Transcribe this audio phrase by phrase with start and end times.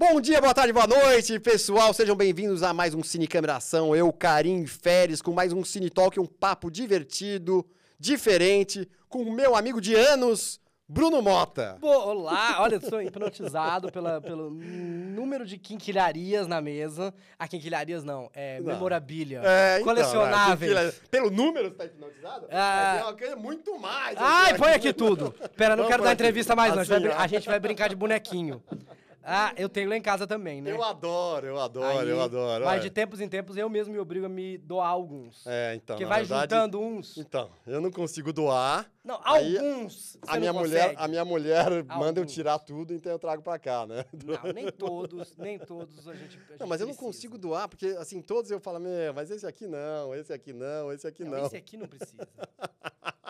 [0.00, 1.92] Bom dia, boa tarde, boa noite, pessoal.
[1.92, 3.28] Sejam bem-vindos a mais um Cine.
[3.94, 7.66] Eu, Karim Feres, com mais um Cine Talk, um papo divertido,
[7.98, 10.58] diferente, com o meu amigo de anos,
[10.88, 11.76] Bruno Mota.
[11.82, 17.12] Pô, olá, olha, eu sou hipnotizado pela, pelo número de quinquilharias na mesa.
[17.38, 18.68] Ah, quinquilharias não, é Não.
[18.68, 19.42] memorabilia.
[19.44, 20.74] É, então, colecionáveis.
[20.74, 22.46] né, pelo número você tá hipnotizado?
[22.50, 24.16] Mas tem uma coisa muito mais.
[24.18, 24.74] Ai, aqui, põe né?
[24.76, 25.34] aqui tudo.
[25.54, 26.22] Pera, não quero dar aqui.
[26.22, 26.80] entrevista mais, não.
[26.80, 27.22] A gente, vai, Assim, ó.
[27.22, 28.62] a gente vai brincar de bonequinho.
[29.22, 30.70] Ah, eu tenho lá em casa também, né?
[30.72, 32.64] Eu adoro, eu adoro, Aí, eu adoro.
[32.64, 32.80] Mas olha.
[32.80, 35.46] de tempos em tempos eu mesmo me obrigo a me doar alguns.
[35.46, 37.16] É, então, Porque vai verdade- juntando uns.
[37.18, 38.90] Então, eu não consigo doar.
[39.02, 40.18] Não, aí, alguns.
[40.28, 41.02] A minha, não mulher, consegue.
[41.02, 42.32] a minha mulher manda eu Alguns.
[42.34, 44.04] tirar tudo, então eu trago pra cá, né?
[44.24, 46.36] Não, nem todos, nem todos a gente.
[46.36, 46.98] a Não, gente mas eu não precisa.
[47.06, 50.92] consigo doar, porque assim, todos eu falo, meu, mas esse aqui não, esse aqui não,
[50.92, 51.46] esse aqui Não, não.
[51.46, 52.28] esse aqui não precisa.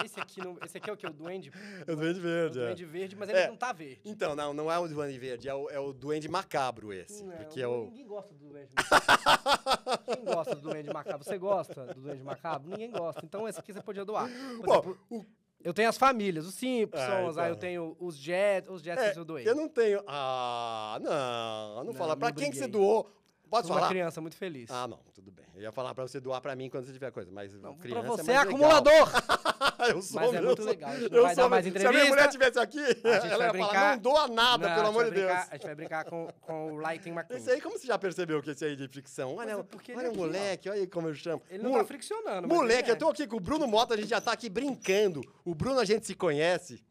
[0.04, 1.06] Esse aqui, não, esse aqui é o que?
[1.06, 1.52] O duende?
[1.86, 2.64] É o Duende O Verde, é.
[2.64, 3.48] duende verde, mas ele É.
[3.48, 4.00] não tá verde.
[4.04, 7.22] Então, não, não é o Duende Verde, é o, é o Duende Macabro esse.
[7.22, 7.84] Não, porque é o...
[7.84, 10.04] Ninguém gosta do duende macabro.
[10.06, 11.24] Quem gosta do duende macabro?
[11.24, 12.70] Você gosta do duende macabro?
[12.70, 13.20] Ninguém gosta.
[13.24, 14.26] Então esse aqui você podia doar.
[14.56, 15.26] Por Bom, exemplo, o-
[15.62, 17.42] eu tenho as famílias, os Simpsons, Ah, então.
[17.44, 19.46] aí eu tenho os Jets, os Jets é, eu doei.
[19.48, 20.02] eu não tenho...
[20.06, 22.16] Ah, não, não, Não, fala.
[22.16, 22.80] Pra me quem que você briguei.
[22.80, 23.10] doou?
[23.50, 23.90] Pode Sou uma falar?
[23.90, 24.70] criança muito feliz.
[24.70, 25.44] Ah, não, tudo bem.
[25.60, 28.00] Eu ia falar pra você doar pra mim quando você tiver coisa, mas Não, criança
[28.00, 29.08] pra você é é acumulador.
[29.90, 32.08] eu sou, Mas é muito legal, eu vai dar sou- mais Se a minha entrevista.
[32.08, 35.30] mulher estivesse aqui, ela ia falar, brincar- não doa nada, Não, pelo amor de Deus.
[35.30, 37.38] A gente vai brincar com, com o Lightning McQueen.
[37.38, 39.36] Esse aí, como você já percebeu que esse aí é de fricção?
[39.36, 40.16] Mas Olha, é porque olha é o ó.
[40.16, 41.42] moleque, olha aí como eu chamo.
[41.50, 42.92] Ele não Mo- tá friccionando, Moleque, é.
[42.92, 45.20] eu tô aqui com o Bruno Mota, a gente já tá aqui brincando.
[45.44, 46.82] O Bruno a gente se conhece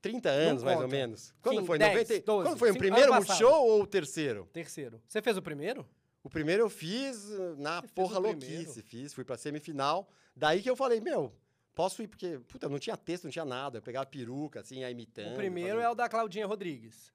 [0.00, 1.34] 30 anos, mais ou menos.
[1.42, 1.78] Quando 15, foi?
[1.78, 2.20] 10, 90...
[2.24, 3.12] 12, Quando foi o primeiro.
[3.12, 4.48] Multishow ou o terceiro?
[4.52, 4.98] Terceiro.
[5.06, 5.86] Você fez o primeiro?
[6.22, 8.56] O primeiro eu fiz uh, na porra o primeiro?
[8.64, 10.08] louquice, fiz, fui pra semifinal.
[10.36, 11.32] Daí que eu falei, meu,
[11.74, 13.78] posso ir, porque, puta, não tinha texto, não tinha nada.
[13.78, 15.32] Eu pegava peruca, assim, aí imitando.
[15.32, 17.12] o primeiro fazendo- é o da Claudinha Rodrigues.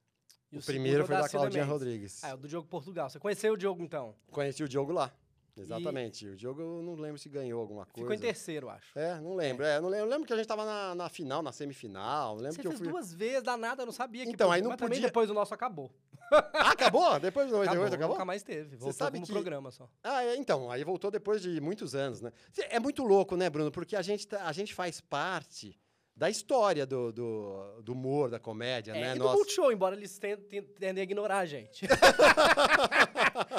[0.50, 1.64] E O segundo primeiro é o foi da Cida Claudinha.
[1.64, 2.22] Rodrigues.
[2.24, 3.10] Ah, é o do Diogo Portugal.
[3.10, 4.14] Você conheceu o Diogo, então?
[4.30, 5.12] Conheci o Diogo lá.
[5.56, 6.26] Exatamente.
[6.26, 8.00] O Diogo, eu não lembro se ganhou alguma coisa.
[8.00, 8.98] Ficou em terceiro, acho.
[8.98, 9.64] É, não lembro.
[9.64, 10.06] É, não lembro.
[10.06, 12.36] Eu lembro que a gente tava na, na final, na semifinal.
[12.36, 12.88] Eu lembro Você que eu fez fui.
[12.88, 15.92] duas vezes, danada, eu não sabia que Então, aí não podia- depois o nosso acabou.
[16.32, 17.18] Ah, acabou?
[17.20, 18.14] Depois do 98 acabou?
[18.14, 18.76] Nunca mais teve.
[18.76, 19.88] Voltou sabe como que- programa só.
[20.02, 22.32] Ah, é, então, aí voltou depois de muitos anos, né?
[22.52, 23.70] Cê- É muito louco, né, Bruno?
[23.70, 25.78] Porque a gente, tá- a gente faz parte
[26.16, 29.16] da história do, do, do humor, da comédia, É, né?
[29.16, 31.86] e do Multishow, embora eles ten- ten- tendem a ignorar a gente.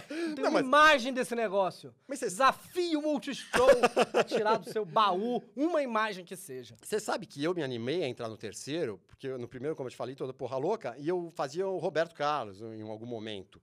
[0.08, 1.94] Tem Não, uma mas- imagem desse negócio.
[2.08, 3.68] Mas você Desafio o Multishow
[4.14, 6.76] a tirar do seu baú uma imagem que seja.
[6.82, 9.92] Você sabe que eu me animei a entrar no terceiro, porque no primeiro, como eu
[9.92, 13.62] te falei, toda porra louca, e eu fazia o Roberto Carlos em algum momento.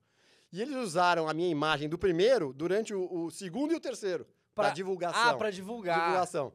[0.51, 4.25] E eles usaram a minha imagem do primeiro durante o, o segundo e o terceiro,
[4.55, 5.21] para Pra- divulgação.
[5.29, 5.99] Ah, pra divulgar.
[5.99, 6.53] divulgação.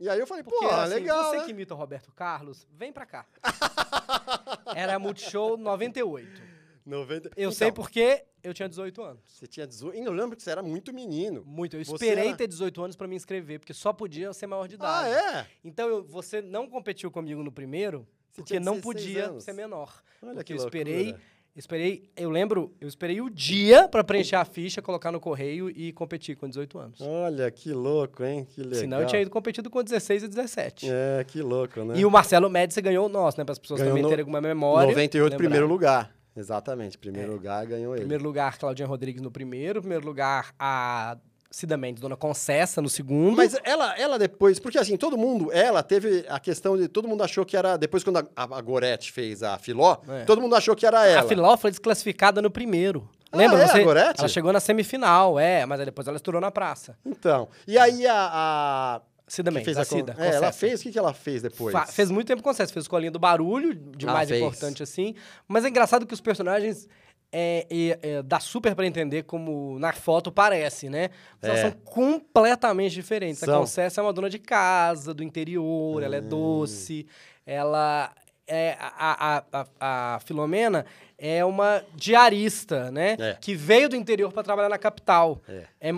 [0.00, 1.44] E aí eu falei, Porque pô, assim, legal, você né?
[1.44, 3.26] que imita o Roberto Carlos, vem pra cá.
[4.74, 6.42] Era Multishow 98.
[6.86, 7.28] 90...
[7.28, 9.22] Eu Então, sei porque eu tinha 18 anos.
[9.26, 9.96] Você tinha 18...
[9.98, 11.42] E eu lembro que você era muito menino.
[11.44, 11.76] Muito.
[11.76, 14.76] Eu esperei era- ter 18 anos pra me inscrever, porque só podia ser maior de
[14.80, 15.36] Ah, idade.
[15.38, 15.46] é?
[15.64, 19.44] Então eu- você não competiu comigo no primeiro, Você porque não 16 podia anos.
[19.44, 19.92] ser menor.
[20.22, 20.78] Olha porque que eu loucura.
[20.78, 21.14] esperei,
[21.56, 25.92] esperei, eu lembro, eu esperei o dia pra preencher a ficha, colocar no correio e
[25.92, 27.00] competir com 18 anos.
[27.00, 28.46] Olha, que louco, hein?
[28.54, 28.78] Que legal.
[28.80, 30.86] Senão eu tinha ido competido com 16 e 17.
[30.88, 31.98] É, que louco, né?
[31.98, 33.44] E o Marcelo Médici ganhou o nosso, né?
[33.44, 34.88] Para as pessoas Ganhou também no- terem alguma memória.
[34.88, 35.36] 98, lembrar.
[35.38, 36.14] primeiro lugar.
[36.36, 38.02] Exatamente, primeiro lugar ganhou ele.
[38.02, 39.80] Primeiro lugar, Claudinha Rodrigues no primeiro.
[39.80, 41.18] Primeiro lugar, a
[41.50, 43.36] Cida Mendes, Dona Concessa no segundo.
[43.36, 47.22] Mas ela, ela depois, porque assim, todo mundo, ela teve a questão de, todo mundo
[47.24, 50.24] achou que era, depois quando a, a, Gorete fez a Filó, É.
[50.24, 51.20] todo mundo achou que era ela.
[51.22, 53.08] a Filó foi desclassificada no primeiro.
[53.32, 53.80] Ah, Lembra é, você?
[53.80, 54.20] a Gorete?
[54.20, 56.96] Ela chegou na semifinal, é, mas aí depois ela estourou na praça.
[57.04, 58.30] Então, e aí a...
[58.30, 60.16] a Cida Mendes, fez a Cida.
[60.18, 61.70] é, ela fez, o que, que ela fez depois?
[61.72, 64.40] Fa- fez muito tempo com fez Escolinha do Barulho, de Ah, mais fez.
[64.40, 65.14] importante assim.
[65.46, 66.88] Mas é engraçado que os personagens.
[67.30, 71.10] É, é, é, dá super pra entender como na foto parece, né?
[71.40, 71.62] Mas elas É.
[71.64, 73.42] são completamente diferentes.
[73.42, 73.60] A São.
[73.60, 76.28] Concessa é uma dona de casa, do interior, ela é Hum.
[76.28, 77.06] doce,
[77.44, 78.12] ela.
[78.50, 80.86] É, a, a, a, a Filomena
[81.18, 83.14] é uma diarista, né?
[83.20, 83.34] É.
[83.38, 85.42] Que veio do interior pra trabalhar na capital.
[85.46, 85.64] É.
[85.82, 85.92] É,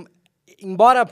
[0.60, 1.08] embora.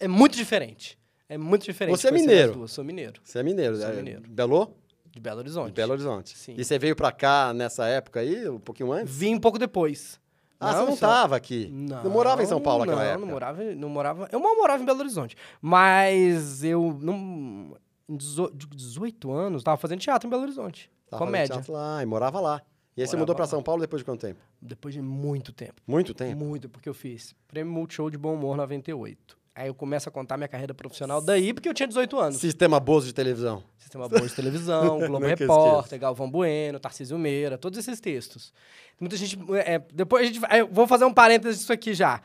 [0.00, 0.98] É muito diferente.
[1.28, 1.96] É muito diferente.
[1.96, 2.52] Você é mineiro?
[2.54, 2.72] duas.
[2.72, 3.20] Sou mineiro.
[3.22, 4.22] Você é mineiro, Sou é, mineiro.
[4.28, 4.76] Belo?
[5.12, 5.66] De Belo Horizonte.
[5.68, 6.36] De Belo Horizonte.
[6.36, 6.54] Sim.
[6.56, 9.14] E você veio pra cá nessa época aí, um pouquinho antes?
[9.14, 10.20] Vim um pouco depois.
[10.58, 11.68] Ah, você não só- tava aqui?
[11.72, 13.26] Não, Não morava em São Paulo naquela não, época?
[13.26, 14.28] Não, morava, não morava.
[14.32, 15.36] Eu mal morava em Belo Horizonte.
[15.60, 17.76] Mas eu não.
[18.08, 20.90] Em 18 18 anos, tava fazendo teatro em Belo Horizonte.
[21.10, 21.54] Tava fazendo comédia.
[21.56, 22.62] teatro lá, e morava lá.
[22.96, 23.48] E aí você Morava mudou pra lá.
[23.48, 24.40] São Paulo depois de quanto tempo?
[24.60, 25.74] Depois de muito tempo.
[25.86, 26.36] Muito tempo?
[26.44, 29.36] Muito, porque eu fiz Prêmio Multishow de Bom Humor 98.
[29.54, 32.36] Aí eu começo a contar minha carreira profissional daí, porque eu tinha 18 anos.
[32.38, 33.62] Sistema Bozo de televisão.
[33.78, 38.54] Sistema Bom de Televisão, Globo Repórter, Galvão Bueno, Tarcísio Meira, todos esses textos.
[38.98, 39.38] Muita gente.
[39.66, 40.40] é, depois a gente.
[40.70, 42.22] vou fazer um parênteses disso aqui já.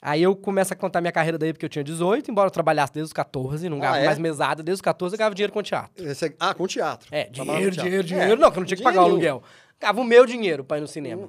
[0.00, 2.94] Aí eu começo a contar minha carreira daí porque eu tinha 18, embora eu trabalhasse
[2.94, 4.04] desde os 14, não Ah, ganhava é?
[4.06, 6.08] mais mesada, desde os 14 eu ganhava dinheiro com teatro.
[6.08, 7.06] Esse é- Ah, com teatro.
[7.12, 7.82] É, dinheiro, no teatro.
[7.82, 8.40] dinheiro, É, dinheiro.
[8.40, 9.42] Não, que eu não tinha que pagar o aluguel.
[9.78, 11.28] Gava o meu dinheiro pra ir no cinema.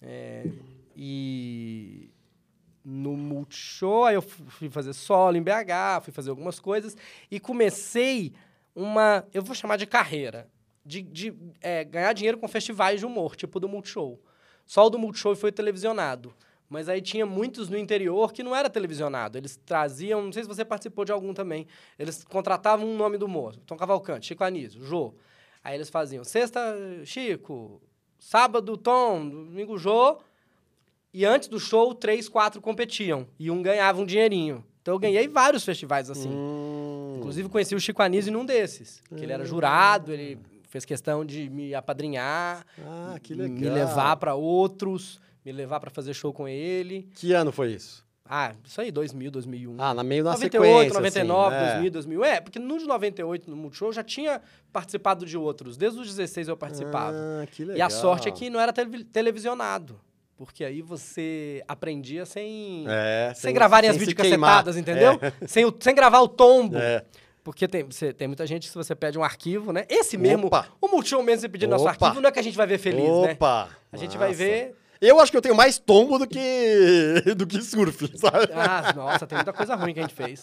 [0.00, 0.44] É,
[0.96, 2.10] e
[2.84, 6.96] no Multishow, aí eu fu- fui fazer solo em BH, fui fazer algumas coisas
[7.30, 8.32] e comecei
[8.74, 10.48] uma, eu vou chamar de carreira,
[10.84, 14.20] de, de, é, ganhar dinheiro com festivais de humor, tipo do Multishow.
[14.66, 16.34] Só o do Multishow foi televisionado.
[16.68, 19.36] Mas aí tinha muitos no interior que não era televisionado.
[19.36, 21.66] Eles traziam, não sei se você participou de algum também,
[21.98, 23.54] eles contratavam um nome do humor.
[23.66, 25.12] Tom Cavalcante, Chico Anísio, Jô.
[25.62, 26.60] Aí eles faziam sexta,
[27.04, 27.78] Chico,
[28.18, 30.18] sábado, Tom, domingo, Jô.
[31.12, 33.26] E antes do show, três, quatro competiam.
[33.38, 34.64] E um ganhava um dinheirinho.
[34.80, 36.28] Então eu ganhei vários festivais assim.
[36.30, 39.02] Hum, Inclusive conheci o Chico Anísio num desses.
[39.14, 40.38] Que ele era jurado, ele
[40.68, 43.56] fez questão de me apadrinhar, Ah, que legal.
[43.58, 47.08] me levar pra outros, me levar pra fazer show com ele.
[47.14, 48.02] Que ano foi isso?
[48.24, 49.76] Ah, isso aí, 2000, 2001.
[49.78, 51.68] Ah, na meio da 98, sequência, 99, assim, é.
[51.90, 52.24] 2000, 2000.
[52.24, 54.40] É, porque no de 98, no Multishow, eu já tinha
[54.72, 55.76] participado de outros.
[55.76, 57.14] Desde os 16 eu participava.
[57.14, 57.76] Ah, que legal.
[57.76, 60.00] e a sorte é que não era televi- televisionado.
[60.44, 65.16] Porque aí você aprendia sem, É, sem gravarem as sem se videocassetadas, entendeu?
[65.46, 66.76] Sem, o- sem gravar o tombo.
[66.78, 67.04] É.
[67.44, 69.84] Porque tem, você- tem muita gente se você pede um arquivo, né?
[69.88, 70.66] Esse mesmo, Opa!
[70.80, 73.04] o Multishow mesmo você pedir nosso arquivo, não é que a gente vai ver feliz,
[73.22, 73.32] né?
[73.34, 73.68] Opa!
[73.92, 74.38] A gente vai Nossa.
[74.38, 74.74] ver...
[75.04, 78.48] Eu acho que eu tenho mais tombo do que do que surf, sabe?
[78.54, 80.42] Ah, nossa, tem muita coisa ruim que a gente fez.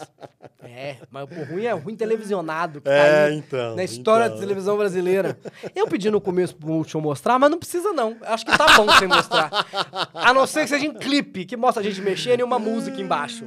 [0.61, 2.81] É, mas o ruim é ruim televisionado.
[2.81, 4.35] Que É, caiu então, Na história então.
[4.35, 5.37] da televisão brasileira.
[5.73, 8.17] Eu pedi no começo pro Multishow mostrar, mas não precisa não.
[8.21, 9.49] Acho que tá bom sem mostrar.
[10.13, 12.99] A não ser que seja em clipe, que mostra a gente mexendo e uma música
[12.99, 13.45] embaixo.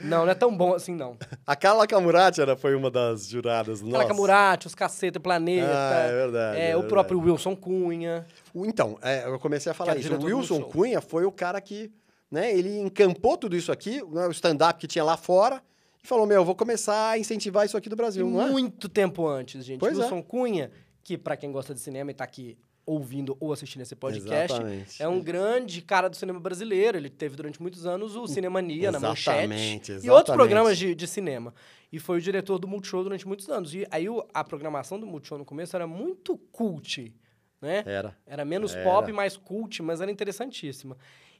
[0.00, 1.16] Não, não é tão bom assim, não.
[1.44, 3.82] A Carla Camurati era, foi uma das juradas.
[3.82, 4.04] Nossa.
[4.06, 5.66] Camurati, os Caceta Planeta.
[5.68, 6.88] Ah, é verdade, é, é o verdade.
[6.88, 8.24] próprio Wilson Cunha.
[8.54, 10.26] Então, é, eu comecei a falar Que era isso.
[10.26, 10.62] O Wilson.
[10.62, 11.90] Cunha foi o cara que,
[12.30, 15.62] né, ele encampou tudo isso aqui, né, o stand-up que tinha lá fora,
[16.02, 18.50] e falou, meu, eu vou começar a incentivar isso aqui do Brasil, não é?
[18.50, 19.80] Muito tempo antes, gente.
[19.80, 20.02] Pois é.
[20.02, 20.70] Wilson Cunha,
[21.02, 22.56] que pra quem gosta de cinema e tá aqui
[22.86, 25.02] ouvindo ou assistindo esse podcast, Exatamente.
[25.02, 26.98] é um grande cara do cinema brasileiro.
[26.98, 30.10] Ele teve durante muitos anos o Cinemania na Exatamente, Manchete e exatamente.
[30.10, 31.54] outros programas de, de cinema.
[31.90, 33.74] E foi o diretor do Multishow durante muitos anos.
[33.74, 37.14] E aí a programação do Multishow no começo era muito cult,
[37.64, 37.82] né?
[37.86, 38.16] Era.
[38.26, 38.84] Era menos Era.
[38.84, 40.96] pop, mais cult, mas era interessantíssima.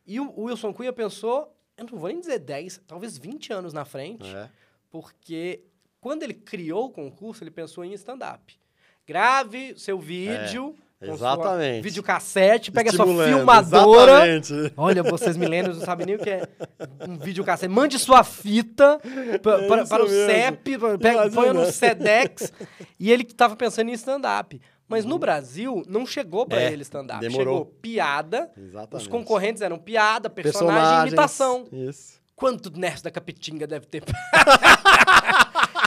[0.07, 3.85] E o Wilson Cunha pensou, eu não vou nem dizer 10, talvez 20 anos na
[3.85, 4.49] frente, É.
[4.91, 5.63] porque
[6.01, 8.59] quando ele criou o concurso, ele pensou em stand-up.
[9.07, 10.75] Grave seu vídeo.
[11.01, 11.83] É, exatamente.
[11.83, 14.27] Videocassete, pega sua filmadora.
[14.27, 14.73] Exatamente.
[14.77, 16.49] Olha, vocês milênios não sabem nem o que é
[17.07, 17.71] um videocassete.
[17.71, 18.99] Mande sua fita
[19.43, 20.31] pa- É para, isso para o mesmo.
[20.31, 22.53] CEP, pega, põe no SEDEX.
[22.99, 24.59] e ele estava pensando em stand-up.
[24.89, 27.25] Mas no Brasil, não chegou para É, ele stand-up.
[27.31, 28.51] Chegou piada.
[28.57, 29.03] Exatamente.
[29.03, 31.09] Os concorrentes eram piada, personagem Personagens.
[31.13, 31.67] imitação.
[31.73, 32.23] Isso.
[32.37, 34.03] Quanto Nerso da Capitinga deve ter?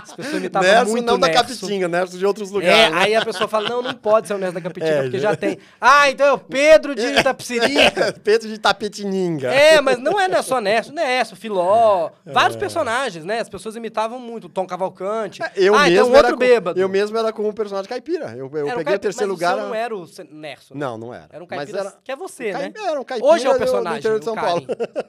[0.09, 1.43] As pessoas imitavam Nerso muito não da Nerso.
[1.43, 2.95] Capitinga, Nerso de outros É, lugares.
[2.95, 3.01] né?
[3.01, 5.29] aí a pessoa fala, não, não pode ser o Nerso da Capitinga, É, porque já-
[5.31, 5.57] já tem.
[5.79, 8.13] Ah, então é o Pedro de Itapsirica.
[8.23, 9.51] Peito de tapetininga.
[9.53, 13.39] É, mas não é né, só Nerso, Nerso, Filó, vários personagens, né?
[13.39, 15.41] As pessoas imitavam muito, Tom Cavalcante.
[15.43, 15.51] É.
[15.55, 16.79] Eu ah, mesmo então era outro com, bêbado.
[16.79, 18.35] Eu mesmo era com o personagem caipira.
[18.37, 19.55] Eu, eu Era um peguei caip- o terceiro mas lugar.
[19.55, 20.73] Seu não era o Nerso.
[20.73, 20.79] né?
[20.79, 21.27] Não, não era.
[21.31, 22.73] Era um Mas caipira que é você, né?
[22.75, 24.65] Era um caipira Hoje é o do- do personagem, interior de São Paulo.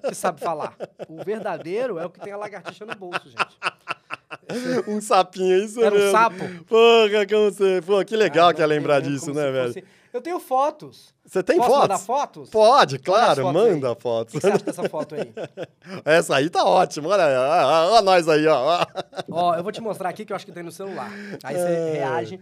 [0.09, 0.75] Que sabe falar.
[1.09, 3.38] O verdadeiro é o que tem a lagartixa no bolso, gente.
[4.89, 6.13] um sapinho, isso Era um mesmo.
[6.13, 6.65] sapo?
[6.67, 7.81] Porra, como você...
[7.85, 9.69] Pô, que legal Ah, que é lembrar mesmo disso, né, velho?
[9.73, 11.15] fosse- Eu tenho fotos.
[11.25, 11.83] Você tem Posso fotos?
[11.83, 12.51] mandar fotos?
[12.51, 13.71] Pode, claro, fotos aí.
[13.75, 14.35] manda O fotos.
[14.35, 15.33] que você acha dessa foto aí?
[16.05, 17.37] Essa aí tá ótima, olha aí,
[17.93, 18.87] ó nós aí, ó.
[19.31, 19.55] ó.
[19.57, 21.11] Eu vou te mostrar aqui que eu acho que tem no celular.
[21.43, 21.93] Aí você É.
[21.93, 22.41] reage.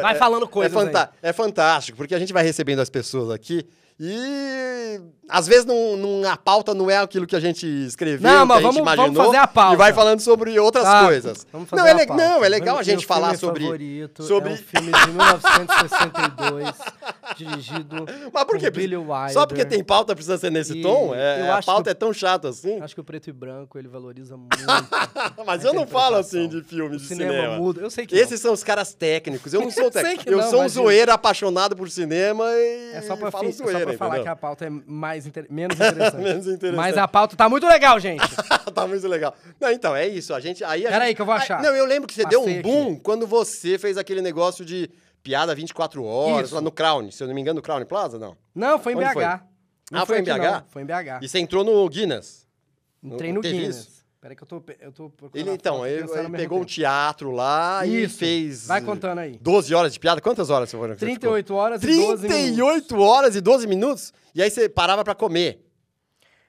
[0.00, 0.86] Vai falando coisas é, aí.
[0.86, 3.66] fanta- é fantástico, porque a gente vai recebendo as pessoas aqui
[3.98, 8.40] e às vezes não, não- a pauta não é aquilo que a gente escreveu, Não,
[8.42, 9.74] que mas a gente vamos- vamos imaginou, fazer a pauta.
[9.74, 11.46] e vai falando sobre outras coisas.
[11.52, 12.22] Vamos fazer não, é pauta.
[12.28, 13.62] não, é legal a gente falar sobre...
[13.64, 16.74] favorito sobre- É um filme de 1962,
[17.36, 18.70] dirigido Mas por quê?
[18.70, 19.32] Billy Wilder.
[19.32, 21.14] Só porque tem pauta precisa ser nesse E tom?
[21.14, 22.80] É, a pauta que- é tão chata assim?
[22.80, 24.54] Acho que o preto e branco ele valoriza muito.
[25.46, 27.56] Mas eu não falo assim de filme O de cinema, cinema.
[27.56, 27.80] muda.
[27.80, 29.52] Eu sei que Esses são os caras técnicos.
[29.54, 30.24] Eu não sou técnico.
[30.24, 32.98] que Eu não, sou um zoeiro apaixonado por cinema e não.
[32.98, 34.24] É só pra, falo é só zoeira, pra falar entendeu?
[34.24, 36.22] que a pauta é mais inter- menos interessante.
[36.22, 36.76] Menos interessante.
[36.76, 38.22] Mas a pauta tá muito legal, gente.
[38.74, 39.34] tá muito legal.
[39.60, 40.32] Não, então, é isso.
[40.34, 40.62] A gente.
[40.64, 41.62] Aí a Pera gente- aí que eu vou achar.
[41.62, 42.68] Não, eu lembro que você deu Passei um aqui.
[42.68, 44.90] boom quando você fez aquele negócio de
[45.22, 46.54] piada 24 horas Isso.
[46.54, 47.10] lá no Crown.
[47.10, 48.36] Se eu não me engano, no Crown Plaza, não.
[48.54, 49.12] Não, foi em Onde BH.
[49.12, 49.24] foi?
[49.24, 50.42] Ah, foi em aqui, BH?
[50.52, 50.62] não.
[50.68, 51.18] Foi em BH.
[51.22, 52.46] E você entrou no Guinness.
[53.02, 53.76] Entrei no Teve Guinness.
[53.76, 53.93] isso?
[54.24, 56.72] Peraí que eu tô, eu tô Ele, então, ele, ele pegou um tempo.
[56.72, 57.94] teatro lá Isso.
[57.94, 58.66] e fez...
[58.66, 59.38] Vai contando aí.
[59.38, 60.18] 12 horas de piada?
[60.22, 60.96] Quantas horas você foram?
[60.96, 62.20] 38 horas e 12 minutos.
[62.30, 64.14] 38 horas e 12 minutos?
[64.34, 65.56] E aí você parava pra comer.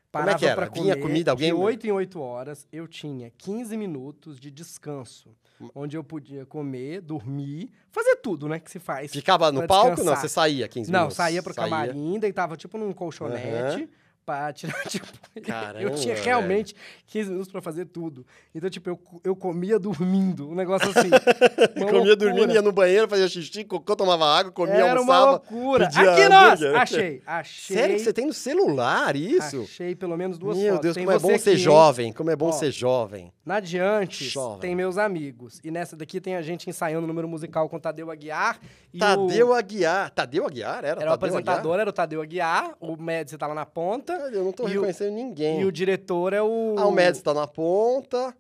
[0.10, 0.56] Como é Parava que era?
[0.56, 4.50] pra Vinha comer, comida, alguém- De 8 em 8 horas, eu tinha 15 minutos de
[4.50, 5.36] descanso.
[5.76, 8.58] Onde eu podia comer, dormir, fazer tudo, né?
[8.58, 9.12] Que se faz.
[9.12, 9.88] Ficava no palco?
[9.90, 10.22] Não, descansar.
[10.22, 11.18] você saía 15 Não, minutos.
[11.18, 13.84] saía pro camarim, deitava tipo num colchonete.
[13.84, 13.88] Aham.
[14.26, 15.06] Pra tirar, tipo,
[15.46, 16.26] Caramba, eu tinha velho.
[16.26, 16.76] realmente
[17.08, 18.26] 15 minutos pra fazer tudo.
[18.56, 21.10] Então, tipo, eu, eu comia dormindo, um negócio assim.
[21.78, 22.16] uma Comia loucura.
[22.16, 25.32] dormindo, ia no banheiro, fazia xixi, cocô, tomava água, comia, Era uma almoçava.
[25.32, 25.86] loucura.
[25.86, 26.64] pedia Aqui nós!
[26.64, 27.76] Achei, achei.
[27.78, 29.62] Sério que você tem no celular isso?
[29.62, 30.82] Achei pelo menos duas Meu fotos.
[30.82, 32.52] Deus, Tem como é bom ser aqui, jovem, como é bom Ó.
[32.52, 33.32] ser jovem.
[33.46, 35.62] Na Diante tem meus amigos.
[35.64, 38.60] E nessa daqui tem a gente ensaiando o número musical com Tadeu Aguiar.
[38.98, 39.54] Tadeu o...
[39.54, 40.10] Aguiar.
[40.10, 40.84] Tadeu Aguiar?
[40.84, 42.74] Era, Era o apresentador, era o Tadeu Aguiar.
[42.80, 44.14] O Médici tá lá na ponta.
[44.14, 44.34] Aguiar?
[44.34, 45.62] Eu não tô E o- reconhecendo ninguém.
[45.62, 46.76] E o diretor é o...
[46.78, 48.36] Ah, o Médici tá na ponta.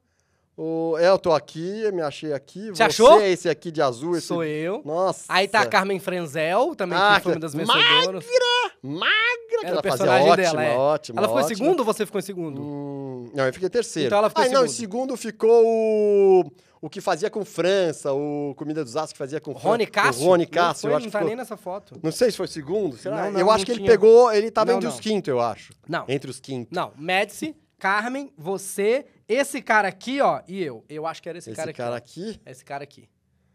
[0.57, 0.95] O...
[0.97, 2.67] É, eu tô aqui, eu me achei aqui.
[2.69, 3.19] Você Você achou?
[3.19, 4.15] é esse aqui de azul.
[4.15, 4.27] Esse...
[4.27, 4.81] Sou eu.
[4.85, 5.25] Nossa.
[5.27, 8.25] Aí tá a Carmen Frenzel, também, Ah, que foi uma que- das vencedoras.
[8.81, 9.09] Magra,
[9.49, 10.77] que Era ela o fazia ótima, dela, é.
[10.77, 11.57] ótima, Ela ficou em ótima.
[11.57, 12.61] segundo ou você ficou em segundo?
[12.61, 14.07] Hum, não, eu fiquei terceiro.
[14.07, 15.17] Então ela ficou ah, em não, em segundo.
[15.17, 19.51] segundo ficou o, o que fazia com França, o Comida dos Astros que fazia com
[19.53, 19.67] França.
[19.67, 20.23] Rony Cássio?
[20.23, 21.27] O Rony Não Cássio, foi, eu acho não que tá ficou...
[21.29, 21.99] nem nessa foto.
[22.01, 23.25] Não sei se foi segundo, será?
[23.25, 23.91] Não, não, eu acho não que ele tinha.
[23.91, 24.93] pegou, ele tava Não, entre não.
[24.95, 25.73] os quintos, eu acho.
[25.87, 26.05] Não.
[26.07, 26.71] Entre os quintos.
[26.71, 30.83] Não, Médici, Carmen, você, esse cara aqui, ó, e eu.
[30.89, 31.77] Eu acho que era esse, Esse cara aqui.
[31.77, 31.97] cara ó.
[31.97, 33.09] aqui, Esse cara aqui.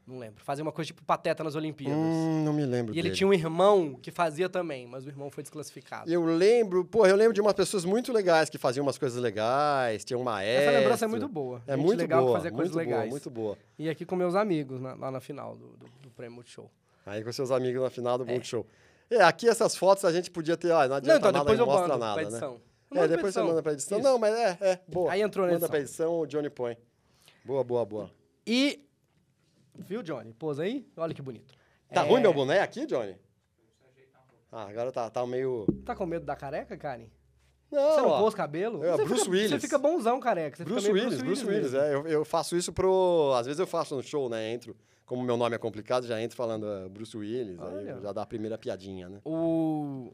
[0.06, 0.42] Não lembro.
[0.42, 1.96] Fazia uma coisa tipo pateta nas Olimpíadas.
[1.96, 3.14] hum, não me lembro E ele dele.
[3.14, 6.10] tinha um irmão que fazia também, mas o irmão foi desclassificado.
[6.10, 10.04] Eu lembro, pô, eu lembro de umas pessoas muito legais que faziam umas coisas legais,
[10.04, 10.68] tinha um maestro.
[10.68, 11.62] Essa lembrança é muito boa.
[11.64, 13.10] É Gente muito legal boa, que fazia coisas muito boa, legais.
[13.10, 13.58] muito boa.
[13.78, 16.68] E aqui com meus amigos, na- lá na final do, do, do Prêmio Multishow.
[17.06, 18.66] Aí com seus amigos na final do Multishow.
[19.08, 21.66] É, aqui essas fotos a gente podia ter, ó, não Não, adianta então nada, não
[21.66, 22.40] mostra nada, né?
[22.92, 23.98] É, depois você manda pra edição.
[23.98, 24.08] Isso.
[24.08, 25.12] Não, mas é, é, boa.
[25.12, 25.70] Aí entrou na Manda edição.
[25.70, 26.76] pra edição, o Johnny põe.
[27.44, 28.10] Boa, boa, boa.
[28.46, 28.84] E...
[29.74, 30.34] Viu, Johnny?
[30.34, 30.86] Pôs aí?
[30.96, 31.54] Olha que bonito.
[31.92, 33.16] Tá É, ruim meu boné aqui, Johnny?
[34.52, 35.64] Ah, agora tá, tá meio...
[35.84, 37.06] Tá com medo da careca, Karen?
[37.70, 38.84] Não, Você não ó, pôs cabelo?
[38.84, 39.50] É, você Bruce fica, Willis.
[39.50, 40.56] Você fica bonzão, careca.
[40.56, 41.94] Você Bruce fica meio Willis, Bruce Willis, é.
[41.94, 43.32] Eu, eu faço isso pro...
[43.36, 44.52] Às vezes eu faço no show, né?
[44.52, 47.94] Entro, como meu nome é complicado, já entro falando ah, Bruce Willis, Olha.
[47.94, 49.20] aí já dá a primeira piadinha, né?
[49.24, 50.12] O...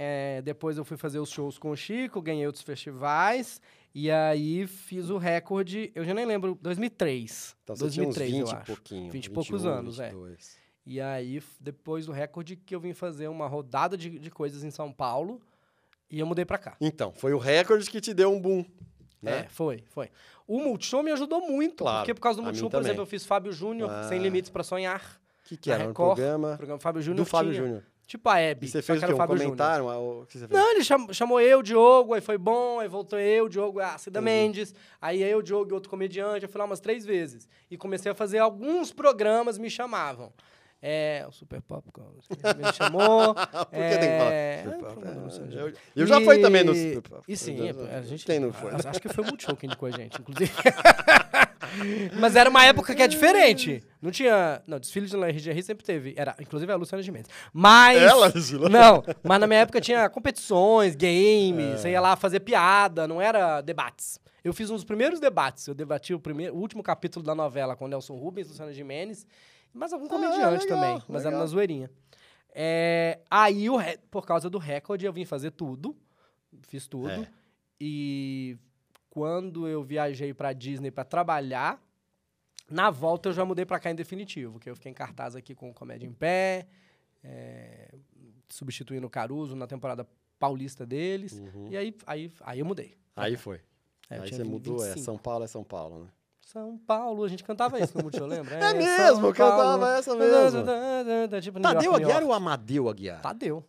[0.00, 3.60] é, depois eu fui fazer os shows com o Chico, ganhei outros festivais.
[3.92, 7.56] E aí fiz o recorde, eu já nem lembro, 2003.
[7.64, 8.66] Então você 2003, tinha uns 20 eu e acho.
[8.66, 9.10] pouquinho.
[9.10, 10.10] 20 e poucos 21, anos, é.
[10.10, 10.56] 22.
[10.86, 14.70] E aí, depois do recorde, que eu vim fazer uma rodada de, de coisas em
[14.70, 15.40] São Paulo.
[16.08, 16.76] E eu mudei pra cá.
[16.80, 18.64] Então, foi o recorde que te deu um boom,
[19.20, 19.40] né?
[19.40, 20.10] É, foi, foi.
[20.46, 21.78] O Multishow me ajudou muito.
[21.84, 24.04] Claro, Porque por causa do Multishow, por exemplo, eu fiz Fábio Júnior, Ah.
[24.04, 25.20] Sem Limites pra Sonhar.
[25.44, 25.84] O que, que era?
[25.84, 27.84] Um Record, programa O programa Fábio do Júnior Fábio tinha, Júnior.
[28.08, 28.64] Tipo a Hebe.
[28.66, 29.14] E você fez que o quê?
[29.22, 29.84] Um comentário?
[29.84, 30.38] uma- que?
[30.50, 34.18] Não, ele cham- chamou eu, Diogo, aí foi bom, aí voltou eu, Diogo, a Cida
[34.20, 34.24] Entendi.
[34.34, 37.46] Mendes, aí eu, Diogo e outro comediante, eu fui lá umas três vezes.
[37.70, 40.32] E comecei a fazer alguns programas, me chamavam.
[40.80, 42.08] É, o Super Popcorn,
[42.56, 43.34] me chamou.
[43.66, 44.32] Por que é, tem que falar?
[44.32, 45.18] é, Super Pop?
[45.24, 47.22] Luciano Eu, eu já fui também no E- Super Pop.
[47.28, 48.24] E sim, a gente.
[48.24, 48.70] Tem, não foi?
[48.72, 50.50] Acho que foi o Multishow que indicou a gente, inclusive.
[52.18, 53.82] Mas era uma época que é diferente.
[54.00, 54.62] Não tinha.
[54.66, 56.14] Não, desfile de lingerie sempre teve.
[56.16, 57.26] Era, inclusive a Luciana Gimenez.
[57.52, 58.00] Mas.
[58.00, 58.68] Ela, Gila?
[58.68, 61.76] Não, mas na minha época tinha competições, games, É.
[61.76, 64.20] você ia lá fazer piada, não era debates.
[64.44, 65.66] Eu fiz um dos primeiros debates.
[65.66, 69.26] Eu debati o, primeiro, o último capítulo da novela com Nelson Rubens, Luciana Gimenez,
[69.74, 71.40] mas algum comediante Ah, legal, também, mas era legal.
[71.40, 71.90] na zoeirinha.
[72.54, 73.76] É, aí, o
[74.10, 75.94] por causa do recorde, eu vim fazer tudo.
[76.62, 77.10] Fiz tudo.
[77.10, 77.28] É.
[77.80, 78.56] E
[79.18, 81.82] quando eu viajei pra Disney pra trabalhar,
[82.70, 85.56] na volta eu já mudei pra cá em definitivo, que eu fiquei em cartaz aqui
[85.56, 86.68] com Comédia em Pé,
[87.24, 87.96] é,
[88.48, 90.06] substituindo o Caruso na temporada
[90.38, 91.32] paulista deles.
[91.32, 91.66] Uhum.
[91.68, 92.96] E aí, aí, aí eu mudei.
[93.16, 93.60] Aí foi.
[94.08, 95.04] É, Aí você mudou, é 25.
[95.04, 96.08] São Paulo é São Paulo, né?
[96.40, 98.54] São Paulo, a gente cantava isso no Multishow, lembra?
[98.54, 100.62] É mesmo, eu cantava essa mesmo.
[101.42, 102.24] Tipo, York, Tadeu New Aguiar York.
[102.24, 103.20] ou Amadeu Aguiar?
[103.20, 103.64] Tadeu.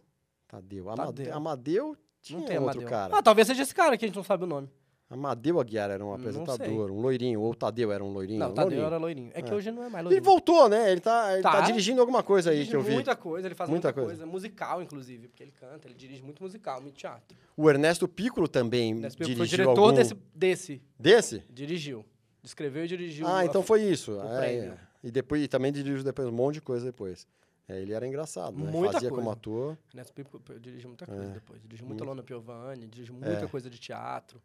[0.48, 0.89] Tadeu.
[0.89, 1.13] Amadeu.
[1.13, 1.36] Tadeu.
[1.36, 2.88] Amadeu tinha Não tem outro Amadeu.
[2.89, 3.18] cara.
[3.18, 4.70] Ah, talvez seja esse cara que a gente não sabe o nome.
[5.10, 7.42] Amadeu Aguiar era um apresentador, um loirinho.
[7.42, 8.38] Ou Tadeu era um loirinho.
[8.39, 8.86] Não, um Tadeu loirinho.
[8.86, 9.32] era loirinho.
[9.34, 9.56] É que É.
[9.56, 10.24] hoje não é mais Ele loirinho.
[10.24, 10.92] voltou, né?
[10.92, 11.51] Ele tá, ele tá.
[11.54, 11.62] Tá.
[11.62, 12.94] dirigindo alguma coisa aí Dirige que eu vi.
[12.94, 14.18] muita coisa, ele faz Muita muita, coisa.
[14.18, 14.25] coisa.
[14.32, 17.36] Musical, inclusive, porque ele canta, ele dirige muito musical, muito teatro.
[17.58, 19.94] O Ernesto Piccolo também período dirigiu foi diretor algum...
[19.94, 20.82] desse, desse.
[21.00, 21.44] Desse?
[21.50, 22.06] Dirigiu.
[22.44, 23.25] Escreveu e dirigiu.
[23.28, 24.20] Ah, então foi isso.
[24.22, 24.78] É, é.
[25.04, 27.28] E depois e também dirigiu depois um monte de coisa depois.
[27.68, 28.70] É, ele era engraçado, né?
[28.72, 29.24] Muita Fazia coisa.
[29.24, 29.78] como ator.
[29.94, 31.28] Nesse período eu dirigi muita coisa É.
[31.34, 31.62] depois.
[31.63, 32.04] Dirigiu muita.
[32.04, 33.48] Lona Piovani, dirigiu muita É.
[33.48, 34.42] coisa de teatro.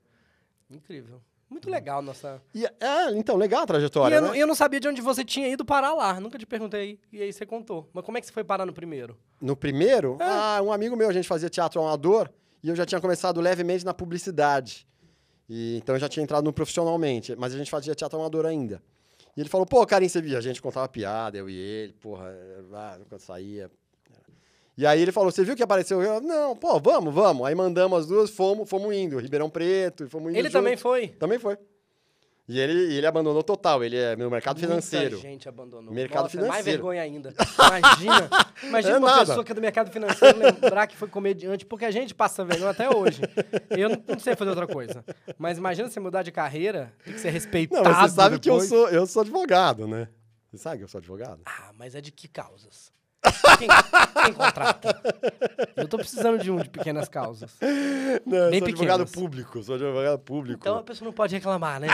[0.74, 1.20] Incrível.
[1.48, 2.42] Muito legal nossa.
[2.54, 4.28] E, é, então, legal a E trajetória, eu, né?
[4.28, 6.18] não, eu não sabia de onde você tinha ido parar lá.
[6.18, 6.98] Nunca te perguntei.
[7.12, 7.88] E aí você contou.
[7.92, 9.16] Mas como é que você foi parar no primeiro?
[9.40, 10.24] No primeiro, É.
[10.24, 12.28] ah, um amigo meu, a gente fazia teatro amador
[12.62, 14.86] e eu já tinha começado levemente na publicidade.
[15.48, 18.82] E, então eu já tinha entrado no profissionalmente, mas a gente fazia teatro amador ainda.
[19.36, 20.38] E ele falou, pô, Karim, você via?
[20.38, 22.32] A gente contava piada, eu e ele, porra,
[22.72, 23.70] ah, quando saía.
[24.76, 26.02] E aí ele falou, você viu que apareceu?
[26.02, 27.46] Eu, não, pô, vamos, vamos.
[27.46, 29.18] Aí mandamos as duas, fomos, fomos indo.
[29.18, 30.52] Ribeirão Preto, fomos indo Ele junto.
[30.58, 31.08] também foi.
[31.08, 31.56] Também foi.
[32.46, 35.12] E ele, ele abandonou total, ele é no mercado financeiro.
[35.12, 35.94] Muita gente abandonou.
[35.94, 36.78] Mercado Nossa, é mais financeiro.
[36.82, 37.32] vergonha ainda.
[37.56, 38.30] Imagina,
[38.64, 39.20] imagina É uma nada.
[39.26, 42.70] pessoa que é do mercado financeiro lembrar que foi comediante, porque a gente passa vergonha
[42.72, 43.22] até hoje.
[43.70, 45.02] Eu não, não sei fazer outra coisa.
[45.38, 48.50] Mas imagina você mudar de carreira, tem que ser Não, respeitado mas você sabe que
[48.50, 48.68] eu depois.
[48.68, 50.08] sou, eu sou advogado, né?
[50.50, 51.40] Você sabe que eu sou advogado?
[51.46, 52.92] Ah, mas é de que causas?
[53.58, 53.68] Quem,
[54.24, 55.00] quem contrata?
[55.76, 57.52] Eu tô precisando de um de pequenas causas.
[58.24, 59.12] Não, eu Bem sou advogado pequenas.
[59.12, 60.58] público, sou advogado público.
[60.60, 61.88] Então a pessoa não pode reclamar, né?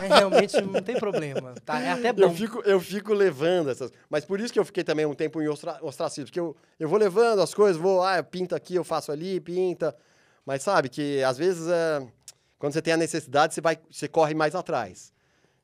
[0.00, 1.54] Mas realmente não tem problema.
[1.64, 1.80] Tá?
[1.80, 2.22] É até bom.
[2.22, 3.92] Eu fico, eu fico levando essas.
[4.08, 6.26] Mas por isso que eu fiquei também um tempo em ostra, ostracismo.
[6.26, 9.40] Porque eu, eu vou levando as coisas, vou, ah, eu pinto aqui, eu faço ali,
[9.40, 9.94] pinta.
[10.44, 12.06] Mas sabe que às vezes é,
[12.58, 15.12] quando você tem a necessidade, você, vai, você corre mais atrás.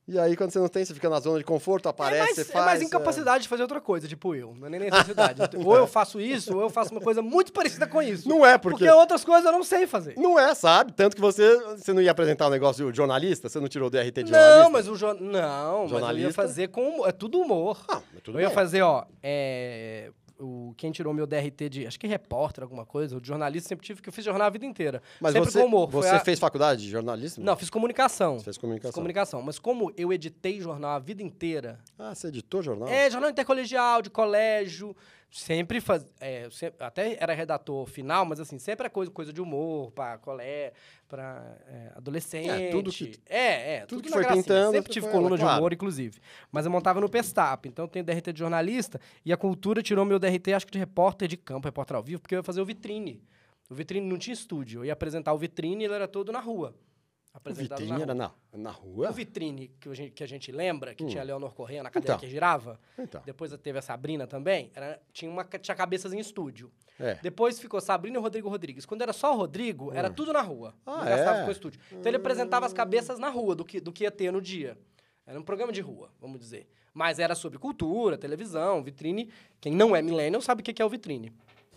[0.08, 2.34] E aí, quando você não tem, você fica na zona de conforto, É aparece, mais,
[2.36, 2.64] você é faz.
[2.64, 4.54] mais incapacidade de fazer outra coisa, tipo eu.
[4.56, 5.40] Não é nem necessidade.
[5.58, 8.28] ou eu faço isso, ou eu faço uma coisa muito parecida com isso.
[8.28, 10.14] Não é, porque- Porque outras coisas eu não sei fazer.
[10.16, 10.92] Não é, sabe?
[10.92, 13.48] Tanto que você, você não ia apresentar um negócio de jornalista?
[13.48, 14.62] Você não tirou o DRT de jornalista?
[14.62, 15.12] Não, mas o jo...
[15.14, 16.32] não, mas eu ia Jornalista?
[16.34, 17.84] fazer com é tudo humor.
[17.88, 18.54] Ah, mas tudo eu ia bem.
[18.54, 23.20] fazer, ó, é, o quem tirou meu DRT de, acho que repórter alguma coisa, o
[23.20, 25.02] de jornalista sempre tive que eu fiz jornal a vida inteira.
[25.20, 25.90] Mas sempre você, com humor.
[25.90, 27.44] Você a- fez faculdade de jornalismo?
[27.44, 28.38] Não, fiz comunicação.
[28.38, 28.90] Você fez comunicação.
[28.92, 32.88] Fiz comunicação, mas como eu editei jornal a vida inteira, Ah, você editou jornal?
[32.88, 34.94] É, jornal intercolegial, de colégio.
[35.28, 36.06] Sempre faz.
[36.20, 40.16] é, sempre- até era redator final, mas assim, sempre é coisa, coisa de humor, pra
[40.18, 40.72] colé,
[41.08, 42.48] pra é, adolescente.
[42.50, 43.86] É, tudo que- É, é.
[43.86, 44.42] tudo que na foi gracinha.
[44.42, 45.58] pintando, Sempre tive coluna de claro.
[45.58, 46.18] humor, inclusive.
[46.50, 50.04] Mas eu montava no Pestap, então eu tenho DRT de jornalista e a cultura tirou
[50.04, 52.60] meu DRT, acho que de repórter de campo, repórter ao vivo, porque eu ia fazer
[52.60, 53.22] o vitrine.
[53.68, 54.80] O vitrine não tinha estúdio.
[54.80, 56.74] Eu ia apresentar o vitrine e ele era todo na rua.
[57.36, 59.10] Apresentado vitrine na era na, na rua?
[59.10, 61.08] O vitrine que a gente, que a gente lembra, que Hum.
[61.08, 62.20] tinha Leonor Correia na cadeira Então.
[62.20, 63.22] que girava, Então.
[63.26, 66.72] depois teve a Sabrina também, era, tinha, uma, tinha cabeças em estúdio.
[66.98, 67.16] É.
[67.22, 68.86] Depois ficou Sabrina e o Rodrigo Rodrigues.
[68.86, 70.74] Quando era só o Rodrigo, era tudo na rua.
[70.86, 70.92] Hum.
[70.92, 71.42] Ah, não gastava é?
[71.42, 71.78] com o estúdio.
[71.92, 74.78] Então ele apresentava as cabeças na rua do que, do que ia ter no dia.
[75.26, 76.66] Era um programa de rua, vamos dizer.
[76.94, 79.28] Mas era sobre cultura, televisão, vitrine.
[79.60, 81.30] Quem não é millennial sabe o que que é o vitrine.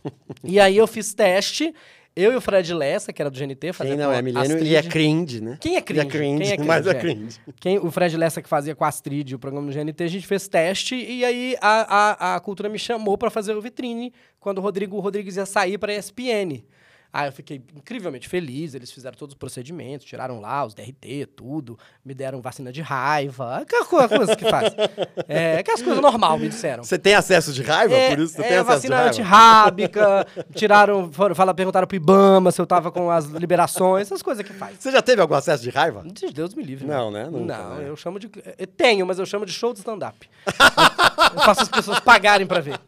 [0.44, 1.76] e aí eu fiz teste,
[2.22, 4.72] eu e o Fred Lessa, que era do GNT, fazia Quem não é milênio Astrid.
[4.72, 5.58] e é cringe, né?
[5.60, 6.04] Quem é cringe?
[6.04, 7.16] E é cringe, Quem é mas é cringe, é.
[7.20, 7.40] cringe.
[7.60, 10.28] Quem, o Fred Lessa que fazia com a Astrid o programa no GNT, a gente
[10.28, 14.58] fez teste e aí a, a, a cultura me chamou pra fazer o vitrine quando
[14.60, 16.64] o Rodrigo Rodrigues ia sair pra ESPN.
[17.12, 21.78] Aí eu fiquei incrivelmente feliz, eles fizeram todos os procedimentos, tiraram lá os DRT, tudo,
[22.06, 24.74] me deram vacina de raiva, aquelas co- coisas que faz.
[25.28, 26.84] É, aquelas coisas normal, me disseram.
[26.84, 27.94] Você tem acesso de raiva?
[27.94, 29.10] É, por isso você é, tem acesso de vacina raiva?
[29.10, 34.46] antirrábica, tiraram, foram, fala, perguntaram pro Ibama se eu tava com as liberações, essas coisas
[34.46, 34.78] que faz.
[34.80, 36.04] Você já teve algum acesso de raiva?
[36.06, 36.88] De Deus me livre.
[36.88, 37.26] Não, né?
[37.26, 37.90] Nunca, não, né?
[37.90, 38.30] eu chamo de.
[38.58, 40.28] Eu tenho, mas eu chamo de show de stand-up.
[41.36, 42.80] eu faço as pessoas pagarem pra ver.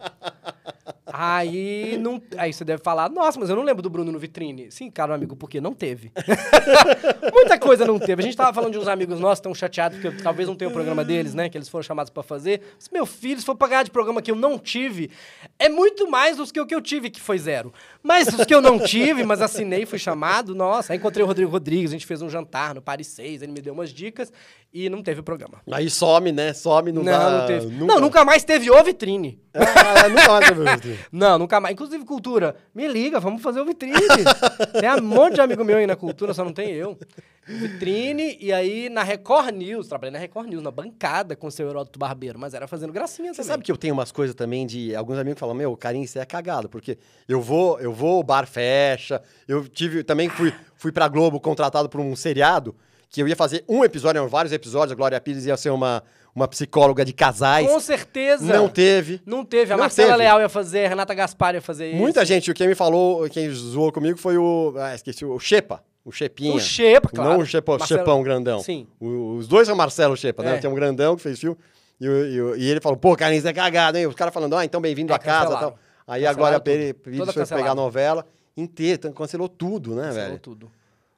[1.05, 4.71] Aí, não, aí você deve falar, nossa, mas eu não lembro do Bruno no vitrine.
[4.71, 6.11] Sim, caro amigo, porque não teve.
[7.33, 8.21] Muita coisa não teve.
[8.21, 10.73] A gente tava falando de uns amigos nossos estão chateados porque talvez não tenha o
[10.73, 11.49] programa deles, né?
[11.49, 12.61] Que eles foram chamados pra fazer.
[12.75, 15.09] Mas, meu filho, se for pagar de programa que eu não tive,
[15.57, 17.73] é muito mais dos que o que eu tive, que foi zero.
[18.03, 20.93] Mas os que eu não tive, mas assinei, fui chamado, nossa.
[20.93, 23.61] Aí encontrei o Rodrigo Rodrigues, a gente fez um jantar no Paris 6, ele me
[23.61, 24.31] deu umas dicas
[24.73, 25.61] e não teve o programa.
[25.71, 26.53] Aí some, né?
[26.53, 27.29] Some, não, Não, dá...
[27.39, 27.65] não teve.
[27.67, 29.41] Não, nunca mais teve o vitrine.
[29.53, 30.90] Ah, nunca mais teve vitrine.
[31.11, 31.73] Não, nunca mais.
[31.73, 33.95] Inclusive, cultura, me liga, vamos fazer o vitrine.
[34.79, 36.97] tem um monte de amigo meu aí na cultura, só não tem eu.
[37.47, 41.67] Vitrine, e aí na Record News, trabalhei na Record News, na bancada com o seu
[41.69, 43.47] Heródoto Barbeiro, mas era fazendo gracinha Você também.
[43.47, 44.95] sabe que eu tenho umas coisas também de.
[44.95, 48.45] Alguns amigos falam, meu, Carinho, você é cagado, porque eu vou, eu vou, o bar
[48.45, 49.21] fecha.
[49.47, 50.03] Eu tive.
[50.03, 52.75] Também fui, fui pra Globo contratado por um seriado
[53.11, 56.01] que eu ia fazer um episódio, eram vários episódios, a Glória Pires ia ser uma,
[56.33, 57.67] uma psicóloga de casais.
[57.67, 58.45] Com certeza.
[58.45, 59.21] Não teve.
[59.25, 59.73] Não teve.
[59.73, 60.23] A Não Marcela teve.
[60.23, 61.97] Leal ia fazer, a Renata Gaspar ia fazer isso.
[61.97, 64.73] Muita gente, quem me falou, quem zoou comigo foi o.
[64.77, 65.83] Ah, esqueci, o Xepa.
[66.03, 66.55] O Xepinha.
[66.55, 67.29] O Xepa, claro.
[67.33, 68.59] Não o Xepa, Marcelo- grandão.
[68.61, 68.87] Sim.
[68.99, 70.55] O- os dois são Marcelo Xepa, né?
[70.55, 70.57] É.
[70.57, 71.55] Tem um grandão que fez filme.
[71.99, 74.07] E, o- e e ele falou, pô, Carlinhos é cagado, hein?
[74.07, 75.77] Os caras falando, ah, então bem-vindo É, a casa e tal.
[76.07, 76.63] Aí a Cancelaram Glória tudo.
[77.03, 78.25] Peri- Toda Pires foi pegar a novela
[78.57, 80.39] inteira, então cancelou tudo, né, Cancelou velho?
[80.39, 80.71] tudo.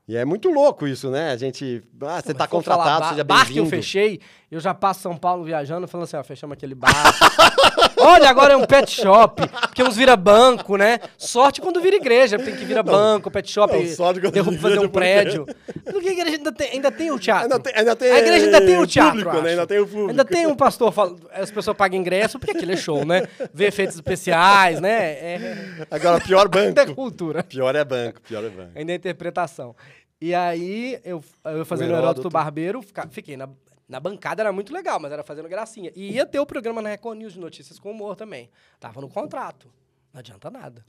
[0.05, 1.31] E é muito louco isso, né?
[1.31, 1.81] A gente.
[2.01, 3.69] Ah, você tá falar contratado, seja Bar que eu bem-vindo.
[3.69, 4.19] fechei,
[4.51, 6.91] eu já passo São Paulo viajando, falando assim, ó, fechamos aquele bar.
[7.97, 10.99] Olha, agora é um pet shop, porque uns vira banco, né?
[11.17, 15.45] Sorte quando vira igreja, tem que vira banco, pet shop, Não, derruba fazer um prédio.
[15.85, 17.43] Porque a igreja ainda tem, ainda tem o teatro.
[17.43, 19.49] Ainda tem, ainda tem a igreja ainda tem o teatro, público, né?
[19.51, 20.09] Ainda tem o público.
[20.09, 23.25] Ainda tem um pastor, fala- as pessoas pagam ingresso, porque aquilo é show, né?
[23.53, 24.91] Ver efeitos especiais, né?
[25.11, 26.95] É, Agora, pior ainda é banco.
[26.95, 27.41] cultura.
[27.43, 28.71] Pior é banco, pior é banco.
[28.75, 29.73] Ainda é interpretação.
[30.21, 32.29] E aí, eu, eu fazendo o Heródoto.
[32.29, 33.49] Barbeiro, fica- fiquei na,
[33.87, 35.91] na bancada, era muito legal, mas era fazendo gracinha.
[35.95, 38.49] E ia ter o programa na Record News de notícias com humor também.
[38.79, 39.69] Tava no contrato.
[40.13, 40.85] Não adianta nada.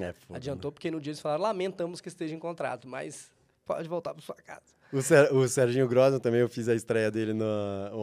[0.00, 3.30] É, foda, Adiantou porque no dia eles falaram, lamentamos que esteja em contrato, mas
[3.66, 4.62] pode voltar para sua casa.
[4.92, 7.44] O, Ser- o Serginho Grosman também, eu fiz a estreia dele no,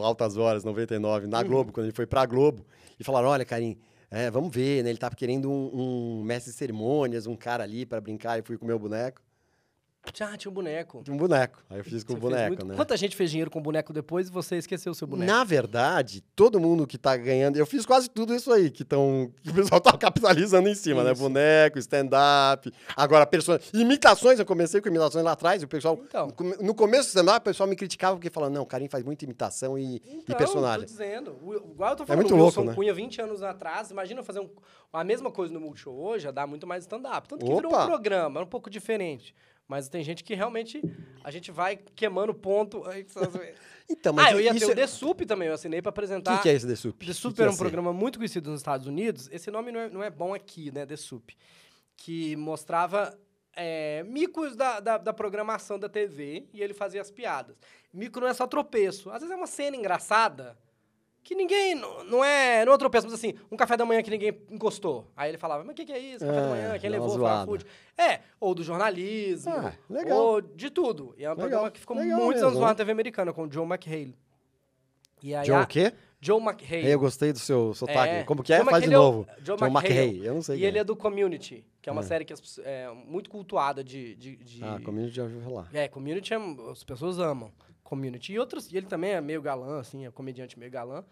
[0.03, 2.65] Altas Horas, 99, na Globo, quando ele foi pra Globo.
[2.99, 3.77] E falaram, olha, Karim,
[4.11, 4.89] é, vamos ver, né?
[4.89, 8.57] Ele tava querendo um, um mestre de cerimônias, um cara ali pra brincar, e fui
[8.57, 9.21] com o meu boneco.
[10.13, 11.03] Já tinha um boneco.
[11.09, 11.63] Um boneco.
[11.69, 12.75] Aí eu fiz com o boneco, muito- né?
[12.75, 15.31] Quanta gente fez dinheiro com boneco depois e você esqueceu o seu boneco?
[15.31, 17.57] Na verdade, todo mundo que tá ganhando.
[17.57, 21.03] Eu fiz quase tudo isso aí, que, tão, que o pessoal tá capitalizando em cima,
[21.03, 21.11] né?
[21.11, 21.21] Isso.
[21.21, 22.71] Boneco, stand-up.
[22.95, 23.59] Agora, persona...
[23.73, 25.61] imitações, eu comecei com imitações lá atrás.
[25.63, 25.99] O pessoal.
[26.03, 26.33] Então.
[26.61, 29.25] No começo do stand-up, o pessoal me criticava porque falava, não, o Karim faz muita
[29.25, 30.79] imitação e, e Então, personagem.
[30.81, 31.37] tô dizendo.
[31.43, 32.75] O- Igual eu tô falando, muito o louco, Wilson né?
[32.75, 34.49] Cunha 20 anos atrás, imagina fazer um-
[34.91, 37.27] a mesma coisa no Multishow hoje, já dá muito mais stand-up.
[37.27, 37.83] Tanto que virou Opa!
[37.83, 39.35] um programa, é um pouco diferente.
[39.67, 40.81] Mas tem gente que realmente,
[41.23, 42.81] a gente vai queimando ponto.
[42.81, 43.53] você-
[43.89, 45.91] Então, mas ah, eu ia ter o é- The Sup também, eu assinei pra O
[45.91, 46.35] apresentar.
[46.37, 47.05] que, que é esse The Sup?
[47.05, 49.29] The Sup que era é um programa muito conhecido nos Estados Unidos.
[49.31, 50.85] Esse nome não é, não é bom aqui, né?
[50.85, 51.31] The Sup.
[51.95, 53.17] Que mostrava
[53.55, 57.55] é, micos da, da, da programação da TV e ele fazia as piadas.
[57.93, 59.09] Mico não é só tropeço.
[59.09, 60.57] Às vezes é uma cena engraçada
[61.27, 61.75] que ninguém.
[61.75, 65.11] Não, é, não é tropeço, mas assim, um café da manhã que ninguém encostou.
[65.15, 66.25] Aí ele falava, mas o que, que é isso?
[66.25, 67.19] Café da É, manhã, quem levou?
[67.19, 67.65] Fala food.
[67.97, 69.51] É, ou do jornalismo.
[69.51, 70.17] Ah, legal.
[70.17, 71.13] Ou de tudo.
[71.17, 73.33] E é um Legal, programa que ficou legal muitos mesmo, anos lá na TV americana,
[73.33, 74.15] com o Joe McHale.
[75.21, 75.93] E aí Joe o quê?
[76.21, 76.87] Joe McHale.
[76.89, 78.13] Eu gostei do seu sotaque.
[78.15, 78.23] É.
[78.23, 78.57] Como que é?
[78.57, 79.27] Joe Faz de McHale é novo.
[79.43, 80.25] Joe Joe McHale.
[80.25, 82.05] Eu não sei E ele é do Community, que é uma É.
[82.05, 84.15] série que é muito cultuada de.
[84.15, 85.67] de, de- Ah, community já ouviu falar.
[85.73, 87.51] É, Community é- as pessoas amam.
[87.87, 88.33] Community.
[88.33, 88.69] E outros.
[88.69, 91.05] E ele também é meio galã, assim, é comediante meio galã.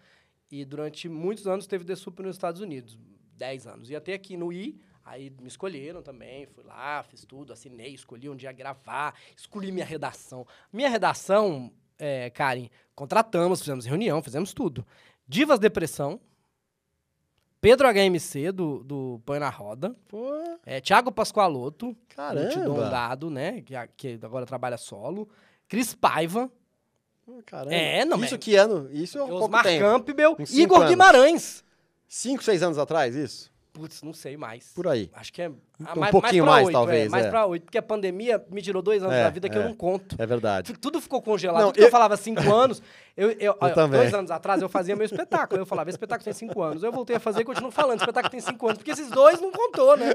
[0.51, 2.99] E durante muitos anos teve The Super nos Estados Unidos.
[3.37, 3.89] 10 anos.
[3.89, 6.45] Ia ter aqui no I, aí me escolheram também.
[6.47, 10.45] Fui lá, fiz tudo, assinei, escolhi onde ia gravar, escolhi minha redação.
[10.71, 14.85] Minha redação, é, Karen, contratamos, fizemos reunião, fizemos tudo.
[15.25, 16.19] Divas Depressão.
[17.61, 19.95] Pedro HMC, do, do Põe na Roda.
[20.07, 20.29] Pô,
[20.65, 22.89] É, Thiago Pascoaloto, caramba.
[22.89, 23.61] Dado, né?
[23.61, 25.27] Que, que agora trabalha solo.
[25.67, 26.51] Cris Paiva.
[27.25, 27.73] Pô, Caramba.
[27.73, 28.87] É, não, Isso mas- que ano?
[28.91, 29.83] Isso é um pouco tempo.
[29.83, 30.37] Campbell.
[30.51, 30.89] Igor anos.
[30.89, 31.63] Guimarães.
[32.07, 33.51] Cinco, seis anos atrás, isso?
[33.75, 34.71] Putz, não sei mais.
[34.73, 35.11] Por aí.
[35.13, 35.49] Acho que é.
[35.49, 37.29] Um pouquinho pra mais, oito, talvez, É, mais é.
[37.29, 37.63] pra oito.
[37.65, 39.65] Porque a pandemia me tirou dois anos É, da vida que eu é.
[39.65, 40.15] não conto.
[40.17, 40.71] É verdade.
[40.71, 41.59] Tu- Tudo ficou congelado.
[41.61, 42.81] Não, Tudo que eu eu- falava cinco anos.
[43.17, 43.99] Eu, eu, olha, também.
[43.99, 45.59] dois anos atrás eu fazia meu espetáculo.
[45.61, 46.81] Eu falava, esse espetáculo tem cinco anos.
[46.83, 48.77] Eu voltei a fazer e continuo falando, espetáculo tem cinco anos.
[48.77, 50.13] Porque esses dois não contou, né?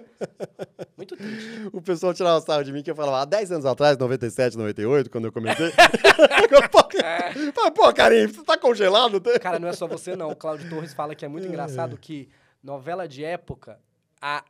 [0.97, 1.69] Muito triste.
[1.71, 5.11] O pessoal tirava sarro de mim que eu falava há 10 anos atrás, 97, 98,
[5.11, 5.67] quando eu comecei.
[6.49, 9.21] eu falei, pô, Karim, você tá congelado?
[9.41, 10.31] Cara, não é só você, não.
[10.31, 12.29] O Cláudio Torres fala que é muito engraçado que
[12.63, 13.79] novela de época,
[14.21, 14.45] há,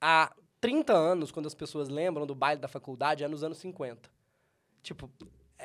[0.00, 4.08] há 30 anos, quando as pessoas lembram do baile da faculdade, é nos anos 50.
[4.82, 5.10] Tipo.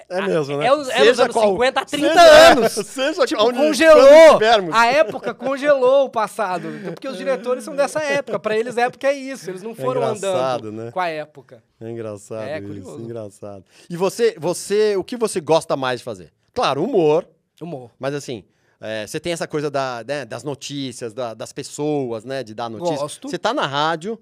[0.09, 0.65] É mesmo, né?
[0.67, 2.71] É, os- é nos anos qual- 50 há 30 seja- anos.
[2.73, 4.39] Seja Tipo, onde- congelou.
[4.73, 6.67] A época congelou o passado.
[6.67, 8.37] Então, Porque os diretores são dessa época.
[8.37, 9.49] Pra eles, época é isso.
[9.49, 10.91] Eles não foram engraçado, andando né?
[10.91, 11.63] com a época.
[11.79, 13.01] É engraçado É, isso, curioso.
[13.01, 13.63] engraçado.
[13.89, 16.33] E você, você, o que você gosta mais de fazer?
[16.53, 17.25] Claro, humor,
[17.61, 17.89] Humor.
[17.97, 18.43] mas assim,
[18.81, 22.69] é, você tem essa coisa da, né, das notícias, da- das pessoas, né, de dar
[22.69, 22.99] notícias.
[22.99, 23.29] Gosto.
[23.29, 24.19] Você tá na rádio,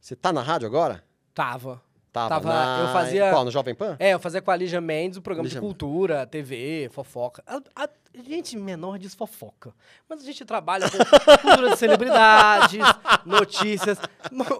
[0.00, 1.02] você tá na rádio agora?
[1.34, 1.80] Tava.
[2.10, 2.80] Tava, Tava, na...
[2.80, 3.94] eu fazia- Qual, no Jovem Pan?
[3.98, 7.42] É, eu fazia com a Lígia Mendes o programa Lígia- de cultura, TV, fofoca.
[7.46, 7.88] A, a
[8.26, 9.72] gente menor diz fofoca.
[10.08, 10.96] Mas a gente trabalha com
[11.42, 12.80] cultura de celebridades,
[13.26, 13.98] notícias.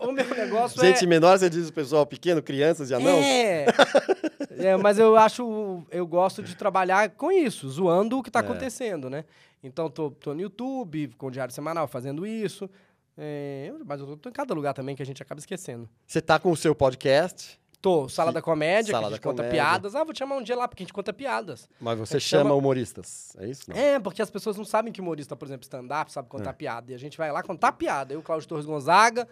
[0.02, 1.08] O meu negócio Gente é...
[1.08, 3.24] menor, você diz o pessoal pequeno, crianças e anãos?
[3.24, 3.64] É.
[4.58, 8.42] É, mas eu acho, eu gosto de trabalhar com isso, zoando o que tá É.
[8.42, 9.24] acontecendo, né?
[9.62, 12.68] Então, tô, tô no YouTube, com o Diário Semanal, fazendo isso.
[13.16, 15.88] É, mas eu tô, em cada lugar também que a gente acaba esquecendo.
[16.06, 19.42] Você tá com o seu podcast, Tô, Sala da Comédia, Sala que a gente conta
[19.44, 19.62] Comédia.
[19.64, 19.94] piadas.
[19.94, 21.68] Ah, vou te chamar um dia lá, porque a gente conta piadas.
[21.80, 23.70] mas você É, chama chama- humoristas, é isso?
[23.70, 23.76] Não?
[23.76, 26.28] É, porque as pessoas não sabem que humorista, por exemplo, stand-up, sabe É.
[26.30, 26.90] contar piada.
[26.90, 28.12] E a gente vai lá contar piada.
[28.12, 29.28] Eu, Cláudio Torres Gonzaga,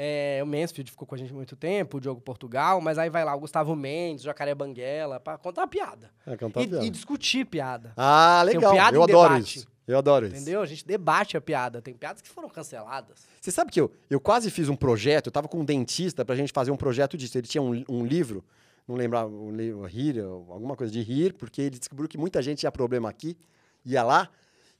[0.00, 3.24] é, o Mansfield ficou com a gente muito tempo, o Diogo Portugal, mas aí vai
[3.24, 6.08] lá o Gustavo Mendes, o Jacaré Banguela, pra contar piada.
[6.24, 6.84] É, cantar E, piada.
[6.86, 7.92] e discutir piada.
[7.96, 8.72] Ah, Tem legal.
[8.72, 9.56] piada Eu em adoro debate.
[9.58, 9.66] isso.
[9.88, 10.36] Eu adoro isso.
[10.36, 10.62] Entendeu?
[10.62, 11.82] A gente debate a piada.
[11.82, 13.26] Tem piadas que foram canceladas.
[13.40, 16.36] Você sabe que eu, eu quase fiz um projeto, eu tava com um dentista pra
[16.36, 17.36] gente fazer um projeto disso.
[17.36, 18.44] Ele tinha um, um livro,
[18.86, 22.58] não lembrava, um livro, Rir, alguma coisa de rir, porque ele descobriu que muita gente
[22.58, 23.36] tinha problema aqui,
[23.84, 24.28] ia lá,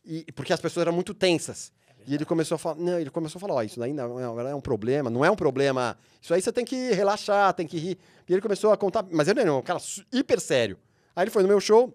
[0.04, 1.72] e porque as pessoas eram muito tensas.
[2.08, 4.48] E ele começou a falar, não, ele começou a falar, ó, isso daí não, não
[4.48, 7.76] é um problema, não é um problema, isso aí você tem que relaxar, tem que
[7.76, 7.98] rir.
[8.26, 9.78] E ele começou a contar, mas ele era um cara
[10.10, 10.78] hiper sério.
[11.14, 11.94] Aí ele foi no meu show,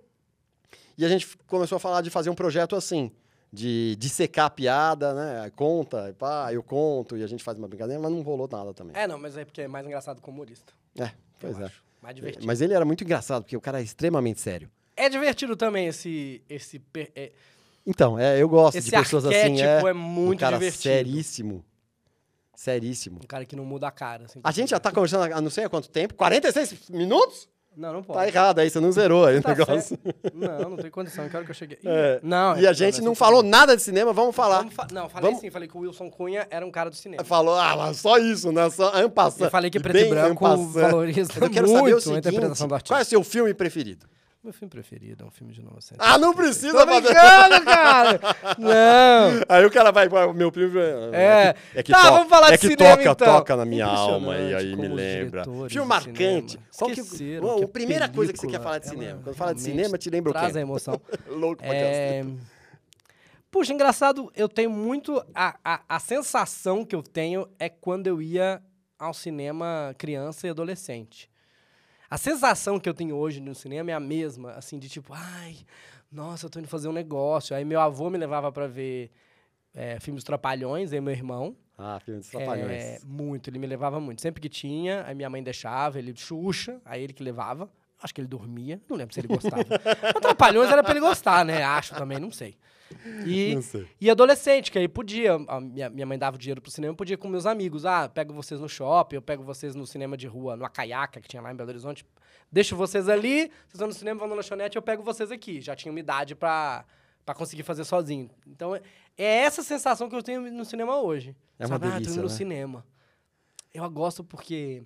[0.95, 3.11] e a gente começou a falar de fazer um projeto assim,
[3.51, 5.51] de dissecar a piada, né?
[5.55, 8.71] Conta, e pá, eu conto, e a gente faz uma brincadeira, mas não rolou nada
[8.71, 8.95] também.
[8.95, 10.73] É, não, mas é porque é mais engraçado com humorista.
[10.95, 11.63] É, pois é.
[11.65, 11.83] acho.
[12.03, 12.45] Mais divertido.
[12.45, 14.69] Mas ele era muito engraçado, porque o cara é extremamente sério.
[14.95, 16.43] É divertido também esse.
[16.47, 16.79] esse
[17.15, 17.31] é-
[17.85, 19.35] Então, é, eu gosto Esse de pessoas assim.
[19.35, 20.83] arquétipo É, é muito um cara divertido.
[20.83, 21.65] seríssimo.
[22.55, 23.19] Seríssimo.
[23.23, 24.25] um cara que não muda a cara.
[24.25, 26.13] assim, A gente já tá conversando há não sei há quanto tempo.
[26.13, 27.49] 46 minutos?
[27.75, 28.19] Não, não pode.
[28.19, 29.97] Tá errado aí, você não zerou aí o Tá negócio.
[29.97, 30.31] certo.
[30.35, 31.27] Não, não tem condição.
[31.27, 31.79] Que hora que eu cheguei.
[31.83, 34.59] É, Não, e é- a gente não falou nada de cinema, vamos falar.
[34.59, 35.49] Vamos fa- não, falei Vamos- sim.
[35.49, 37.23] Falei que o Wilson Cunha era um cara do cinema.
[37.23, 38.69] Falou, ah, mas só isso, né?
[38.69, 39.45] Só ampassando.
[39.45, 42.67] Eu falei que preto e branco valoriza Eu quero saber o muito a seguinte, interpretação
[42.67, 42.93] do artista.
[42.93, 44.05] qual é o seu filme preferido?
[44.43, 46.05] Meu filme preferido é um filme de 1900.
[46.05, 48.19] Ah, não precisa Tô brincando, cara!
[48.59, 49.41] Não!
[49.47, 50.77] Aí o cara vai, meu primo...
[51.13, 51.55] É.
[51.73, 53.35] É que, Tá, vamos falar é de que cinema, toca, então.
[53.37, 55.45] toca na minha alma e aí me lembra.
[55.69, 56.59] Filme marcante.
[56.77, 59.21] Qual que, que a primeira coisa que você quer falar de cinema.
[59.23, 60.59] Quando fala de cinema, te lembra o Traz a quê?
[60.59, 60.99] emoção.
[61.27, 62.25] Louco pra É...
[63.49, 65.23] Puxa, engraçado, eu tenho muito.
[65.33, 68.61] A, a, a sensação que eu tenho é quando eu ia
[68.99, 71.29] ao cinema criança e adolescente.
[72.13, 75.57] A sensação que eu tenho hoje no cinema é a mesma, assim, de tipo, ai,
[76.11, 77.55] nossa, eu tô indo fazer um negócio.
[77.55, 79.09] Aí meu avô me levava pra ver
[79.73, 81.57] é, filmes Trapalhões, aí meu irmão.
[81.75, 83.03] Ah, filme dos É, Trapalhões.
[83.03, 84.21] muito, ele me levava muito.
[84.21, 87.67] Sempre que tinha, aí minha mãe deixava, ele Xuxa, aí ele que levava.
[88.03, 89.63] Acho que ele dormia, não lembro se ele gostava.
[90.13, 91.63] Mas Trapalhões era pra ele gostar, né?
[91.63, 92.57] Acho também, não sei.
[93.25, 93.87] E, Não sei.
[93.99, 97.13] e adolescente, que aí podia, minha, minha mãe dava o dinheiro pro cinema, eu podia
[97.15, 97.85] ir com meus amigos.
[97.85, 101.27] Ah, pego vocês no shopping, eu pego vocês no cinema de rua, no Acaiaca, que
[101.27, 102.05] tinha lá em Belo Horizonte.
[102.51, 105.59] Deixo vocês ali, vocês vão no cinema, vão na lanchonete, eu pego vocês aqui.
[105.61, 106.85] Já tinha uma idade pra,
[107.25, 108.29] pra conseguir fazer sozinho.
[108.45, 108.81] Então, é,
[109.17, 111.35] essa sensação que eu tenho no cinema hoje.
[111.57, 111.87] É uma Sabe?
[111.87, 112.35] Ah, tô delícia, indo no né?
[112.35, 112.85] cinema.
[113.73, 114.83] Eu gosto porque...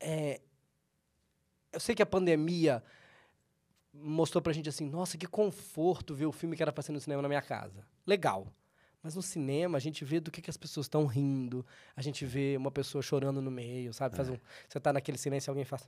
[0.00, 0.40] É,
[1.74, 2.82] eu sei que a pandemia
[3.92, 7.00] mostrou pra gente assim, nossa, que conforto ver o filme que era pra ser no
[7.00, 7.86] cinema na minha casa.
[8.06, 8.46] Legal.
[9.02, 12.24] Mas no cinema a gente vê do que, que as pessoas estão rindo, a gente
[12.24, 14.16] vê uma pessoa chorando no meio, sabe?
[14.16, 15.86] Faz um, você tá naquele silêncio e alguém faz.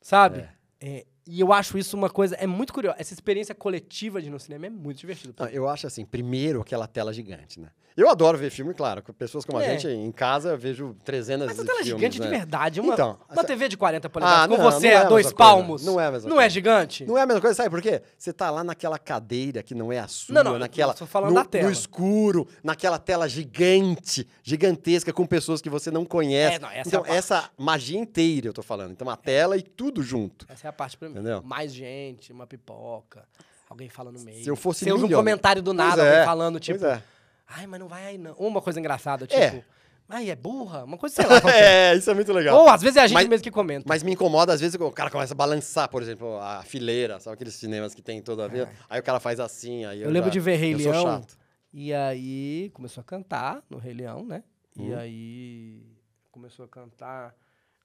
[0.00, 0.48] Sabe?
[0.80, 2.34] É, e eu acho isso uma coisa.
[2.36, 2.96] É muito curioso.
[2.98, 5.34] Essa experiência coletiva de ir no cinema é muito divertido.
[5.38, 7.68] Não, eu acho assim, primeiro aquela tela gigante, né?
[7.96, 9.70] Eu adoro ver filme, claro, com pessoas como a É.
[9.78, 12.26] gente, em casa eu vejo trezenas Mas a tela filmes, gigante né?
[12.26, 14.92] de verdade, uma, Então, uma essa- TV de 40 polegadas Ah, com não, você não
[14.94, 15.34] é a a dois coisa.
[15.36, 15.82] palmos.
[15.86, 16.50] Não é a mesma Não é coisa.
[16.52, 17.06] gigante?
[17.06, 18.02] Não é a mesma coisa, sabe por quê?
[18.18, 20.92] Você tá lá naquela cadeira que não é a sua, Não, não, naquela.
[20.92, 21.64] tô falando no, da tela.
[21.64, 26.56] no escuro, naquela tela gigante, gigantesca, com pessoas que você não conhece.
[26.56, 27.16] É, não, essa é a então, parte.
[27.16, 28.90] essa magia inteira eu tô falando.
[28.92, 30.44] Então, a tela e tudo junto.
[30.50, 31.15] Essa é a parte pra mim.
[31.20, 31.42] Entendeu?
[31.42, 33.26] Mais gente, uma pipoca,
[33.68, 34.42] alguém fala no meio.
[34.44, 37.02] Se eu fosse Você um comentário do Pois nada, é, alguém falando, tipo, Pois é.
[37.48, 38.34] ai, mas não vai aí não.
[38.34, 39.64] Uma coisa engraçada, tipo, É.
[40.08, 40.84] ai, é burra?
[40.84, 41.40] Uma coisa, sei lá.
[41.54, 42.58] É, isso é muito legal.
[42.60, 43.84] Ou às vezes é a gente Mas- mesmo que comenta.
[43.88, 47.34] Mas me incomoda, às vezes, o cara começa a balançar, por exemplo, a fileira, sabe
[47.34, 48.68] aqueles cinemas que tem toda a vida?
[48.90, 51.02] Aí o cara faz assim, aí eu, Eu lembro já- de ver Rei Leão.
[51.02, 51.36] chato.
[51.72, 54.42] E aí começou a cantar no Rei Leão, né?
[54.78, 54.98] E Hum.
[54.98, 55.82] aí
[56.30, 57.34] começou a cantar.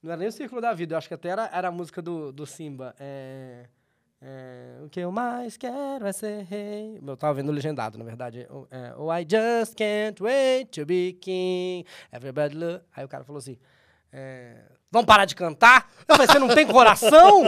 [0.01, 2.01] Não era nem o Círculo da Vida, eu acho que até era, era a música
[2.01, 2.95] do, do Simba.
[2.99, 3.67] É,
[4.21, 6.99] é, o que eu mais quero é ser rei.
[7.05, 8.47] Eu tava vendo legendado, na verdade.
[8.71, 11.85] É, oh, I just can't wait to be king.
[12.11, 12.83] Everybody look.
[12.95, 13.57] Aí o cara falou assim.
[14.11, 15.89] é, Vamos parar de cantar?
[16.05, 17.43] Eu falei, você não tem coração?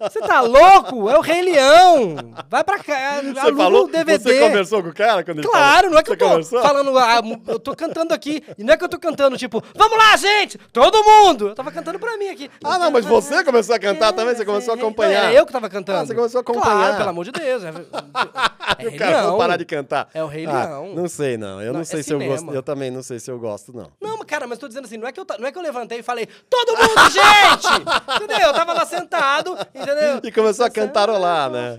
[0.00, 1.10] Você tá louco?
[1.10, 2.16] É o Rei Leão.
[2.48, 3.84] Vai pra cá, Você aluga falou?
[3.84, 4.18] o DVD.
[4.18, 5.90] Você conversou com o cara quando ele Claro, falou?
[5.90, 6.62] não é que Você eu tô conversou?
[6.62, 9.98] falando, ah, eu tô cantando aqui, e não é que eu tô cantando, tipo, vamos
[9.98, 11.48] lá, gente, todo mundo!
[11.48, 12.50] Eu tava cantando pra mim aqui.
[12.64, 14.34] Ah, não, mas você começou a cantar também?
[14.34, 15.24] Você começou a acompanhar?
[15.24, 15.98] Não, é eu que tava cantando.
[15.98, 16.64] Ah, você começou a acompanhar.
[16.74, 17.64] Claro, pelo amor de Deus.
[17.64, 17.72] É, é
[18.86, 20.08] o Rei cara vou parar de cantar.
[20.14, 20.94] É o Rei Ah, Leão.
[20.94, 21.60] Não sei, não.
[21.60, 22.50] Eu não, Não, é sei se eu gosto.
[22.50, 23.90] Eu também não sei se eu gosto, não.
[24.00, 25.62] Não, mas, cara, mas tô dizendo assim, não é, que eu, não é que eu
[25.62, 28.16] levantei e falei, todo mundo, gente!
[28.16, 28.48] entendeu?
[28.48, 30.20] Eu tava lá sentado, entendeu?
[30.22, 31.76] E começou a cantarolar, né?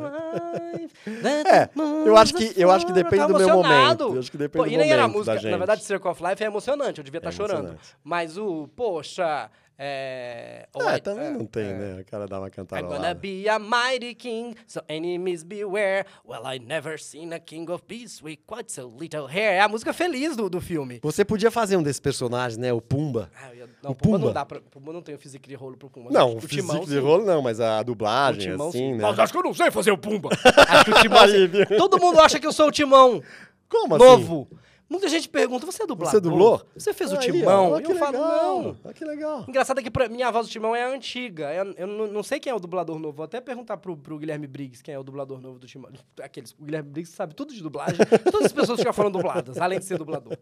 [1.45, 1.69] É,
[2.05, 4.69] eu acho que- eu acho que depende do meu momento, eu acho que depende Pô,
[4.69, 5.49] do e nem era momento música.
[5.49, 7.59] Na verdade, Circle of Life é emocionante, eu devia estar É chorando.
[7.59, 7.95] emocionante.
[8.03, 10.67] Mas o, poxa, é...
[10.73, 11.73] É, White- também é, não tem, é.
[11.73, 12.01] né?
[12.01, 12.95] O cara dá uma I'm cantarolada.
[12.95, 16.05] gonna be a mighty king, so enemies beware.
[16.25, 19.53] Well, I never seen a king of peace with quite so little hair.
[19.53, 20.99] É a música feliz do, do filme.
[21.03, 22.71] Você podia fazer um desses personagens, né?
[22.71, 23.29] O Pumba.
[23.35, 24.25] Ah, ia- não, O Pumba, Pumba?
[24.27, 24.61] não dá pra.
[24.61, 26.09] Pumba não tem o físico de rolo pro Pumba.
[26.11, 28.91] Não, o o físico de rolo não, mas a dublagem, Timão, assim, sim.
[28.93, 28.99] né?
[29.01, 30.29] Mas acho que eu não sei fazer o Pumba.
[30.69, 31.19] acho que o Timão.
[31.23, 31.65] Aí, viu?
[31.77, 33.21] Todo mundo acha que eu sou o Timão
[33.69, 34.03] Como assim?
[34.05, 34.47] novo.
[34.93, 36.11] Muita gente pergunta: você é dublador?
[36.13, 36.61] Você dublou?
[36.77, 37.71] Você fez o Aí, ó, Timão?
[37.71, 38.77] ó, E que eu falo: não.
[38.85, 39.43] ó, que legal.
[39.47, 41.51] Engraçado é que pra mim a voz do Timão é antiga.
[41.51, 43.17] Eu, eu não, não sei quem é o dublador novo.
[43.17, 45.89] Vou até perguntar pro, pro Guilherme Briggs quem é o dublador novo do Timão.
[46.21, 47.97] Aqueles, o Guilherme Briggs sabe tudo de dublagem.
[48.31, 50.37] Todas as pessoas ficam falando dubladas, além de ser dublador.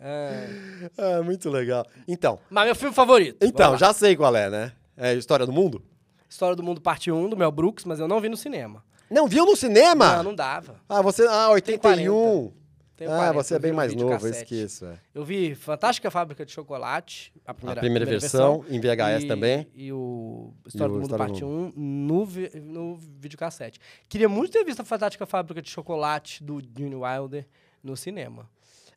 [0.00, 0.48] É.
[0.96, 1.84] Ah, muito legal.
[2.08, 3.44] Então, Mas meu filme favorito.
[3.44, 4.72] então, já sei qual é, né?
[4.96, 5.82] É História do Mundo?
[6.30, 8.82] História do Mundo, parte 1, do Mel Brooks, mas eu não vi no cinema.
[9.10, 10.16] Não viu no cinema?
[10.16, 10.80] Não, não dava.
[10.88, 11.26] Ah, você.
[11.28, 12.52] Ah, 81.
[12.96, 14.54] Tenho ah, 40, você é eu bem mais novo, eu videocassete.
[14.54, 14.86] esqueço.
[14.86, 14.98] é.
[15.14, 19.66] Eu vi Fantástica Fábrica de Chocolate, a primeira, a primeira, versão, em VHS e- também.
[19.74, 23.78] E o História o do Mundo História Parte 1 no, vi- no videocassete.
[24.08, 27.46] Queria muito ter visto a Fantástica Fábrica de Chocolate do Gene Wilder
[27.82, 28.48] no cinema.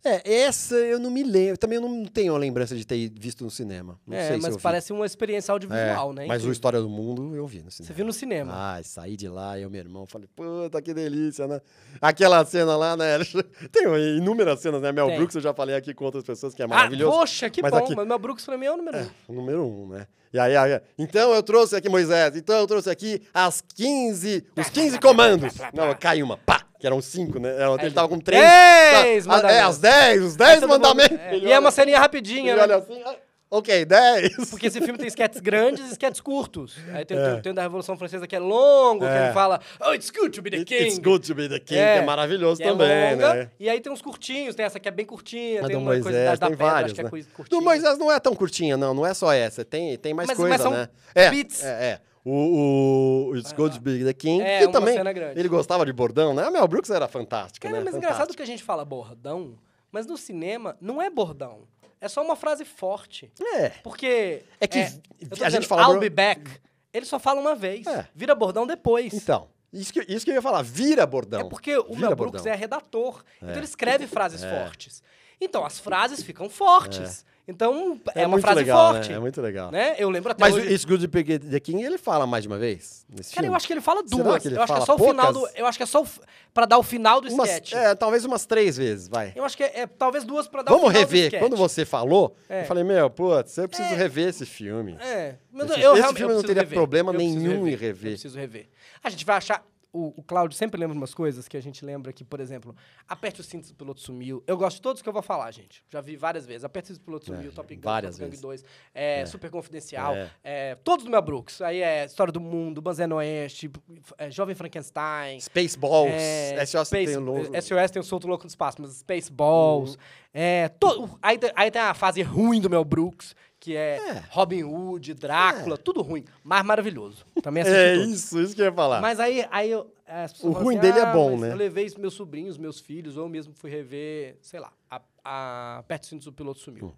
[0.04, 1.58] É, essa eu não me lembro.
[1.58, 4.00] Também eu não tenho a lembrança de ter visto no cinema.
[4.08, 6.26] Não é, mas parece uma experiência audiovisual, É, né?
[6.26, 6.52] Mas o.
[6.52, 7.96] História do Mundo eu vi no Você cinema.
[7.96, 8.54] viu no cinema.
[8.56, 11.62] Ai, saí de lá, eu e meu irmão, falei, puta, que delícia, né?
[12.02, 13.18] Aquela cena lá, né?
[13.72, 13.84] Tem
[14.18, 14.92] inúmeras cenas, né?
[14.92, 15.18] Mel Tem.
[15.18, 17.18] Brooks, eu já falei aqui com outras pessoas, que é ah, maravilhoso.
[17.18, 17.78] poxa, que Mas bom.
[17.78, 19.08] aqui- Mas meu Brooks pra mim é o número um.
[19.28, 20.08] O número um, né?
[20.32, 24.70] E aí, aí, então eu trouxe aqui, Moisés, então eu trouxe aqui as 15, os
[24.70, 25.56] 15 comandos.
[25.74, 27.50] Não, cai uma, pá, que eram cinco, né?
[27.56, 28.42] Ele Aí tava com três.
[28.42, 29.70] Dez tá, é, mandamentos.
[29.70, 31.20] as 10, os 10 todo mundo- mandamentos.
[31.20, 32.62] é, e é olha uma assim, ceninha rapidinha, né?
[32.62, 33.16] olha assim, ah,
[33.52, 34.50] ok, 10.
[34.50, 36.78] Porque esse filme tem esquetes grandes e esquetes curtos.
[36.94, 37.42] Aí tem, É.
[37.42, 39.26] tem, o da Revolução Francesa que é longo, que É.
[39.26, 40.86] ele fala, oh, it's good to be the king.
[40.86, 43.50] It's good to be the king, É, que é maravilhoso é também, longa, né?
[43.60, 46.04] E aí tem uns curtinhos, tem essa que é bem curtinha, Mas tem uma coisa
[46.04, 47.46] da, Moisés da tem pedra, vários, acho que é né?
[47.50, 48.94] Do Moisés não é tão curtinha, não.
[48.94, 49.66] Não é só essa.
[49.66, 50.88] Tem, tem mais Mas- coisa, mas são né?
[51.14, 51.62] É, bits.
[51.64, 52.00] é, é.
[52.30, 55.40] O, o, to Be the King, É, que uma também cena grande.
[55.40, 56.44] ele gostava de bordão, né?
[56.44, 57.86] A Mel Brooks era fantástica, Cara, né?
[57.86, 59.58] mas engraçado que a gente fala bordão,
[59.92, 61.62] mas no cinema não é bordão.
[62.02, 63.32] É só uma frase forte.
[63.56, 63.70] É.
[63.84, 64.44] Porque.
[64.62, 64.90] É que eu a
[65.30, 66.50] tô gente dizendo, fala I'll be back.
[66.94, 67.86] Ele só fala uma vez.
[67.88, 68.08] É.
[68.16, 69.14] Vira bordão depois.
[69.14, 71.42] Então, isso que, isso que eu ia falar, vira bordão.
[71.42, 72.54] É porque o Vira Mel Brooks bordão.
[72.54, 73.24] é redator.
[73.38, 73.58] Então É.
[73.58, 74.50] ele escreve frases É.
[74.64, 75.04] fortes.
[75.42, 77.26] Então as frases ficam fortes.
[77.50, 79.10] Então é, uma muito frase legal, forte.
[79.10, 79.16] Né?
[79.16, 79.72] É muito legal.
[79.72, 79.96] né?
[79.98, 80.72] Eu lembro até Mas hoje...
[80.72, 83.48] It's Good to the King, ele fala mais de uma vez nesse Cara, filme?
[83.48, 84.46] eu acho que ele fala duas.
[84.46, 85.40] ele eu acho que é fala só o final do.
[85.40, 85.56] poucas?
[85.60, 86.08] Eu acho que é só o
[86.54, 87.74] pra dar o final do Umas- sketch.
[87.74, 89.34] é, talvez umas três vezes, vai.
[89.36, 91.26] Eu acho que é, é talvez duas pra dar Vamos o final do rever.
[91.26, 91.42] sketch.
[91.42, 92.62] Quando você falou, É.
[92.62, 93.98] eu falei, meu, putz, eu preciso É.
[93.98, 94.96] rever esse filme.
[95.00, 95.36] É.
[95.52, 96.78] Mas Esse- eu esse realmente- filme eu não teria rever.
[96.78, 98.12] problema Eu nenhum em Eu rever.
[98.12, 98.68] preciso rever.
[99.04, 99.64] A gente vai achar.
[99.92, 102.76] O, o Cláudio sempre lembra umas coisas que a gente lembra que, por exemplo,
[103.08, 104.44] aperte o cinto, o piloto sumiu.
[104.46, 105.84] Eu gosto de todos que eu vou falar, gente.
[105.90, 106.64] Já vi várias vezes.
[106.64, 108.42] Aperte o cinto, o piloto sumiu, É, Top Gun, várias Top Gun vezes.
[108.42, 110.30] 2, é, Super Confidencial, É.
[110.44, 111.60] é, todos do Mel Brooks.
[111.62, 113.72] Aí é História do Mundo, Banzé Oeste,
[114.20, 115.40] é, Jovem Frankenstein.
[115.40, 116.12] Spaceballs.
[116.14, 118.92] É, SOS Space, tem o novo- é, SOS tem o Solto Louco no Espaço, mas
[118.94, 119.98] Spaceballs.
[120.32, 123.36] É, to- aí, aí tem a fase ruim do Mel Brooks,
[123.70, 124.24] que é, É.
[124.32, 127.24] Robin Hood, Drácula, tudo ruim, mas maravilhoso.
[127.44, 128.10] Também assisti É todos.
[128.10, 129.00] isso, isso que eu ia falar.
[129.00, 131.56] Mas aí, aí eu, é, O ruim assim, dele é "Ah, bom, mas né?" Eu
[131.58, 136.08] levei meus sobrinhos, meus filhos, ou eu mesmo fui rever, sei lá, a, a Perto
[136.08, 136.88] Cintos do Piloto Sumiu.
[136.88, 136.94] Hum.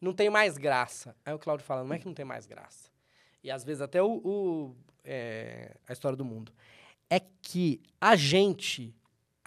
[0.00, 1.14] Não tem mais graça.
[1.26, 2.88] Aí o Claudio fala, não é que não tem mais graça.
[3.44, 6.52] E às vezes até o, o, é, a história do mundo.
[7.10, 8.94] É que a gente,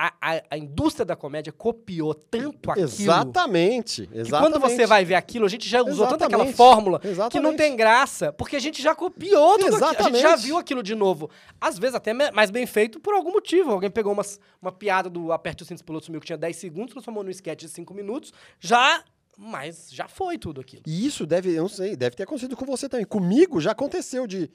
[0.04, 2.86] a, a, a indústria da comédia copiou tanto aquilo...
[2.88, 4.52] Exatamente, Que exatamente.
[4.52, 7.14] quando você vai ver aquilo, a gente já usou tanto aquela Exatamente, fórmula que não
[7.14, 7.58] exatamente.
[7.58, 9.86] tem graça, porque a gente já copiou tudo aquilo.
[9.86, 10.44] A gente já Exatamente.
[10.44, 11.30] viu aquilo de novo.
[11.60, 13.70] Às vezes até mais bem feito por algum motivo.
[13.70, 16.94] Alguém pegou umas, uma piada do Aperte o Cinto Piloto Sumiu que tinha 10 segundos,
[16.94, 19.04] transformou num sketch de 5 minutos, já...
[19.38, 20.84] Mas já foi tudo aquilo.
[20.86, 23.06] E isso deve, eu não sei, deve ter acontecido com você também.
[23.06, 24.52] Comigo já aconteceu de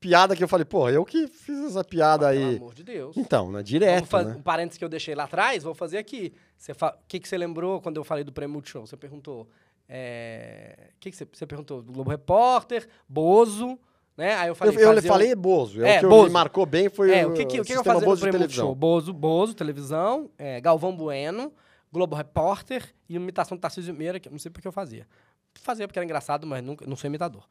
[0.00, 2.56] piada que eu falei, pô, eu que fiz essa piada Pelo aí.
[2.56, 3.16] amor de Deus.
[3.16, 4.34] Então, né, direto, né?
[4.38, 6.32] Um parênteses que eu deixei lá atrás, vou fazer aqui.
[6.56, 8.86] Você fa- O que, que você lembrou quando eu falei do Prêmio Multishow?
[8.86, 9.48] Você perguntou.
[9.88, 11.82] é, O que, que você, você perguntou?
[11.82, 13.78] Do Globo Repórter, Bozo,
[14.16, 14.34] né?
[14.34, 14.76] Aí eu Eu, falei.
[14.84, 15.82] eu um- falei Bozo.
[15.84, 16.26] É, É, o que eu- Bozo.
[16.26, 18.16] me marcou bem foi É, o, que, que, o que, que eu fazia no Bozo
[18.16, 18.40] de Prêmio.
[18.40, 18.74] Multishow?
[18.74, 21.52] Bozo, Bozo, televisão, é, Galvão Bueno,
[21.92, 25.06] Globo Repórter e imitação do Tarcísio Meira, que eu não sei porque eu fazia.
[25.54, 27.44] Fazia porque era engraçado, mas nunca, não sou imitador.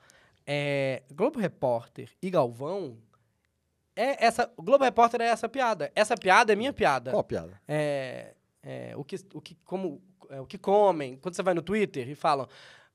[0.48, 2.98] É, Globo Repórter e Galvão.
[3.96, 5.92] É essa, Globo Repórter é essa piada.
[5.94, 7.12] Essa piada é minha piada.
[7.12, 7.60] Qual piada?
[7.68, 8.34] É,
[8.64, 11.18] é, o, que, o, que, como, é, o que comem.
[11.18, 12.48] Quando você vai no Twitter e falam.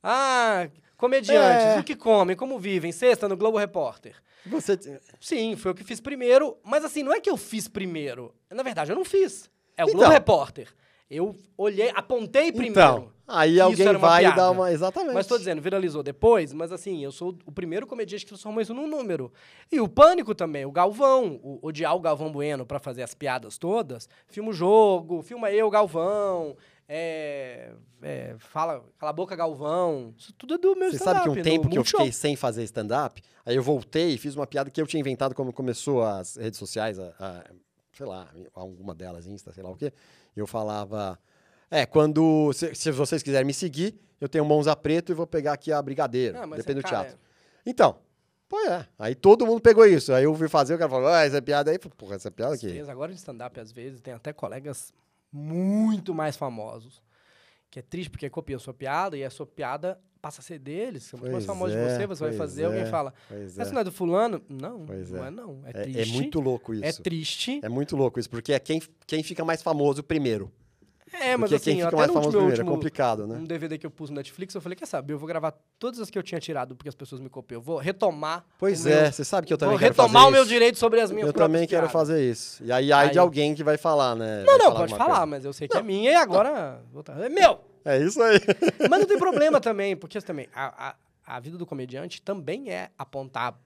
[0.02, 1.78] Ah, comediantes, É.
[1.80, 2.90] o que comem, como vivem?
[2.90, 4.16] Sexta no Globo Repórter.
[4.46, 4.78] Você.
[5.20, 6.56] Sim, foi o que fiz primeiro.
[6.64, 8.34] Mas assim, não é que eu fiz primeiro.
[8.50, 9.48] Na verdade, eu não fiz.
[9.76, 9.98] É o Então.
[10.00, 10.68] Globo Repórter.
[11.14, 12.70] Eu olhei, apontei primeiro.
[12.72, 14.36] Então, aí alguém vai e piada.
[14.42, 14.72] dá uma.
[14.72, 15.12] Exatamente.
[15.14, 18.72] Mas tô dizendo, viralizou depois, mas assim, eu sou o primeiro comediante que transformou isso
[18.72, 19.30] num número.
[19.70, 23.58] E o Pânico também, o Galvão, o odiar o Galvão Bueno pra fazer as piadas
[23.58, 26.56] todas, filma o jogo, filma eu, Galvão,
[26.88, 27.72] é,
[28.02, 31.42] é, fala, cala a boca, Galvão, isso tudo é do meu Você sabe que um
[31.42, 34.80] tempo que eu fiquei sem fazer stand-up, aí eu voltei e fiz uma piada que
[34.80, 37.44] eu tinha inventado quando começou as redes sociais, a- a-
[37.92, 39.92] sei lá, alguma delas, Insta, sei lá o quê.
[40.36, 41.18] E eu falava.
[41.70, 42.52] É, quando.
[42.52, 45.80] Se, se vocês quiserem me seguir, eu tenho Monza Preto e vou pegar aqui a
[45.80, 47.18] Brigadeira, Ah, mas depende é, do cara, teatro.
[47.64, 47.98] Então,
[48.48, 48.86] pô, é.
[48.98, 50.12] Aí todo mundo pegou isso.
[50.12, 51.78] Aí eu fui fazer, o cara falou, ah, essa piada aí.
[51.78, 52.66] Porra, essa piada aqui.
[52.66, 54.92] vezes, agora em stand-up, às vezes, tem até colegas
[55.32, 57.02] muito mais famosos.
[57.70, 61.10] Que é triste porque copiam sua piada e a sua piada passa a ser deles,
[61.10, 63.70] que é muito mais famoso é, de você, você vai fazer, é, alguém fala, essa
[63.70, 63.72] é.
[63.72, 64.40] não é do fulano?
[64.48, 65.26] Não, não é.
[65.26, 65.60] é não.
[65.64, 66.00] É, É, triste.
[66.00, 66.84] é muito louco isso.
[66.84, 67.60] É triste.
[67.62, 70.50] É muito louco isso, porque é quem, quem fica mais famoso primeiro.
[71.14, 73.36] É, mas Porque assim, quem fica até mais famoso último, primeiro, é último complicado, né?
[73.36, 76.00] um DVD que eu pus no Netflix, eu falei, quer saber, eu vou gravar todas
[76.00, 77.58] as que eu tinha tirado porque as pessoas me copiam.
[77.58, 80.30] Eu vou retomar Pois é, meu- você sabe que eu Vou também quero retomar o
[80.30, 82.64] meu direito sobre as minhas Eu também quero fazer isso.
[82.64, 84.38] E aí, aí de Aí- alguém que vai falar, né?
[84.38, 85.26] Não, Vai não, falar pode falar, coisa.
[85.26, 86.80] mas eu sei que é minha e agora...
[86.92, 87.71] vou tá- É meu!
[87.84, 88.38] É isso aí.
[88.88, 90.90] Mas não tem problema também, porque também a,
[91.26, 93.58] a, a vida do comediante também é apontar.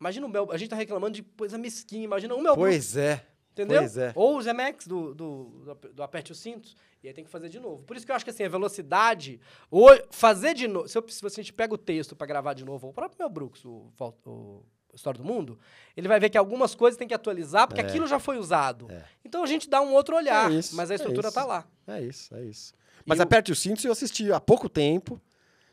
[0.00, 3.24] Imagina o Mel, a gente tá reclamando de coisa mesquinha, imagina o Mel pois é.
[3.52, 3.80] entendeu?
[3.80, 4.12] pois é.
[4.14, 7.48] Ou o Zemex do, do, do, do Aperte os Cintos, e aí tem que fazer
[7.48, 7.82] de novo.
[7.84, 9.40] Por isso que eu acho que assim, a velocidade,
[9.70, 12.64] ou fazer de novo, se, eu, se a gente pega o texto pra gravar de
[12.64, 13.92] novo, ou o próprio Mel Brooks, o,
[14.24, 14.64] o
[14.94, 15.58] História do Mundo,
[15.96, 17.84] ele vai ver que algumas coisas tem que atualizar, porque É.
[17.84, 18.90] aquilo já foi usado.
[18.90, 19.04] É.
[19.24, 21.34] Então a gente dá um outro olhar, É isso, mas a é estrutura isso.
[21.34, 21.66] tá lá.
[21.86, 22.72] É isso, é isso.
[23.06, 25.20] Mas o- aperte o cinto eu assisti há pouco tempo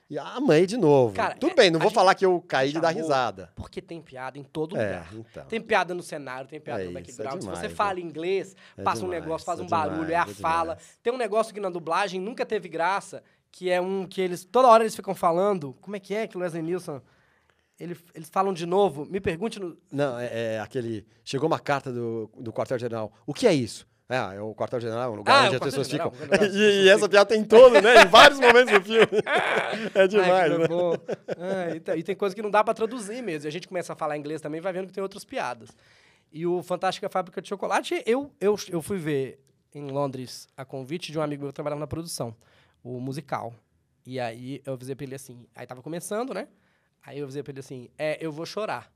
[0.10, 1.14] e amei de novo.
[1.14, 3.52] Cara, Tudo é- bem, não vou falar que eu caí de dar risada.
[3.56, 5.10] Porque tem piada em todo É, lugar.
[5.14, 5.46] então.
[5.46, 7.40] Tem piada no cenário, tem piada É no é background.
[7.40, 10.22] demais, Se você fala inglês, É passa um demais, negócio, faz um barulho, é a
[10.22, 10.76] demais, fala.
[10.76, 11.00] demais.
[11.04, 13.22] Tem um negócio que na dublagem nunca teve graça,
[13.52, 15.74] que é um que eles, toda hora eles ficam falando.
[15.82, 17.02] Como é que é que o Leslie Nielsen.
[17.80, 19.78] Ele, eles falam de novo, me pergunte no.
[19.92, 21.06] Não, é, é aquele.
[21.24, 23.12] Chegou uma carta do, do quartel-general.
[23.24, 23.88] O que é isso?
[24.10, 26.10] Ah, é o quartel-general, um lugar Ah, é onde as pessoas ficam.
[26.10, 28.04] quartel-general, lugar onde as e, e essa piada tem todo, né?
[28.04, 29.08] Em vários momentos do filme.
[29.94, 30.66] é demais, Ai, né?
[31.38, 33.48] Ah, e, tem, e tem coisa que não dá pra traduzir mesmo.
[33.48, 35.70] E a gente começa a falar inglês também, vai vendo que tem outras piadas.
[36.32, 39.40] E o Fantástica Fábrica de Chocolate, eu, eu, eu fui ver
[39.74, 42.36] em Londres a convite de um amigo meu que trabalhava na produção,
[42.84, 43.54] o musical.
[44.06, 46.48] E aí eu avisei pra ele assim, aí tava começando, né?
[47.06, 48.90] Aí eu avisei pra ele assim, é, eu vou chorar.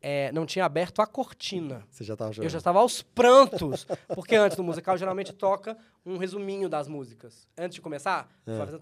[0.00, 1.82] É, não tinha aberto a cortina.
[1.90, 3.86] Você já tava Eu já estava aos prantos.
[4.14, 7.48] Porque antes do musical, geralmente toca um resuminho das músicas.
[7.58, 8.56] Antes de começar, É.
[8.56, 8.78] fazendo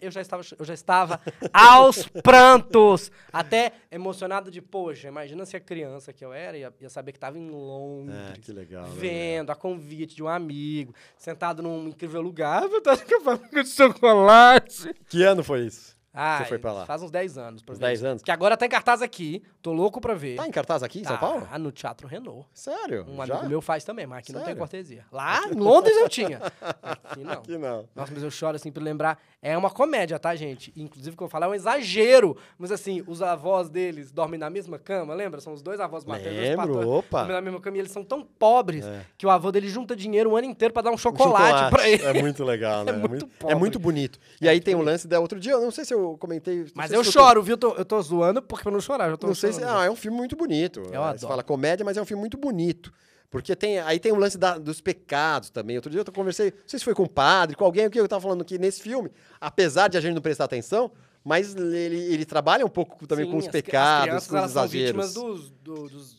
[0.00, 1.20] eu já estava, eu já estava
[1.52, 3.10] aos prantos.
[3.32, 7.18] Até emocionado de, poxa, imagina se a criança que eu era ia, ia saber que
[7.18, 8.16] estava em Londres.
[8.36, 8.84] É, que legal.
[8.84, 8.94] né?
[8.96, 14.94] Vendo a convite de um amigo, sentado num incrível lugar, fantástica fábrica de chocolate.
[15.08, 15.98] Que ano foi isso?
[16.12, 16.86] Ah, foi pra lá?
[16.86, 17.62] Faz uns 10 anos.
[17.62, 18.06] Uns ver 10 isso.
[18.08, 18.22] anos?
[18.22, 20.36] Que agora tá em cartaz aqui, tô louco pra ver.
[20.36, 21.46] Tá em cartaz aqui em São Tá, Paulo?
[21.58, 22.48] no Teatro Renault.
[22.52, 23.06] Sério?
[23.08, 23.34] Um já?
[23.34, 24.58] amigo meu faz também, mas aqui não tem Sério?
[24.58, 25.04] cortesia.
[25.12, 26.40] Lá em Londres eu tinha.
[26.60, 27.32] Aqui não.
[27.34, 27.88] Aqui não.
[27.94, 29.20] Nossa, mas eu choro assim pra lembrar.
[29.42, 30.70] É uma comédia, tá, gente?
[30.76, 32.36] Inclusive, o que eu vou falar é um exagero.
[32.58, 35.40] Mas assim, os avós deles dormem na mesma cama, lembra?
[35.40, 36.38] São os dois avós maternos.
[36.38, 37.20] Lembro, opa.
[37.20, 39.06] Dormem na mesma cama e eles são tão pobres É.
[39.16, 41.88] que o avô dele junta dinheiro o ano inteiro pra dar um Um chocolate, pra
[41.88, 42.04] ele.
[42.04, 42.92] É muito legal, né?
[42.92, 44.18] É muito é muito bonito.
[44.42, 46.66] E aí tem o lance da outro dia, eu não sei se eu comentei.
[46.74, 47.56] Mas eu choro, viu?
[47.56, 49.08] Tô- eu tô zoando porque pra não chorar.
[49.08, 49.64] Eu tô Não sei se.
[49.64, 50.80] Ah, é um filme muito bonito.
[50.80, 51.18] Eu É, adoro.
[51.18, 52.92] Você fala comédia, mas é um filme muito bonito.
[53.30, 55.76] Porque tem, aí tem o lance da- dos pecados também.
[55.76, 57.98] Outro dia eu conversei, não sei se foi com o padre, com alguém, o que
[58.00, 59.10] eu tava falando que nesse filme,
[59.40, 60.90] apesar de a gente não prestar atenção,
[61.24, 64.34] mas ele, ele trabalha um pouco também Sim, com os as pecados, as crianças, com
[64.34, 64.86] os elas são exageros.
[64.86, 66.16] vítimas dos, do- dos,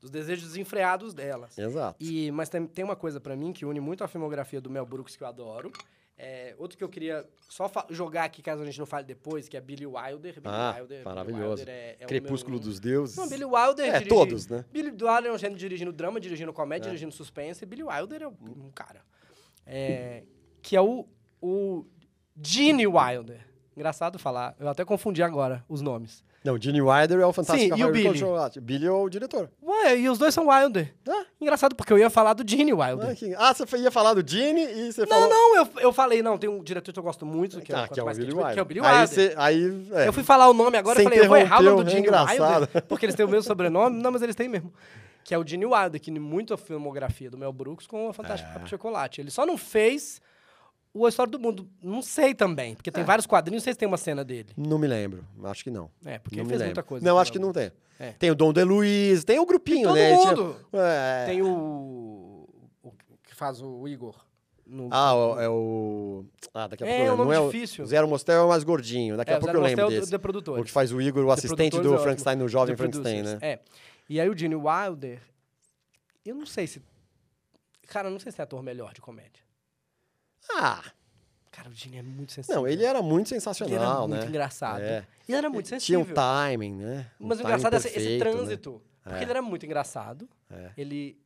[0.00, 1.58] dos desejos desenfreados delas.
[1.58, 1.96] Exato.
[2.02, 4.86] E, mas tem, tem uma coisa pra mim que une muito a filmografia do Mel
[4.86, 5.70] Brooks, que eu adoro.
[6.16, 9.56] É, outro que eu queria só jogar aqui, caso a gente não fale depois, que
[9.56, 10.34] é Billy Wilder.
[10.40, 11.60] Billy Ah, Wilder, Billy maravilhoso.
[11.62, 13.16] Wilder é- é Crepúsculo meu- dos Deuses.
[13.16, 13.86] Não, Billy Wilder...
[13.86, 14.64] É, dirige- todos, né?
[14.72, 16.90] Billy Wilder é um gênero dirigindo drama, dirigindo comédia, É.
[16.90, 17.66] dirigindo suspense.
[17.66, 18.34] Billy Wilder é um
[18.66, 19.02] um cara.
[19.66, 20.22] É,
[20.62, 21.06] que é o,
[21.42, 21.84] o
[22.40, 23.40] Gene Wilder.
[23.76, 24.54] Engraçado falar.
[24.60, 26.22] Eu até confundi agora os nomes.
[26.44, 28.18] Não, Gene Wilder é o fantástico Sim, e o Billy?
[28.18, 28.60] Chocolate.
[28.60, 29.50] Billy é o diretor.
[29.62, 30.94] Ué, e os dois são Wilder.
[31.08, 33.08] Ah, Engraçado, porque eu ia falar do Gene Wilder.
[33.10, 35.28] ah, que- ah, você ia falar do Gene e você Não, falou...
[35.30, 37.84] não, eu, eu falei, não, tem um diretor que eu gosto muito, que, é, Ah,
[37.84, 38.52] o que é o Billy Wilder.
[38.52, 39.08] que é o Billy Aí, Wilder.
[39.08, 40.08] você, aí é.
[40.08, 42.02] Eu fui falar o nome agora e falei, eu vou errar o nome do Gene
[42.02, 42.60] é engraçado.
[42.62, 44.00] Wilder, porque eles têm o mesmo sobrenome.
[44.02, 44.72] Não, mas eles têm mesmo.
[45.24, 48.60] Que é o Gene Wilder, que muito a filmografia do Mel Brooks com a Fantástica
[48.62, 48.66] É.
[48.66, 49.22] Chocolate.
[49.22, 50.20] Ele só não fez
[50.94, 51.68] o A História do Mundo.
[51.82, 53.06] Não sei também, porque tem É.
[53.06, 54.50] vários quadrinhos, não sei se tem uma cena dele.
[54.56, 55.26] Não me lembro.
[55.44, 55.90] Acho que não.
[56.04, 56.66] É, porque não fez lembro.
[56.68, 57.04] muita coisa.
[57.04, 57.70] Não, o acho que não tem.
[57.98, 58.12] É.
[58.12, 60.16] Tem o Dom DeLuise, tem o grupinho, Todo né?
[60.16, 60.56] Tinha- mundo.
[60.72, 61.26] É.
[61.26, 62.48] Tem o,
[62.82, 62.92] o
[63.22, 64.14] que faz o Igor.
[64.66, 66.24] no- Ah, o- é o.
[66.54, 67.24] Ah, daqui a É, pouco eu é um lembro.
[67.26, 67.84] nome Não é difícil.
[67.84, 69.16] O Zero Mostel é o mais gordinho.
[69.16, 70.10] Daqui é, a pouco eu lembro o desse.
[70.10, 70.62] The Produtores.
[70.62, 71.98] O que faz o Igor, o The assistente do é.
[71.98, 73.38] Frankenstein no Jovem The Frankenstein, né?
[73.42, 73.58] É.
[74.08, 75.20] E aí o Gene Wilder,
[76.24, 76.80] eu não sei se...
[77.86, 79.43] Cara, eu não sei se é ator melhor de comédia.
[80.50, 80.82] Ah,
[81.50, 82.62] Cara, o Gene é muito sensível.
[82.62, 84.26] não, ele era muito Ele era sensacional, muito né?
[84.28, 84.82] engraçado.
[84.82, 85.06] É.
[85.28, 86.00] Ele era muito Tinha sensível.
[86.00, 87.10] um timing, né?
[87.20, 88.18] Um Mas o engraçado é esse, esse né?
[88.18, 88.82] trânsito.
[89.04, 89.22] Porque É.
[89.22, 90.28] ele era muito engraçado.
[90.50, 90.72] É.
[90.76, 91.16] Ele...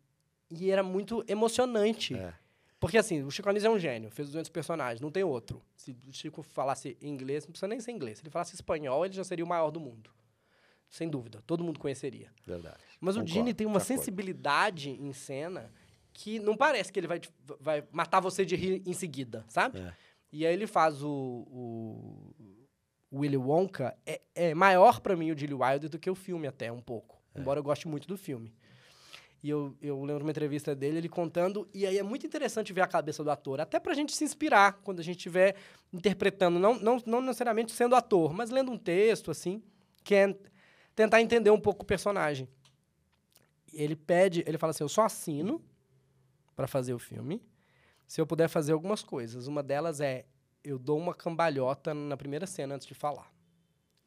[0.50, 2.14] E era muito emocionante.
[2.14, 2.34] É.
[2.78, 4.10] Porque, assim, o Chico Anísio é um gênio.
[4.10, 5.00] Fez 200 personagens.
[5.00, 5.62] Não tem outro.
[5.74, 8.18] Se o Chico falasse inglês, não precisa nem ser inglês.
[8.18, 10.10] Se ele falasse espanhol, ele já seria o maior do mundo.
[10.90, 11.42] Sem dúvida.
[11.46, 12.30] Todo mundo conheceria.
[12.46, 12.76] Verdade.
[13.00, 13.98] Mas o Concordo, Gene tem uma de acordo.
[13.98, 15.70] sensibilidade em cena
[16.18, 17.20] que não parece que ele vai,
[17.60, 19.78] vai matar você de rir em seguida, sabe?
[19.78, 19.94] É.
[20.32, 22.34] E aí ele faz o, o,
[23.08, 23.96] o Willy Wonka.
[24.04, 27.22] É, é maior pra mim o Gilly Wilder do que o filme até, um pouco.
[27.32, 27.40] É.
[27.40, 28.52] Embora eu goste muito do filme.
[29.44, 32.80] E eu, eu lembro uma entrevista dele, ele contando, e aí é muito interessante ver
[32.80, 35.54] a cabeça do ator, até pra gente se inspirar quando a gente estiver
[35.92, 39.62] interpretando, não, não, não necessariamente sendo ator, mas lendo um texto, assim,
[40.02, 40.36] que é
[40.96, 42.48] tentar entender um pouco o personagem.
[43.72, 45.62] Ele pede, ele fala assim: eu só assino
[46.58, 47.40] pra fazer o filme
[48.04, 49.46] se eu puder fazer algumas coisas.
[49.46, 50.26] Uma delas é
[50.64, 53.32] eu dou uma cambalhota na primeira cena antes de falar.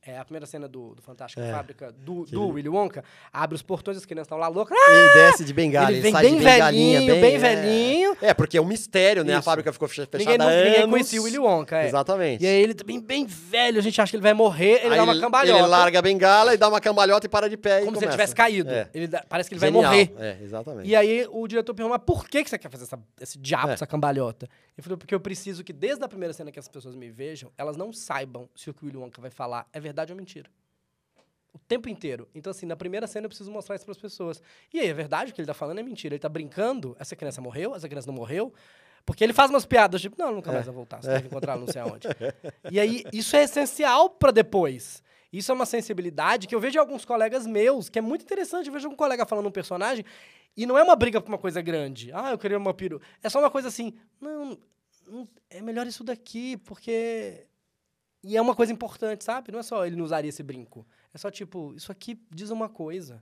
[0.04, 1.52] É a primeira cena do, do Fantástica É.
[1.52, 3.04] Fábrica do, Que do Willy Wonka.
[3.32, 4.76] Abre os portões, as crianças estão lá loucas.
[4.76, 7.38] Ele desce de bengala, ele ele, sai bem de bengalinha, velhinho, bem é.
[7.38, 8.18] velhinho.
[8.20, 9.36] É, porque é um mistério, né?
[9.36, 9.46] A Isso.
[9.46, 10.90] fábrica ficou fecha- fechada Ninguém, há nu- ninguém anos.
[10.90, 11.88] conhecia o Willy Wonka, é.
[11.88, 12.44] Exatamente.
[12.44, 14.98] E aí ele também bem velho, a gente acha que ele vai morrer, ele Aí
[14.98, 15.60] dá uma cambalhota.
[15.60, 18.12] Ele larga a bengala e dá uma cambalhota e para de pé como se ele
[18.12, 18.72] tivesse caído.
[18.72, 18.90] É.
[18.96, 19.84] Ele dá- parece que ele Genial.
[19.84, 20.14] vai morrer.
[20.18, 20.90] É, exatamente.
[20.90, 23.70] E aí o diretor perguntou, mas por que que você quer fazer essa- esse diabo,
[23.70, 23.74] É.
[23.74, 24.48] essa cambalhota?
[24.76, 27.52] Ele falou, porque eu preciso que desde a primeira cena que as pessoas me vejam,
[27.56, 30.50] elas não saibam se o que o Willy Wonka vai falar é verdade ou mentira.
[31.54, 32.30] O tempo inteiro.
[32.34, 34.42] Então, assim, na primeira cena eu preciso mostrar isso para as pessoas.
[34.74, 36.16] E aí, é verdade o que ele tá falando é mentira.
[36.16, 38.54] Ele tá brincando, essa criança morreu, essa criança não morreu.
[39.06, 41.66] Porque ele faz umas piadas, tipo, não, nunca mais vai voltar, você deve encontrar não
[41.68, 42.08] sei aonde.
[42.70, 45.02] E aí, isso é essencial para depois.
[45.34, 48.68] Isso é uma sensibilidade que eu vejo em alguns colegas meus, que é muito interessante.
[48.68, 50.06] Eu vejo um colega falando um personagem
[50.56, 52.12] e não é uma briga por uma coisa grande.
[52.14, 53.02] Ah, eu queria uma peru.
[53.24, 54.58] É só uma coisa assim, não,
[55.08, 57.48] não- é melhor isso daqui, porque...
[58.24, 59.52] E é uma coisa importante, sabe?
[59.52, 60.86] Não é só ele não usaria esse brinco.
[61.14, 63.22] É só tipo, isso aqui diz uma coisa.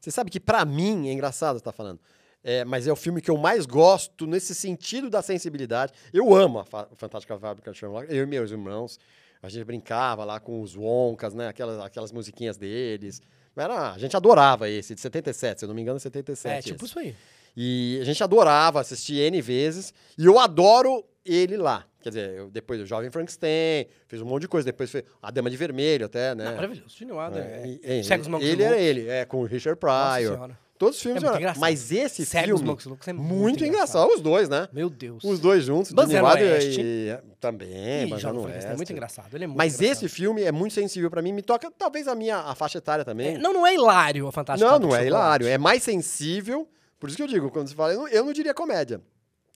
[0.00, 2.00] Você sabe que pra mim, é engraçado você tá falando,
[2.42, 5.92] é, mas é o filme que eu mais gosto nesse sentido da sensibilidade.
[6.12, 8.98] Eu amo a Fa- Fantástica Fábrica de Sherlock, eu e meus irmãos.
[9.42, 11.48] A gente brincava lá com os Wonkas, né?
[11.48, 13.20] Aquelas, aquelas musiquinhas deles.
[13.54, 16.52] Era, a gente adorava esse, de 77, se eu não me engano, é 77.
[16.58, 16.84] é, tipo esse.
[16.86, 17.14] isso aí.
[17.56, 19.92] E a gente adorava assistir N vezes.
[20.18, 21.86] E eu adoro ele lá.
[22.04, 24.66] Quer dizer, eu, depois do Jovem Frankenstein, fez um monte de coisa.
[24.66, 26.44] Depois fez A Dama de Vermelho até, né?
[26.44, 26.94] Não, maravilhoso.
[27.00, 27.42] Wilder.
[27.42, 28.86] É, É, é, ele era Loucos.
[28.86, 30.50] ele, é, com o Richard Pryor.
[30.76, 31.54] Todos os filmes É eram-.
[31.58, 32.64] Mas esse Cegos, filme.
[32.84, 34.02] E Loucos é muito muito engraçado.
[34.04, 34.16] engraçado.
[34.16, 34.68] Os dois, né?
[34.70, 35.24] Meu Deus.
[35.24, 35.92] Os dois juntos.
[35.92, 36.80] Banzé Gene no Wilder Oeste.
[36.82, 39.34] e, também, Ih, Banzé já no não foi, é muito engraçado.
[39.34, 40.04] Ele é muito Mas engraçado.
[40.04, 41.32] esse filme é muito sensível pra mim.
[41.32, 43.36] Me toca, talvez, a minha a faixa etária também.
[43.36, 45.46] É, não, não é hilário a Fantástica não, não é hilário.
[45.46, 46.68] É mais sensível.
[46.98, 49.00] Por isso que eu digo, quando você fala, eu não, eu não diria comédia.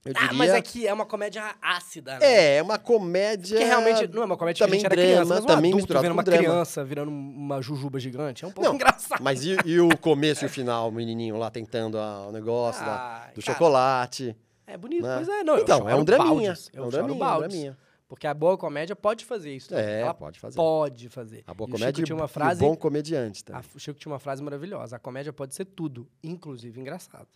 [0.04, 0.38] Eu Ah, diria...
[0.38, 2.24] mas é que é uma comédia ácida, né?
[2.26, 3.56] É, é uma comédia.
[3.58, 5.46] Porque realmente não é uma comédia que a também gente era drama, criança, mas um
[5.46, 6.42] também adulto vendo uma drama.
[6.42, 8.44] criança virando uma jujuba gigante.
[8.44, 9.22] É um pouco Não, engraçado.
[9.22, 12.84] Mas e, e o começo e o final, o menininho lá tentando a- o negócio
[12.84, 14.36] da- Ai, do cara, chocolate.
[14.66, 15.16] É bonito, né?
[15.16, 15.42] pois é.
[15.42, 16.52] Não, então, é um draminha.
[16.72, 17.78] É eu um draminha, um draminha.
[18.08, 19.68] Porque a boa comédia pode fazer isso.
[19.68, 19.84] também.
[19.84, 20.56] É, Ela pode fazer.
[20.56, 21.44] pode fazer.
[21.46, 22.60] A boa E comédia tinha e uma o frase...
[22.60, 23.42] bom comediante.
[23.48, 23.64] a- Tá?
[23.74, 24.96] o Chico tinha uma frase maravilhosa.
[24.96, 27.28] A comédia pode ser tudo, inclusive engraçado.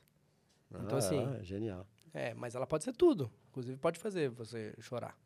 [0.74, 1.86] Então, assim, Ah, genial.
[2.14, 3.30] É, mas ela pode ser tudo.
[3.50, 5.16] Inclusive, pode fazer você chorar.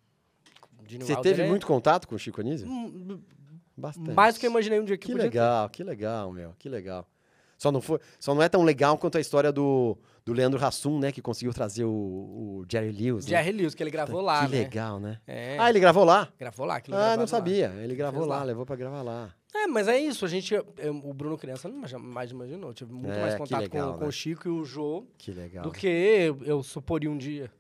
[0.87, 2.69] Gene Você Wilder teve é- muito contato com o Chico Anísio?
[2.69, 3.21] Hum,
[3.77, 4.13] Bastante.
[4.13, 5.37] Mais do que eu imaginei um dia que, Que eu podia ter.
[5.39, 6.55] legal, que legal, meu.
[6.59, 7.07] Que legal.
[7.59, 10.99] Só não, foi, só não é tão legal quanto a história do, do Leandro Hassum,
[10.99, 11.11] né?
[11.11, 13.25] Que conseguiu trazer o, o Jerry Lewis.
[13.27, 13.31] né?
[13.43, 14.59] Jerry Lewis, que ele gravou lá, Que né?
[14.59, 15.21] legal, né?
[15.27, 16.29] É, Ah, ele gravou lá?
[16.39, 16.77] gravou lá.
[16.77, 17.27] aquilo Ah, gravado não lá.
[17.29, 17.73] sabia.
[17.79, 18.43] Ele gravou lá, lá.
[18.45, 19.35] levou pra gravar lá.
[19.55, 20.25] É, mas é isso.
[20.27, 20.53] A gente...
[20.55, 20.67] eu-
[21.03, 22.75] o Bruno criança não mais imaginou.
[22.75, 24.03] Tive muito É, mais que contato legal, com, né?
[24.03, 25.63] com o Chico e o Jô Que legal.
[25.63, 25.79] do né?
[25.79, 27.51] que eu, eu suporia um dia.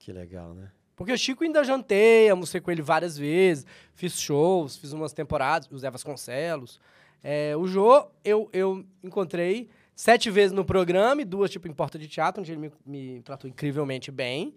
[0.00, 0.68] Que legal, né?
[0.96, 5.68] Porque o Chico ainda jantei, almocei com ele várias vezes, fiz shows, fiz umas temporadas,
[5.70, 6.80] o Zé Vasconcelos.
[7.26, 11.98] É, o Jô, eu, eu encontrei sete vezes no programa e duas, tipo, em porta
[11.98, 14.54] de teatro, onde ele me, me tratou incrivelmente bem.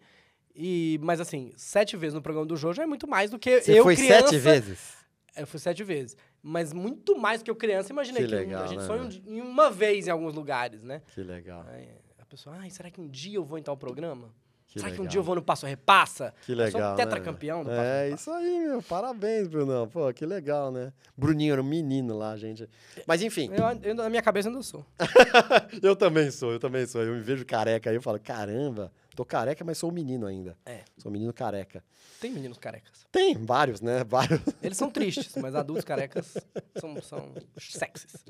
[0.54, 3.62] E, mas, assim, sete vezes no programa do Jô já é muito mais do que
[3.62, 4.28] Você eu, foi criança...
[4.28, 4.98] sete vezes?
[5.38, 6.18] Eu fui sete vezes.
[6.44, 8.24] Mas muito mais do que eu criança imaginei.
[8.24, 11.02] Que Que, legal, a gente né, di- em uma vez em alguns lugares, né?
[11.14, 11.64] Que legal.
[11.70, 11.88] Aí
[12.18, 14.34] a pessoa, ai, será que um dia eu vou em tal programa?
[14.78, 15.12] Que será que um legal.
[15.12, 16.34] dia eu vou no Passo Repassa?
[16.46, 16.94] Que Eu sou legal.
[16.94, 18.12] um né, tetracampeão do velho?
[18.12, 18.82] Passo a É isso aí, meu.
[18.84, 19.88] Parabéns, Brunão.
[19.88, 20.94] Pô, que legal, né?
[21.16, 22.70] Bruninho era um menino lá, gente.
[23.06, 24.86] Mas enfim, Eu, eu, na minha cabeça ainda sou.
[25.82, 27.02] eu também sou, eu também sou.
[27.04, 30.56] Eu me vejo careca aí, eu falo, caramba, tô careca, mas sou um menino ainda.
[30.66, 30.82] É.
[30.98, 31.84] Sou um menino careca.
[32.20, 33.06] Tem meninos carecas.
[33.12, 34.04] Tem vários, né?
[34.10, 34.42] Vários.
[34.62, 36.36] Eles são tristes, mas adultos carecas
[36.80, 38.26] são, são sexys.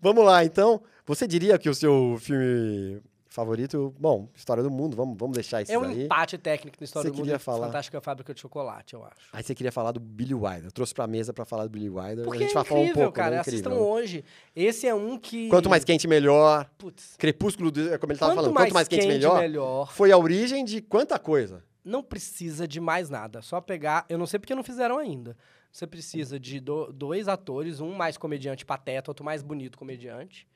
[0.00, 0.82] Vamos lá, então.
[1.06, 3.02] Você diria que o seu filme
[3.32, 6.04] favorito, bom, História do Mundo, vamos, vamos deixar isso É um aí.
[6.04, 7.66] empate técnico na história Você do mundo queria falar?
[7.66, 9.16] Fantástica Fábrica de Chocolate, eu acho.
[9.32, 10.66] Aí você queria falar do Billy Wilder.
[10.66, 12.24] Eu trouxe pra mesa pra falar do Billy Wilder.
[12.24, 13.36] Porque a gente é vai falar um incrível, pouco, cara.
[13.36, 13.40] né?
[13.40, 13.58] Incrível.
[13.70, 14.24] Assistam hoje.
[14.54, 15.48] Esse é um que...
[15.48, 16.68] Quanto mais quente, melhor.
[16.78, 19.40] Putz, Crepúsculo, do- como ele tava quanto falando, mais quanto mais quente, quente, melhor.
[19.40, 19.92] melhor.
[19.92, 21.64] Foi a origem de quanta coisa.
[21.84, 23.42] Não precisa de mais nada.
[23.42, 24.04] Só pegar...
[24.08, 25.36] Eu não sei porque não fizeram ainda.
[25.72, 30.46] Você precisa de do- dois atores, um mais comediante pateta, outro mais bonito comediante.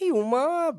[0.00, 0.76] E uma...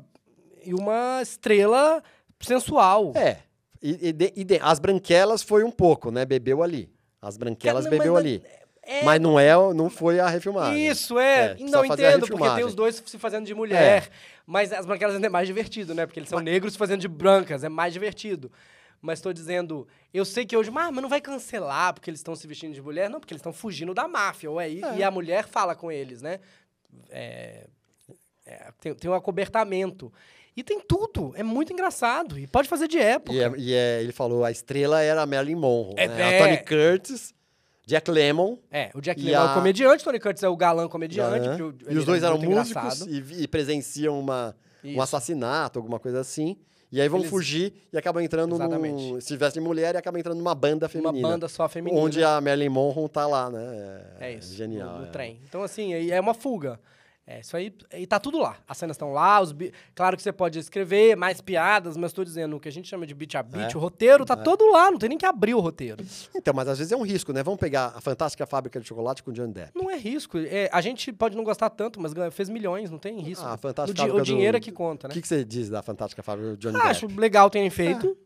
[0.64, 2.02] E uma estrela
[2.40, 3.12] sensual.
[3.16, 3.38] É.
[3.82, 6.24] E, e de- e de- as branquelas foi um pouco, né?
[6.24, 6.90] Bebeu ali.
[7.22, 8.42] As branquelas não, bebeu mas ali.
[8.82, 9.04] É.
[9.04, 10.86] Mas não é, não foi a refilmagem.
[10.86, 11.52] Isso, é.
[11.52, 14.08] É, não entendo, porque tem os dois se fazendo de mulher.
[14.46, 16.06] Mas as branquelas ainda é mais divertido, né?
[16.06, 18.50] Porque eles são negros se fazendo de brancas, é mais divertido.
[19.00, 22.34] Mas tô dizendo, eu sei que hoje, mas, mas não vai cancelar porque eles estão
[22.34, 23.08] se vestindo de mulher?
[23.10, 25.92] Não, porque eles estão fugindo da máfia, ou é, e- E a mulher fala com
[25.92, 26.40] eles, né?
[27.10, 27.66] É,
[28.46, 30.12] é, tem, tem um acobertamento.
[30.58, 32.36] E tem tudo, é muito engraçado.
[32.36, 33.32] E pode fazer de época.
[33.32, 36.34] E, é- e é- ele falou, a estrela era a Marilyn Monroe, É, né?
[36.34, 36.40] é.
[36.40, 37.32] A Tony Curtis,
[37.86, 38.58] Jack Lemmon.
[38.68, 41.62] É, o Jack Lemmon é a- o comediante, Tony Curtis é o galã comediante.
[41.62, 46.18] o- e os dois era eram músicos e, e presenciam uma, um assassinato, alguma coisa
[46.20, 46.56] assim.
[46.90, 48.56] E aí vão Eles- fugir e acabam entrando num...
[48.56, 49.20] Exatamente.
[49.24, 51.28] Se vestem de mulher e acabam entrando numa banda Uma feminina.
[51.28, 52.02] banda só feminina.
[52.02, 54.02] Onde a Marilyn Monroe tá lá, né?
[54.18, 54.54] É isso.
[54.56, 54.94] Genial.
[54.94, 55.10] No, no é.
[55.10, 55.38] trem.
[55.46, 56.80] Então, assim, é uma fuga.
[57.30, 57.70] É, isso aí.
[57.92, 58.56] E tá tudo lá.
[58.66, 59.38] As cenas estão lá.
[59.38, 62.72] Os bi- Claro que você pode escrever mais piadas, mas tô dizendo, o que a
[62.72, 63.76] gente chama de beat a beat, É.
[63.76, 66.02] o roteiro tá todo lá, não tem nem que abrir o roteiro.
[66.34, 67.42] Então, mas às vezes é um risco, né?
[67.42, 69.72] Vamos pegar a Fantástica Fábrica de Chocolate com Johnny Depp.
[69.74, 70.38] Não é risco.
[70.38, 73.44] É, a gente pode não gostar tanto, mas fez milhões, não tem risco.
[73.44, 75.12] Ah, a o, Fantástica di- Fábrica o dinheiro do- é que conta, O né?
[75.14, 77.20] que, que você diz da Fantástica Fábrica do Johnny Ah, Acho Depp?
[77.20, 78.16] legal terem feito.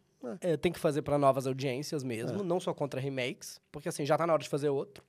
[0.40, 2.44] É, tem que fazer pra novas audiências mesmo, É.
[2.44, 5.03] não só contra remakes, porque assim, já tá na hora de fazer outro.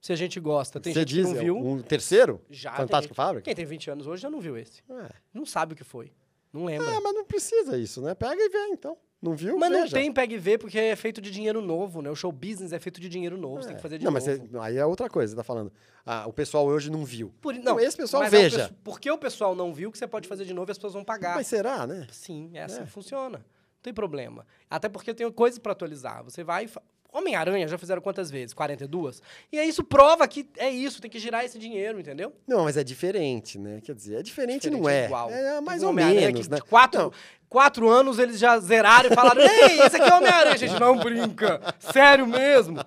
[0.00, 1.56] Se a gente gosta, tem Você gente diz que não viu.
[1.58, 2.40] um terceiro?
[2.48, 3.44] Já Fantástica tem- Fábrica?
[3.44, 4.82] Quem tem 20 anos hoje já não viu esse.
[4.88, 5.10] É.
[5.34, 6.10] Não sabe o que foi.
[6.52, 6.88] Não lembra.
[6.96, 8.14] Ah, mas não precisa isso, né?
[8.14, 8.96] Pega e vê, então.
[9.22, 9.58] Não viu?
[9.58, 9.92] Mas não Veja.
[9.98, 12.10] tem pega e vê porque é feito de dinheiro novo, né?
[12.10, 14.26] O show business é feito de dinheiro novo, você tem que fazer de não, novo.
[14.26, 15.70] mas você- aí é outra coisa, você tá falando.
[16.06, 17.30] Ah, o pessoal hoje não viu.
[17.38, 18.74] Por- Não, esse pessoal mas é o veja.
[18.82, 21.04] porque o pessoal não viu que você pode fazer de novo e as pessoas vão
[21.04, 21.34] pagar.
[21.36, 22.06] Mas será, né?
[22.10, 22.84] Sim, é assim É.
[22.84, 23.36] que funciona.
[23.38, 24.46] Não tem problema.
[24.70, 26.24] Até porque eu tenho coisas pra atualizar.
[26.24, 26.64] Você vai.
[26.64, 26.70] e
[27.12, 28.54] Homem-Aranha já fizeram quantas vezes?
[28.54, 29.20] 42?
[29.52, 32.32] E aí isso prova que é isso, tem que girar esse dinheiro, entendeu?
[32.46, 33.80] Não, mas é diferente, né?
[33.82, 35.06] Quer dizer, é diferente, Diferente não é.
[35.06, 35.30] igual.
[35.30, 36.60] É Teve mais ou menos, que né?
[36.60, 37.12] Quatro, Não,
[37.48, 40.56] quatro anos eles já zeraram e falaram: Ei, esse aqui é Homem-Aranha.
[40.56, 41.60] Gente, não brinca.
[41.78, 42.78] Sério mesmo.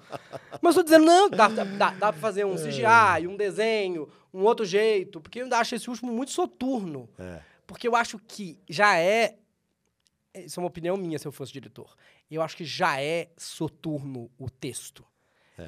[0.62, 4.44] Mas tô dizendo, não, dá, dá, dá, dá pra fazer um CGI, um desenho, um
[4.44, 5.20] outro jeito.
[5.20, 7.10] Porque eu ainda acho esse último muito soturno.
[7.20, 7.40] É.
[7.68, 9.36] Porque eu acho que já é.
[10.36, 11.96] Isso é uma opinião minha se eu fosse diretor.
[12.30, 15.06] Eu acho que já é soturno o texto.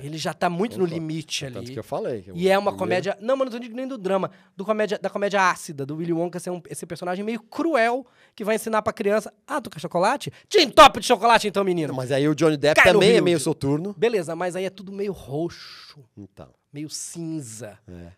[0.01, 1.07] Ele já tá muito no Concordo.
[1.07, 1.71] line Tanto ali.
[1.71, 2.23] que eu falei.
[2.23, 3.17] que E o é uma primeiro- comédia.
[3.21, 4.31] Não, mas não tô nem do drama.
[4.57, 8.03] Do comédia, da comédia ácida, do Willy Wonka ser um- esse personagem meio cruel
[8.35, 9.31] que vai ensinar pra criança.
[9.45, 10.33] Ah, tu quer chocolate?
[10.49, 11.89] Te top de chocolate então, menino.
[11.89, 13.93] Não, mas aí o Johnny Depp Cai no também é meio soturno.
[13.95, 18.11] Beleza, mas aí é tudo meio roxo, Então, meio cinza, é.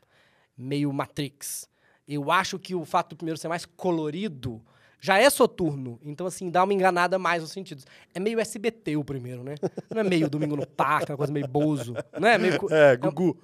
[0.57, 1.67] meio Matrix.
[2.07, 4.61] Eu acho que o fato do primeiro ser mais colorido
[4.99, 5.99] já é soturno.
[6.03, 7.85] Então, assim, dá uma enganada mais nos sentidos.
[8.13, 9.55] É meio SBT o primeiro, né?
[9.89, 11.93] Não é meio Domingo no Parque, uma coisa meio bozo.
[12.19, 12.57] Não é meio.
[12.71, 13.37] É, Gugu.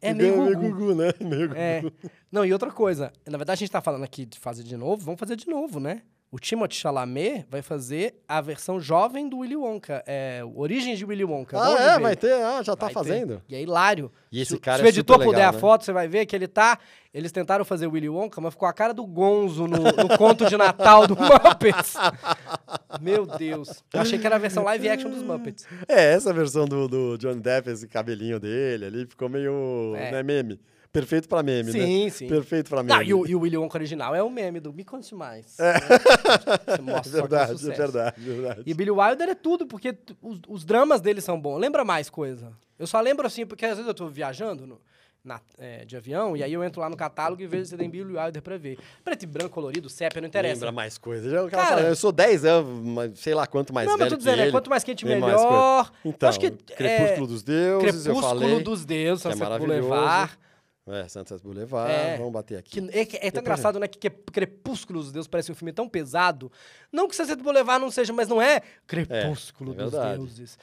[0.00, 0.70] É meio Gugu, Gugu.
[0.70, 1.12] Gugu, né?
[1.20, 1.60] Meio Gugu.
[1.60, 1.82] É.
[2.30, 3.12] Não, e outra coisa.
[3.26, 5.04] Na verdade, a gente tá falando aqui de fazer de novo.
[5.04, 6.02] Vamos fazer de novo, né?
[6.32, 10.00] O Timothée Chalamet vai fazer a versão jovem do Willy Wonka.
[10.06, 11.60] É, Origens de Willy Wonka.
[11.60, 11.98] Ah, é?
[11.98, 12.32] Vai ter?
[12.34, 12.94] Ah, já tá Vai ter.
[12.94, 13.42] fazendo?
[13.48, 14.12] E é hilário.
[14.30, 15.58] E esse se, cara se é o editor super puder legal, a né?
[15.58, 16.78] foto, você vai ver que ele tá...
[17.12, 20.46] Eles tentaram fazer o Willy Wonka, mas ficou a cara do Gonzo no, no conto
[20.46, 21.94] de Natal do Muppets.
[23.00, 23.82] Meu Deus.
[23.92, 25.66] Eu achei que era a versão live action dos Muppets.
[25.88, 29.96] É, essa versão do, do Johnny Depp, esse cabelinho dele ali, ficou meio.
[29.96, 30.12] É.
[30.12, 30.60] né, meme.
[30.92, 31.78] Perfeito pra meme, né?
[31.86, 32.26] Sim, sim.
[32.26, 32.92] Perfeito pra meme.
[32.98, 35.54] Não, e, o, e o Willy Wonka original é o meme do Me Conte Mais.
[35.56, 38.62] Você É mostra só que verdade, é verdade, verdade.
[38.66, 41.58] E Billy Wilder é tudo, porque os, os dramas dele são bons.
[41.58, 42.52] Lembra mais coisa.
[42.78, 44.80] Eu só lembro assim, porque às vezes eu tô viajando no-
[45.22, 47.88] na- é, de avião, e aí eu entro lá no catálogo e vejo se tem
[47.88, 48.78] Billy Wilder pra ver.
[49.04, 50.54] Preto e branco, colorido, sépia, não interessa.
[50.54, 51.28] Lembra mais coisa.
[51.30, 54.18] Já, o cara eu sou 10 anos, sei lá quanto mais não, mas velho eu
[54.18, 55.84] tô dizendo, é quanto mais quente, mais melhor.
[55.86, 55.92] coisa.
[56.04, 58.62] Então, acho que, Crepúsculo é, dos Deuses, eu Crepúsculo falei.
[58.64, 59.80] dos Deuses, é maravilhoso.
[59.88, 60.38] Boulevard.
[60.92, 62.16] É, Santos Boulevard, É.
[62.16, 62.80] vamos bater aqui.
[62.80, 63.86] Que é, que é tão engraçado, né?
[63.88, 66.50] Que, que Crepúsculo dos Deuses parece um filme tão pesado.
[66.92, 70.16] Não que Sunset Boulevard não seja, mas não é Crepúsculo é dos verdade.
[70.18, 70.58] Deuses.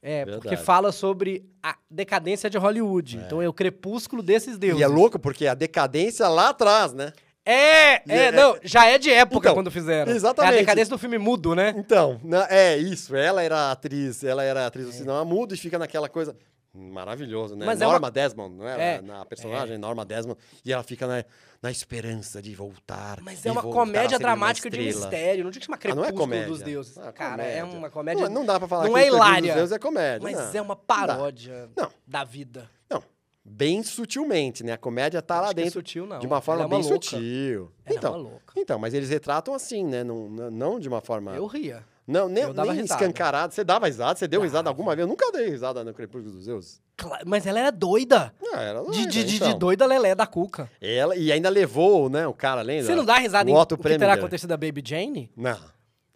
[0.00, 0.64] É, porque Verdade.
[0.64, 3.16] fala sobre a decadência de Hollywood.
[3.16, 4.80] Então é o crepúsculo desses deuses.
[4.80, 7.12] E é louco porque a decadência lá atrás, né?
[7.44, 10.12] É, é, é- não, já é de época Então, quando fizeram.
[10.12, 10.52] exatamente.
[10.52, 11.74] É a decadência do filme mudo, né?
[11.76, 13.16] Então, na- é isso.
[13.16, 16.36] Ela era atriz, ela era atriz do cinema mudo e fica naquela coisa
[16.72, 17.66] maravilhoso, né?
[17.66, 18.96] Mas é Norma Desmond, não é?
[18.96, 19.00] É.
[19.00, 21.24] Na personagem Norma Desmond e ela fica na,
[21.62, 23.20] na esperança de voltar.
[23.22, 25.44] Mas é uma comédia ser uma dramática de mistério.
[25.44, 26.46] Não tinha que chamar Ah, não é comédia.
[26.48, 26.98] dos Deuses.
[26.98, 27.78] Ah, Cara, é comédia.
[27.78, 28.24] uma comédia.
[28.28, 30.20] Não, não dá pra falar não que é hilária, dos Deuses é comédia.
[30.22, 30.58] Mas não.
[30.58, 31.90] é uma paródia Não.
[32.06, 32.70] da vida.
[32.90, 33.02] Não,
[33.44, 34.72] bem sutilmente, né?
[34.72, 36.18] A comédia tá lá Acho que é dentro sutil, não.
[36.18, 37.04] de uma forma Ela é uma bem louca.
[37.06, 37.72] sutil.
[37.84, 40.04] Ela é então, uma então, mas eles retratam assim, né?
[40.04, 41.34] Não, não- não de uma forma...
[41.34, 41.84] Eu ria.
[42.08, 42.82] Não, nem, eu nem risada.
[43.04, 43.52] escancarado.
[43.54, 44.18] Você dava risada?
[44.18, 44.70] Você deu risada Dava.
[44.70, 45.04] alguma vez?
[45.04, 46.80] Eu nunca dei risada no Crepúsculo dos Deuses.
[46.96, 48.32] Cla- Mas ela era doida.
[48.54, 49.48] Ah, era De, doida, de, de, então.
[49.52, 50.70] de doida lelé da cuca.
[50.80, 52.86] Ela, e ainda levou, né, o cara, lembra?
[52.86, 55.30] Você não dá risada o em Otto o que terá acontecido da Baby Jane?
[55.36, 55.58] Não.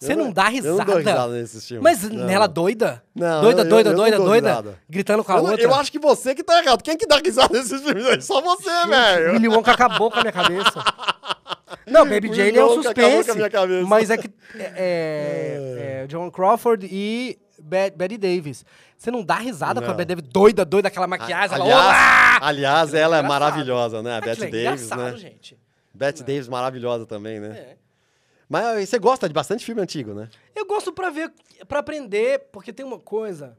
[0.00, 0.98] Você Eu não dá Eu não dou risada?
[0.98, 1.84] risada nesses filmes.
[1.84, 2.24] Mas Não.
[2.24, 3.04] nela doida?
[3.14, 4.48] Não, doida, eu- doida, eu não doida, doida?
[4.48, 4.78] risada.
[4.88, 5.64] Gritando com a Eu, não- outra?
[5.64, 6.82] eu acho que você que tá errado.
[6.82, 8.20] Quem que dá risada nesses filmes aí?
[8.20, 9.32] Só você, velho.
[9.34, 10.72] Willy Wonka acabou com a minha cabeça.
[11.86, 13.30] Não, Baby Jane é um suspense.
[13.88, 18.64] Mas é que é, é, John Crawford e Be- Betty Davis.
[18.96, 19.96] Você não dá risada com a Não.
[19.96, 21.56] Betty Davis doida, doida, aquela maquiagem.
[21.56, 22.38] ela, aliás, Olá!
[22.46, 24.14] aliás, ela é maravilhosa, né?
[24.14, 25.16] A Aquilo Bette é Davis, engraçado, né?
[25.16, 25.58] gente.
[25.94, 27.48] Bette Davis maravilhosa também, né?
[27.58, 27.76] É.
[28.48, 30.28] Mas você gosta de bastante filme antigo, né?
[30.54, 31.32] Eu gosto pra ver,
[31.66, 33.56] pra aprender, porque tem uma coisa.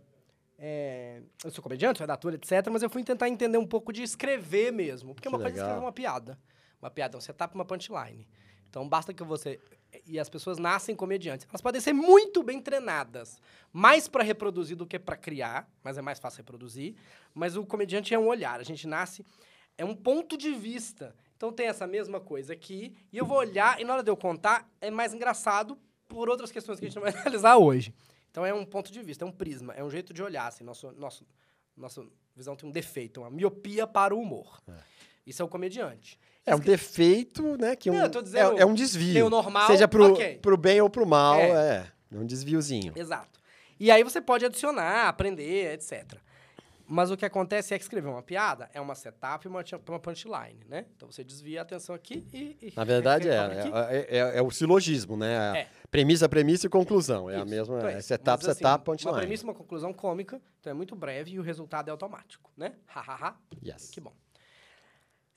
[0.58, 4.02] é, eu sou comediante, sou redator, etc., mas eu fui tentar entender um pouco de
[4.04, 5.14] escrever mesmo.
[5.14, 5.68] Porque Que uma coisa é legal.
[5.68, 6.38] escrever uma piada.
[6.84, 8.28] Uma piada é um setup, uma punchline.
[8.70, 9.58] Então basta que você.
[10.06, 11.48] E as pessoas nascem comediantes.
[11.48, 13.40] Elas podem ser muito bem treinadas.
[13.72, 16.96] Mais pra reproduzir do que pra criar, mas é mais fácil reproduzir.
[17.34, 18.60] Mas o comediante é um olhar.
[18.60, 19.26] A gente nasce.
[19.78, 21.16] É um ponto de vista.
[21.38, 22.94] Então tem essa mesma coisa aqui.
[23.14, 26.52] E eu vou olhar, e na hora de eu contar, é mais engraçado por outras
[26.52, 27.94] questões que a gente não vai analisar hoje.
[28.30, 30.48] Então é um ponto de vista, é um prisma, é um jeito de olhar.
[30.48, 31.26] Assim, nosso, nosso,
[31.78, 32.06] nossa
[32.36, 34.62] visão tem um defeito, uma miopia para o humor.
[35.26, 36.20] Isso é o comediante.
[36.46, 37.76] É um defeito, né?
[37.76, 39.14] Que um, Não, dizendo, é, é um desvio.
[39.14, 40.40] tem o normal, Seja pro, ok.
[40.42, 41.50] pro bem ou pro mal, É.
[41.50, 42.16] é.
[42.16, 42.94] É um desviozinho.
[42.96, 43.40] Exato.
[43.80, 46.20] E aí você pode adicionar, aprender, etc.
[46.86, 50.00] Mas o que acontece é que escrever uma piada é uma setup e uma, uma
[50.00, 50.86] punchline, né?
[50.96, 52.58] Então você desvia a atenção aqui e...
[52.62, 55.62] e Na verdade, é, é, é- é o silogismo, né?
[55.62, 55.68] É.
[55.90, 57.30] Premissa, premissa e conclusão.
[57.30, 59.18] É a mesma Então é setup, assim, setup, Uma punchline.
[59.18, 62.74] premissa e uma conclusão cômica, então é muito breve e o resultado é automático, né?
[62.94, 63.36] Ha, ha, ha.
[63.66, 63.90] Yes.
[63.90, 64.14] Que bom.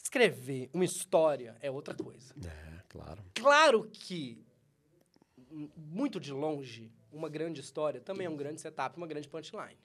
[0.06, 2.32] Escrever uma história é outra coisa.
[2.44, 3.24] É, claro.
[3.34, 4.38] Claro que,
[5.50, 9.76] m- muito de longe, uma grande história também é um grande setup, uma grande punchline.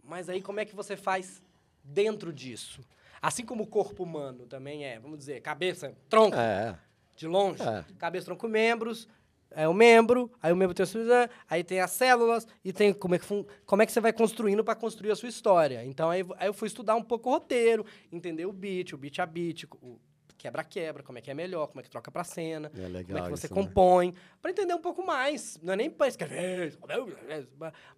[0.00, 1.42] Mas aí como é que você faz
[1.82, 2.84] dentro disso?
[3.20, 6.78] Assim como o corpo humano também é, vamos dizer, cabeça, tronco, É.
[7.16, 7.60] de longe.
[7.64, 7.84] É.
[7.98, 9.08] Cabeça, tronco, membros.
[9.54, 12.92] É o membro, aí o membro tem a sua, aí tem as células e tem
[12.92, 13.26] como é que,
[13.66, 15.84] como é que você vai construindo para construir a sua história.
[15.84, 19.18] Então aí, aí eu fui estudar um pouco o roteiro, entender o beat, o beat
[19.18, 20.00] a beat, o
[20.42, 23.18] quebra-quebra, como é que é melhor, como é que troca pra cena, É legal como
[23.18, 23.62] é que você isso, né?
[23.62, 25.56] compõe, para entender um pouco mais.
[25.62, 26.76] Não é nem para escrever,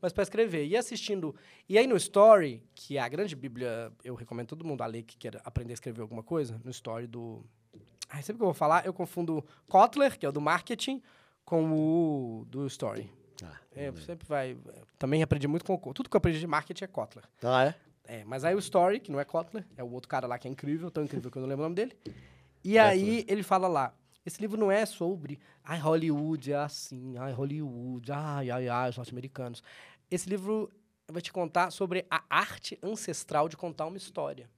[0.00, 0.66] mas para escrever.
[0.66, 1.34] E assistindo.
[1.66, 5.04] E aí no Story, que é a grande bíblia, eu recomendo todo mundo a ler
[5.04, 7.42] que queira aprender a escrever alguma coisa, no Story do.
[8.10, 11.02] Ai, sempre que eu vou falar, eu confundo Kotler, que é o do marketing,
[11.44, 13.10] com o do Story.
[13.42, 14.56] Ah, É, sempre vai.
[14.98, 15.94] Também aprendi muito com o.
[15.94, 17.24] Tudo que eu aprendi de marketing é Kotler.
[17.42, 17.74] Ah, é?
[18.06, 20.46] É, mas aí o Story, que não é Kotler, é o outro cara lá que
[20.46, 21.96] é incrível, tão incrível que eu não lembro o nome dele.
[22.62, 27.32] E aí ele fala lá, esse livro não é sobre, ai, Hollywood é assim, ai,
[27.32, 29.62] Hollywood, ai, ai, ai, os norte-americanos.
[30.10, 30.70] Esse livro
[31.10, 34.48] vai te contar sobre a arte ancestral de contar uma história.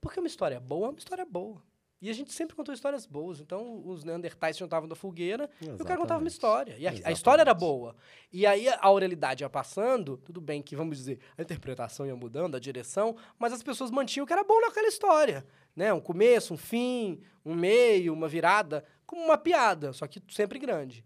[0.00, 1.62] Porque uma história boa é uma história boa.
[2.02, 3.38] E a gente sempre contou histórias boas.
[3.40, 6.32] Então, os Neandertais se juntavam da fogueira e o cara contava uma Exatamente.
[6.32, 6.72] história.
[6.72, 7.16] E a, a Exatamente.
[7.16, 7.94] história era boa.
[8.32, 12.56] E aí a oralidade ia passando, tudo bem que, vamos dizer, a interpretação ia mudando,
[12.56, 15.46] a direção, mas as pessoas mantinham o que era bom naquela história.
[15.76, 15.92] Né?
[15.92, 21.04] Um começo, um fim, um meio, uma virada, como uma piada, só que sempre grande.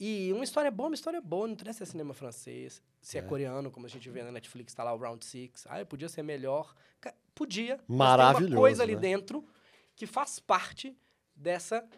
[0.00, 3.20] E uma história boa, uma história boa, não interessa se é cinema francês, se é,
[3.20, 3.22] É.
[3.24, 5.64] coreano, como a gente vê na Netflix, tá lá o Round Six.
[5.68, 6.74] Ah, podia ser melhor.
[7.32, 7.76] Podia.
[7.76, 9.00] mas tem Maravilhoso, uma coisa ali né?
[9.00, 9.44] dentro
[10.02, 10.98] que faz parte
[11.32, 11.88] dessa,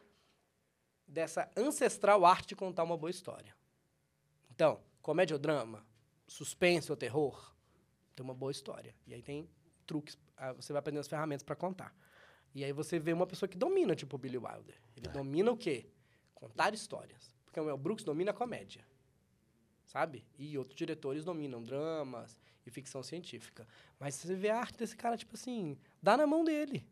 [1.09, 3.57] dessa ancestral arte de contar uma boa história.
[4.51, 5.83] Então, comédia ou drama,
[6.29, 7.57] suspense ou terror,
[8.15, 8.95] tem uma boa história.
[9.07, 9.49] E aí tem
[9.87, 11.97] truques, ah, você vai aprendendo as ferramentas para contar.
[12.55, 14.79] E aí você vê uma pessoa que domina, tipo o Billy Wilder.
[14.95, 15.87] Ele domina o quê?
[16.35, 17.35] Contar histórias.
[17.47, 18.87] Porque o Mel Brooks domina a comédia.
[19.87, 20.27] Sabe?
[20.37, 23.67] E outros diretores dominam dramas e ficção científica.
[23.99, 26.87] Mas você vê a arte desse cara, tipo assim, dá na mão dele.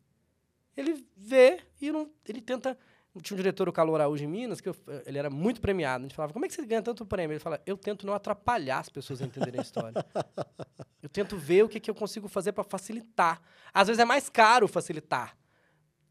[0.76, 2.76] Ele vê e não, ele tenta.
[3.22, 6.02] Tinha um diretor, o Calor Araújo, em Minas, que eu- ele era muito premiado.
[6.02, 7.34] A gente falava, como é que você ganha tanto prêmio?
[7.34, 9.92] Ele fala, eu tento não atrapalhar as pessoas a entenderem a história.
[11.02, 13.42] eu tento ver o que, que eu consigo fazer para facilitar.
[13.74, 15.36] Às vezes é mais caro facilitar.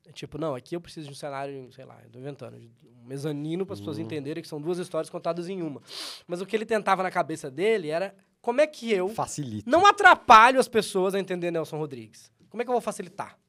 [0.08, 2.72] É tipo, não, aqui eu preciso de um cenário, sei lá, eu tô inventando, de
[2.88, 5.82] um mezanino para as pessoas entenderem que são duas histórias contadas em uma.
[6.28, 9.68] Mas o que ele tentava na cabeça dele era como é que eu Facilita.
[9.70, 12.32] não atrapalho as pessoas a entender Nelson Rodrigues.
[12.50, 13.40] Como é que eu vou facilitar?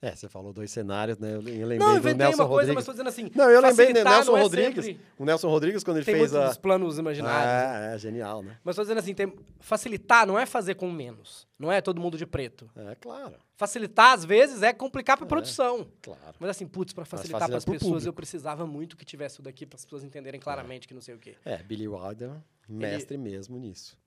[0.00, 1.32] É, você falou dois cenários, né?
[1.34, 2.78] Eu lembrei Não, eu do Nelson uma coisa, mas Rodrigues.
[2.82, 3.30] estou dizendo assim.
[3.34, 4.84] Não, eu lembrei do Nelson é Rodrigues.
[4.84, 6.54] sempre- O Nelson Rodrigues, quando ele Tem fez a.
[6.54, 7.82] planos imaginários.
[7.90, 8.56] É, é, genial, né?
[8.62, 11.48] Mas estou dizendo assim, tem- facilitar não é fazer com menos.
[11.58, 12.70] Não é todo mundo de preto.
[12.76, 15.88] É, claro, Facilitar, às vezes, é complicar para a produção.
[16.00, 16.36] claro.
[16.38, 18.08] Mas assim, putz, para facilitar facilita para as pessoas, público.
[18.08, 21.16] eu precisava muito que tivesse isso daqui para as pessoas entenderem claramente que não sei
[21.16, 21.34] o quê.
[21.44, 22.30] É, Billy Wilder,
[22.68, 23.98] mestre mesmo nisso.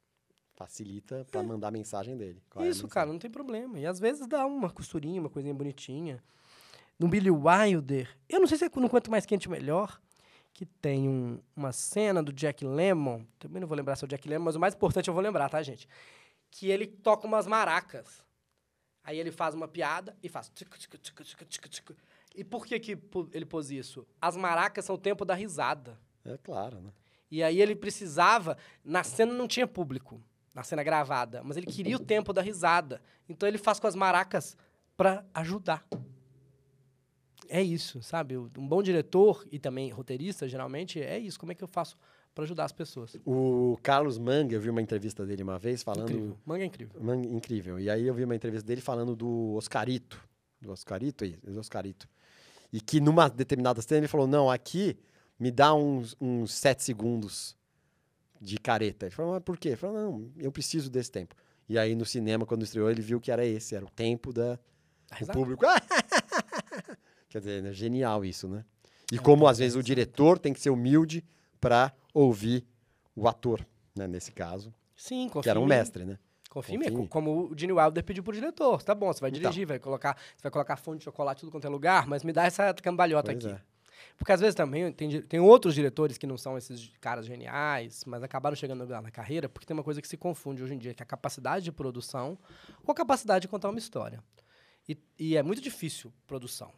[0.65, 2.41] Facilita pra mandar a mensagem dele.
[2.49, 2.71] Qual é a É.
[2.71, 2.93] Isso, mensagem?
[2.93, 3.79] cara, não tem problema.
[3.79, 6.23] E às vezes dá uma costurinha, uma coisinha bonitinha.
[6.99, 9.99] No Billy Wilder, eu não sei se é no Quanto Mais Quente Melhor,
[10.53, 14.07] que tem um- uma cena do Jack Lemmon, também não vou lembrar se é o
[14.07, 15.87] Jack Lemmon, mas o mais importante eu vou lembrar, tá, gente?
[16.51, 18.23] Que ele toca umas maracas.
[19.03, 20.49] Aí ele faz uma piada e faz...
[20.49, 20.99] tchic, tchic,
[21.69, 21.95] tchic.
[22.35, 22.91] E por que, que
[23.33, 24.05] ele pôs isso?
[24.21, 25.97] As maracas são o tempo da risada.
[26.23, 26.91] É claro, né?
[27.31, 28.57] E aí ele precisava.
[28.85, 30.21] Na cena não tinha público,
[30.53, 33.01] na cena gravada, mas ele queria o tempo da risada.
[33.29, 34.57] Então ele faz com as maracas
[34.97, 35.85] pra ajudar.
[37.49, 38.37] É isso, sabe?
[38.37, 41.39] Um bom diretor e também roteirista, geralmente, é isso.
[41.39, 41.97] Como é que eu faço
[42.33, 43.17] pra ajudar as pessoas?
[43.25, 46.09] O Carlos Manga, eu vi uma entrevista dele uma vez falando.
[46.11, 46.37] Incrível.
[46.45, 47.01] Manga é incrível.
[47.01, 47.79] Manga- incrível.
[47.79, 50.21] E aí eu vi uma entrevista dele falando do Oscarito.
[50.61, 52.07] Do Oscarito aí, do Oscarito.
[52.71, 54.97] E que numa determinada cena ele falou: não, aqui
[55.37, 57.57] me dá uns, uns sete segundos
[58.41, 59.05] de careta.
[59.05, 59.69] Ele falou, mas por quê?
[59.69, 61.35] Ele falou, não, eu preciso desse tempo.
[61.69, 64.53] E aí no cinema, quando estreou, ele viu que era esse, era o tempo da,
[65.11, 65.37] A o risada.
[65.39, 65.63] público.
[67.29, 68.65] Quer dizer, é genial isso, né?
[69.11, 71.23] E É, como às vezes o diretor tem que ser humilde
[71.59, 72.65] para ouvir
[73.15, 73.65] o ator,
[73.95, 74.07] né?
[74.07, 76.17] Nesse caso, Sim, confia que era um mestre, né?
[76.49, 76.75] Confia.
[76.75, 77.07] Confia em Co- mim.
[77.07, 78.83] Como o Gene Wilder pediu pro diretor.
[78.83, 79.39] Tá bom, você vai Então.
[79.41, 82.33] dirigir, vai colocar, você vai colocar fonte de chocolate tudo quanto é lugar, mas me
[82.33, 83.55] dá essa cambalhota Pois aqui.
[83.55, 83.61] é.
[84.17, 88.23] Porque às vezes também tem, tem outros diretores que não são esses caras geniais, mas
[88.23, 90.93] acabaram chegando lá na carreira, porque tem uma coisa que se confunde hoje em dia,
[90.93, 92.37] que é a capacidade de produção
[92.83, 94.23] com a capacidade de contar uma história.
[94.87, 96.71] E, e é muito difícil produção.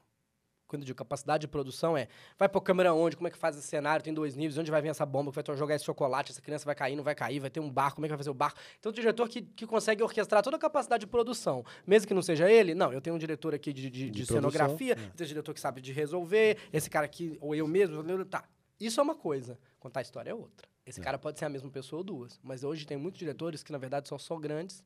[0.73, 3.55] Quando eu digo capacidade de produção é, vai pôr câmera onde, como é que faz
[3.55, 6.31] esse cenário, tem dois níveis, onde vai vir essa bomba, que vai jogar esse chocolate,
[6.31, 8.17] essa criança vai cair, não vai cair, vai ter um barco, como é que vai
[8.17, 8.59] fazer o barco.
[8.79, 12.23] Então, o diretor que, que consegue orquestrar toda a capacidade de produção, mesmo que não
[12.23, 14.95] seja ele, não, eu tenho um diretor aqui de, de, de De produção, cenografia, é.
[14.95, 18.43] eu tenho um diretor que sabe de resolver, esse cara aqui, ou eu mesmo, tá.
[18.79, 20.67] Isso é uma coisa, contar a história é outra.
[20.85, 23.71] Esse cara pode ser a mesma pessoa ou duas, mas hoje tem muitos diretores que,
[23.71, 24.83] na verdade, são só grandes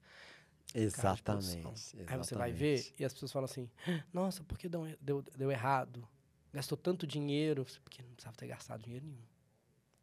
[0.74, 1.72] de produção.
[1.72, 2.06] Exatamente.
[2.08, 3.70] Aí você vai ver e as pessoas falam assim:
[4.14, 6.08] Nossa, por que deu, deu, deu errado?
[6.54, 7.66] Gastou tanto dinheiro.
[7.84, 9.22] Porque não precisava ter gastado dinheiro nenhum.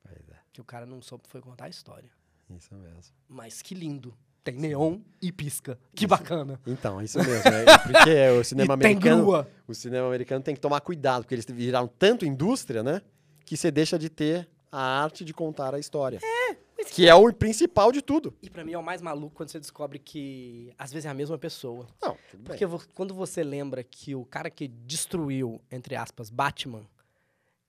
[0.02, 2.10] Pois é, Que o cara não soube foi contar a história.
[2.50, 3.00] isso mesmo.
[3.28, 4.16] Mas que lindo.
[4.42, 5.78] Tem neon e pisca.
[5.94, 6.60] Que bacana.
[6.66, 7.48] Então, isso mesmo.
[7.48, 9.22] É, porque o cinema e tem americano.
[9.22, 9.50] grua.
[9.66, 13.00] O cinema americano tem que tomar cuidado, porque eles viraram tanto indústria, né?
[13.46, 16.18] Que você deixa de ter a arte de contar a história.
[16.22, 16.56] É,
[16.92, 18.36] que é o principal de tudo.
[18.42, 21.14] E pra mim é o mais maluco quando você descobre que às vezes é a
[21.14, 21.86] mesma pessoa.
[22.00, 22.44] Não, tudo bem.
[22.44, 26.86] Porque vo- quando você lembra que o cara que destruiu, entre aspas, Batman,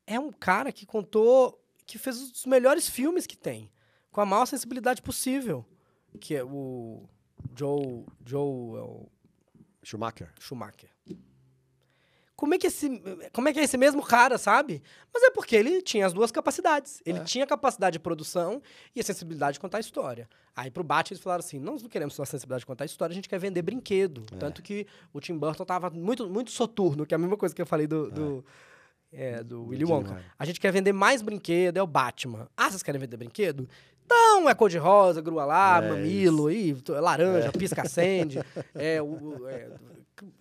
[0.07, 3.72] é um cara que contou, que fez os melhores filmes que tem,
[4.11, 5.66] com a maior sensibilidade possível,
[6.20, 7.03] que é o
[7.55, 9.05] Joe, Joe
[9.84, 10.32] Schumacher.
[10.39, 10.89] Schumacher.
[12.36, 14.83] Como é, que esse, como é que é esse mesmo cara, sabe?
[15.13, 17.01] Mas é porque ele tinha as duas capacidades.
[17.05, 17.23] Ele É.
[17.23, 18.61] tinha a capacidade de produção
[18.93, 20.27] e a sensibilidade de contar a história.
[20.53, 22.88] Aí pro Batman eles falaram assim, nós não queremos só a sensibilidade de contar a
[22.88, 24.25] história, a gente quer vender brinquedo.
[24.33, 24.36] É.
[24.36, 27.61] Tanto que o Tim Burton tava muito, muito soturno, que é a mesma coisa que
[27.61, 28.45] eu falei do, do,
[29.13, 30.21] é, do Willy Wonka.
[30.38, 32.49] A gente quer vender mais brinquedo, é o Batman.
[32.57, 33.67] Ah, vocês querem vender brinquedo?
[34.05, 38.39] Então, é cor-de-rosa, grua lá, É mamilo, t- laranja, pisca-acende.
[38.75, 39.69] é, o- é,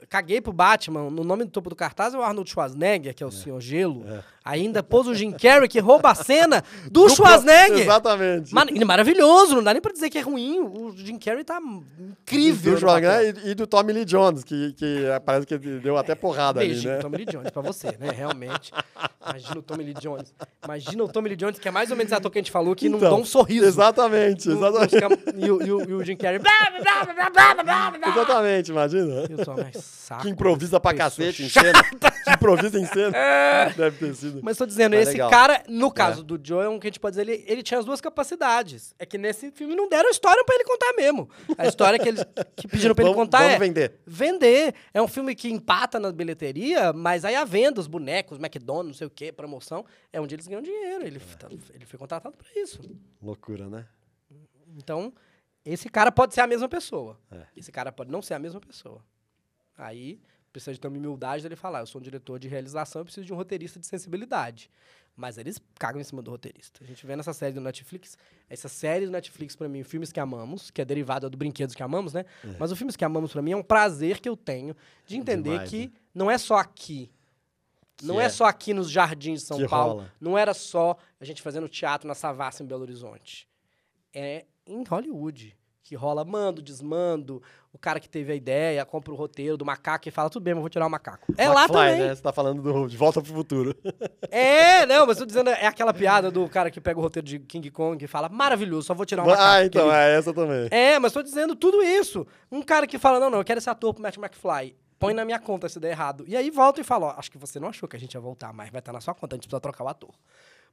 [0.09, 1.11] caguei pro Batman.
[1.11, 4.05] No nome do topo do cartaz é o Arnold Schwarzenegger, que é o Senhor Gelo.
[4.09, 4.23] É.
[4.47, 7.79] Ainda pôs o Jim Carrey, que rouba a cena do Schwarzenegger.
[7.81, 8.53] Exatamente.
[8.69, 10.61] Ele é maravilhoso, não dá nem pra dizer que é ruim.
[10.61, 11.59] O Jim Carrey tá
[11.99, 12.75] incrível.
[12.75, 16.15] do Schwarzenegger e, e do Tommy Lee Jones, que, que é, parece que deu até
[16.15, 16.99] porrada ali, né?
[16.99, 18.11] Tommy Lee Jones pra você, né?
[18.15, 18.71] Realmente.
[19.27, 20.35] Imagina o Tommy Lee Jones.
[20.63, 22.51] Imagina o Tommy Lee Jones, que é mais ou menos esse ator que a gente
[22.53, 23.65] falou, que não Então, dá um sorriso.
[23.65, 25.23] Exatamente, No- exatamente.
[25.39, 26.39] E, o- e o- e o Jim Carrey.
[26.39, 26.53] blá,
[26.83, 28.11] blá, blá.
[28.11, 29.25] Exatamente, imagina.
[29.31, 30.23] Eu sou mais saco.
[30.23, 31.83] Que improvisa pra cacete em cena.
[32.25, 33.13] Que improvisa em cena.
[33.77, 34.41] Deve ter sido.
[34.43, 35.31] Mas tô dizendo, Mas esse legal.
[35.31, 37.79] cara, no caso do Joe, é um que a gente pode dizer, ele, ele tinha
[37.81, 38.95] as duas capacidades.
[38.99, 41.29] É que nesse filme não deram história pra ele contar mesmo.
[41.59, 42.25] A história que, eles,
[42.57, 44.01] que pediram pra ele Vamos- contar vamos é vender.
[44.07, 44.75] vender.
[44.93, 48.95] É um filme que empata na bilheteria, mas aí a venda, os bonecos, McDonald's, não
[48.95, 51.07] sei o quê, promoção, é onde eles ganham dinheiro.
[51.07, 52.81] Ele, tá- ele foi contratado pra isso.
[53.23, 53.87] Loucura, né?
[54.77, 55.13] Então,
[55.65, 57.19] esse cara pode ser a mesma pessoa.
[57.31, 57.43] É.
[57.57, 59.01] Esse cara pode não ser a mesma pessoa.
[59.77, 60.21] Aí
[60.53, 63.27] precisa de ter uma humildade dele falar: eu sou um diretor de realização, eu preciso
[63.27, 64.71] de um roteirista de sensibilidade.
[65.17, 66.83] Mas eles cagam em cima do roteirista.
[66.83, 68.19] A gente vê nessa série do Netflix,
[68.51, 71.83] essa série do Netflix, pra mim, Filmes que Amamos, que é derivada do Brinquedos que
[71.85, 72.25] Amamos, né?
[72.59, 75.51] Mas o Filmes que Amamos, pra mim, é um prazer que eu tenho de entender
[75.51, 75.93] Demais, que né?
[76.13, 77.13] não é só aqui.
[77.97, 78.25] Que não é.
[78.25, 78.29] é.
[78.29, 79.95] só aqui nos jardins de São Que Paulo.
[79.95, 80.13] rola.
[80.21, 83.49] Não era só a gente fazendo teatro na Savassi, em Belo Horizonte.
[84.13, 85.57] É em Hollywood.
[85.85, 87.43] Que rola mando, desmando.
[87.71, 90.55] O cara que teve a ideia, compra o roteiro do macaco e fala, tudo bem,
[90.55, 91.27] mas vou tirar o macaco.
[91.37, 91.99] É lá também.
[91.99, 92.15] né?
[92.15, 93.77] Você tá falando do De Volta pro Futuro.
[94.31, 97.39] É, não, mas tô dizendo, é aquela piada do cara que pega o roteiro de
[97.39, 99.45] King Kong e fala, maravilhoso, só vou tirar o macaco.
[99.47, 100.69] ah, então, querido." é essa também.
[100.71, 102.27] É, mas tô dizendo tudo isso.
[102.51, 104.75] Um cara que fala, não, não, eu quero esse ator pro Matt McFly.
[104.99, 106.25] Põe na minha conta se der errado.
[106.27, 108.21] E aí volta e fala, ó, acho que você não achou que a gente ia
[108.21, 110.15] voltar, mas vai estar na sua conta, a gente precisa trocar o ator.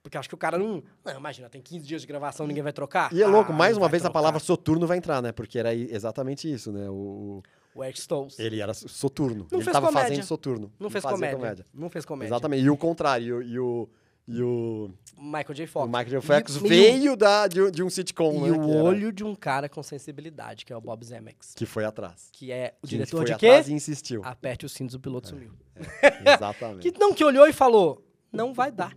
[0.04, 0.84] Porque acho que o cara não.
[1.06, 3.14] Não, imagina, tem 15 dias de gravação, ninguém vai trocar.
[3.14, 4.14] E é louco, Ah, mais não uma vez a trocar.
[4.20, 5.32] palavra soturno vai entrar, né?
[5.32, 6.90] Porque era exatamente isso, né?
[6.90, 7.44] O,
[7.76, 8.40] O Eric Stoltz.
[8.40, 9.48] ele era soturno.
[9.52, 10.10] Não ele fez tava comédia.
[10.10, 10.72] fazendo soturno.
[10.80, 11.66] Não fez fazia comédia.
[11.74, 12.30] Não fez comédia.
[12.34, 12.64] Exatamente.
[12.64, 13.44] E o contrário.
[13.44, 13.88] E o,
[14.28, 15.64] e o, Michael J.
[15.66, 15.88] o Fox.
[15.88, 16.22] Michael J.
[16.22, 18.58] Fox E- e o- veio da, de, um- de um sitcom, E né?
[18.58, 21.54] o era- olho de um cara com sensibilidade, que é o Bob Zemeckis.
[21.54, 22.30] Que foi atrás.
[22.32, 23.72] Que é o Que diretor foi de atrás quê?
[23.72, 24.22] e insistiu.
[24.26, 25.52] Aperte os cintos, o piloto sumiu.
[26.26, 26.90] Exatamente.
[26.92, 28.96] Que não, que olhou e falou, não vai dar.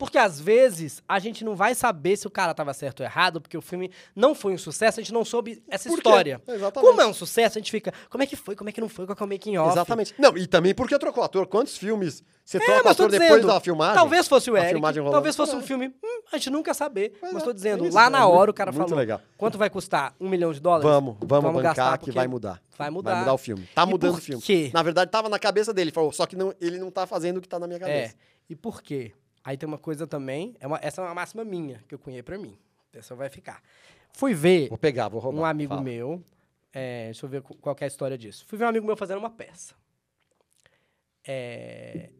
[0.00, 3.38] Porque às vezes a gente não vai saber se o cara tava certo ou errado,
[3.38, 6.40] porque o filme não foi um sucesso, a gente não soube essa história.
[6.48, 6.88] Exatamente.
[6.90, 8.88] Como é um sucesso, a gente fica, como é que foi, como é que não
[8.88, 9.72] foi, qual é o making off?
[9.72, 10.14] Exatamente.
[10.18, 11.46] Não, e também porque trocou ator.
[11.46, 13.94] Quantos filmes você É, troca o ator depois dizendo, da filmagem?
[13.94, 15.62] Talvez fosse o Eric, talvez fosse um É.
[15.62, 17.12] filme, hum, a gente nunca saber.
[17.20, 19.20] Mas é, tô dizendo, é lá é na muito- hora o cara muito falou, legal.
[19.36, 20.14] quanto vai custar?
[20.18, 20.84] Um milhão de dólares?
[20.90, 22.58] Vamos, vamos, gastar bancar que vai mudar.
[22.78, 23.10] Vai mudar.
[23.10, 23.68] Vai mudar o filme.
[23.74, 24.70] Tá E mudando o filme.
[24.72, 25.90] Na verdade, tava na cabeça dele.
[25.90, 27.80] Falou, só que não, ele não tá fazendo o que tá na minha É.
[27.80, 28.14] cabeça.
[28.48, 29.12] E por quê?
[29.42, 32.22] Aí tem uma coisa também, é uma- essa é uma máxima minha, que eu cunhei
[32.22, 32.56] pra mim.
[32.92, 33.62] Essa vai ficar.
[34.12, 35.40] Fui ver Vou pegar, vou roubar.
[35.40, 35.82] um amigo Fala.
[35.82, 36.22] meu,
[36.72, 38.44] é, deixa eu ver qu- qual é a história disso.
[38.46, 39.74] Fui ver um amigo meu fazendo uma peça.
[41.26, 42.10] É,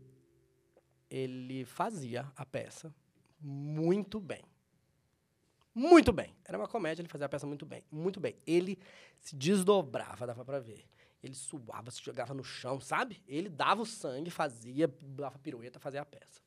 [1.10, 2.94] ele fazia a peça
[3.40, 4.42] muito bem.
[5.74, 6.34] Muito bem.
[6.44, 7.82] Era uma comédia, ele fazia a peça muito bem.
[7.90, 8.36] Muito bem.
[8.46, 8.78] Ele
[9.20, 10.84] se desdobrava, dava pra ver.
[11.22, 13.22] Ele suava, se jogava no chão, sabe?
[13.26, 16.40] Ele dava o sangue, fazia, dava pirueta, fazia a peça.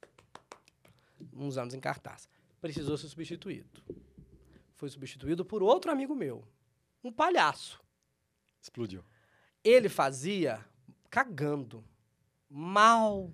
[1.32, 2.28] Uns anos em cartaz.
[2.59, 3.84] Precisou ser substituído.
[4.76, 6.47] Foi substituído por outro amigo meu,
[7.03, 7.82] um palhaço.
[8.61, 9.03] Explodiu.
[9.63, 10.65] Ele fazia
[11.09, 11.84] cagando,
[12.49, 13.34] mal,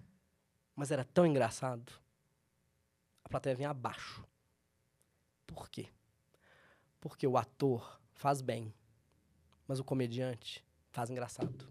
[0.76, 1.94] mas era tão engraçado.
[3.24, 4.26] A plateia vinha abaixo.
[5.46, 5.90] Por quê?
[7.00, 8.74] Porque o ator faz bem,
[9.68, 11.68] mas o comediante faz engraçado.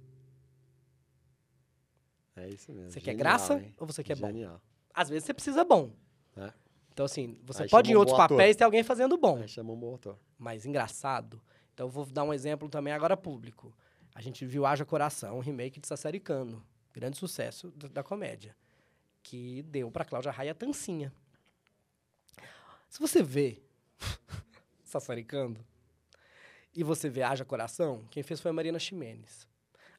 [2.36, 2.90] É isso mesmo.
[2.90, 3.74] Você quer Genial, graça hein?
[3.78, 4.28] ou você quer bom?
[4.28, 4.60] Genial.
[4.94, 5.92] Às vezes você precisa bom.
[6.39, 6.53] É.
[6.93, 8.36] Então, assim, você Aí pode em chama um outros ator.
[8.36, 9.39] papéis ter alguém fazendo bom.
[9.39, 10.18] Aí chama um bom ator.
[10.39, 11.41] mas engraçado.
[11.74, 13.72] Então eu vou dar um exemplo também agora público.
[14.14, 16.61] A gente viu Haja Coração, um remake de Sassaricano,
[16.93, 18.57] grande sucesso da, da comédia,
[19.22, 21.12] que deu pra Cláudia Raia Tancinha.
[22.89, 23.62] Se você vê
[24.82, 25.64] Sassaricando
[26.74, 29.47] e você vê Haja Coração, quem fez foi a Mariana Ximenes.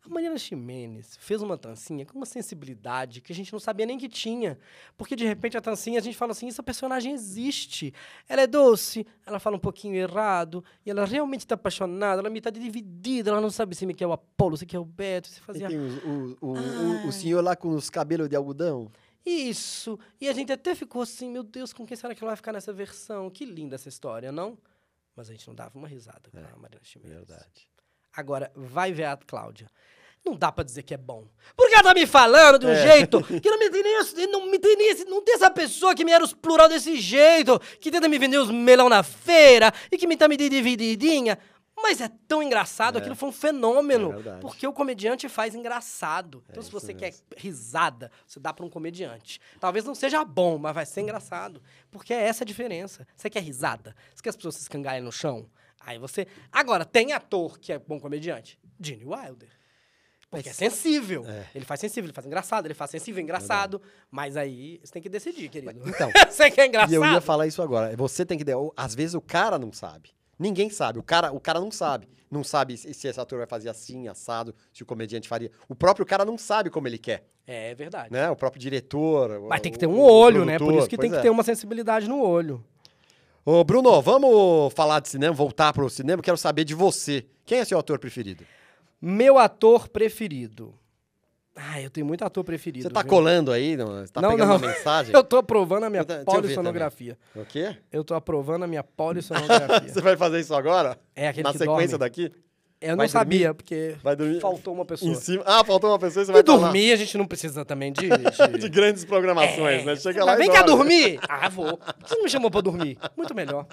[0.02, 3.98] A Mariana Ximenes fez uma tancinha com uma sensibilidade que a gente não sabia nem
[3.98, 4.58] que tinha.
[4.98, 7.94] Porque, de repente, a tancinha, a gente fala assim, essa personagem existe.
[8.28, 12.32] Ela é doce, ela fala um pouquinho errado, e ela realmente está apaixonada, ela é
[12.32, 15.40] metade dividida, ela não sabe se me quer o Apolo, se quer o Beto, se
[15.40, 15.68] E fazia...
[15.68, 18.90] tem os- o, o, o, o senhor lá com os cabelos de algodão.
[19.26, 20.00] Isso!
[20.20, 22.54] E a gente até ficou assim, meu Deus, com quem será que ela vai ficar
[22.54, 23.30] nessa versão?
[23.30, 24.58] Que linda essa história, não?
[25.14, 27.14] Mas a gente não dava uma risada com a Mariana Ximenes.
[27.18, 27.70] Verdade.
[28.16, 29.68] Agora, vai ver a Cláudia.
[30.26, 31.26] Não dá pra dizer que é bom.
[31.56, 32.82] Porque ela tá me falando de um É.
[32.92, 35.50] jeito que não me tem nem, esse- não me tem nem esse, não tem essa
[35.50, 39.02] pessoa que me era os plural desse jeito, que tenta me vender os melão na
[39.02, 41.38] feira e que me tá me divididinha.
[41.82, 43.00] Mas é tão engraçado, É.
[43.00, 44.14] aquilo foi um fenômeno.
[44.28, 46.44] É porque o comediante faz engraçado.
[46.50, 49.40] Então, É se você quer risada, você dá pra um comediante.
[49.62, 51.62] Talvez não seja bom, mas vai ser engraçado.
[51.90, 53.08] Porque é essa a diferença.
[53.16, 53.96] Você quer risada?
[54.14, 55.50] Você quer as pessoas se escangalhem no chão?
[55.80, 56.28] Aí você.
[56.52, 58.60] Agora, tem ator que é bom comediante?
[58.80, 59.50] Gene Wilder.
[60.30, 61.26] Porque é sensível.
[61.28, 61.48] É.
[61.56, 63.82] Ele faz sensível, ele faz engraçado, ele faz sensível engraçado.
[64.12, 65.82] Mas aí você tem que decidir, querido.
[65.90, 66.92] Então, você quer engraçado?
[66.92, 67.96] E eu ia falar isso agora.
[67.98, 68.46] Você tem que.
[68.78, 70.12] Às vezes o cara não sabe.
[70.38, 71.00] Ninguém sabe.
[71.00, 72.08] O cara, o cara não sabe.
[72.30, 75.52] Não sabe se, se esse ator vai fazer assim, assado, se o comediante faria.
[75.68, 77.28] O próprio cara não sabe como ele quer.
[77.48, 78.14] É verdade.
[78.14, 78.30] Né?
[78.30, 79.42] O próprio diretor.
[79.50, 80.60] Mas o- tem que ter um olho, né?
[80.60, 81.22] Por isso que tem pois que é.
[81.24, 82.64] ter uma sensibilidade no olho.
[83.52, 86.22] Ô, Bruno, vamos falar de cinema, voltar pro cinema.
[86.22, 87.26] Quero saber de você.
[87.44, 88.44] Quem é seu ator preferido?
[89.02, 90.76] Meu ator preferido.
[91.56, 92.84] Ah, eu tenho muito ator preferido.
[92.88, 93.10] Você tá viu?
[93.10, 93.76] colando aí?
[93.76, 94.56] Não, você tá Não, pegando não.
[94.58, 95.12] uma mensagem?
[95.18, 96.26] Eu tô aprovando a minha também.
[96.26, 97.18] polissonografia.
[97.36, 97.76] O quê?
[97.92, 99.82] Eu tô aprovando a minha polissonografia.
[99.92, 101.00] Você vai fazer isso agora?
[101.16, 102.06] é aquele Na sequência dorme.
[102.06, 102.32] daqui?
[102.82, 104.40] Eu não Vai sabia, porque Vai dormir?
[104.40, 105.12] faltou uma pessoa.
[105.12, 105.44] Em cima.
[105.46, 107.92] Ah, faltou uma pessoa e você E vai falar dormir, a gente não precisa também
[107.92, 108.08] de...
[108.08, 108.70] de de...
[108.70, 109.96] grandes programações, É, né?
[109.98, 111.20] Chega mas lá e vem cá dormir!
[111.28, 111.78] Ah, vou.
[111.78, 112.98] Por que você não me chamou pra dormir?
[113.18, 113.66] Muito melhor.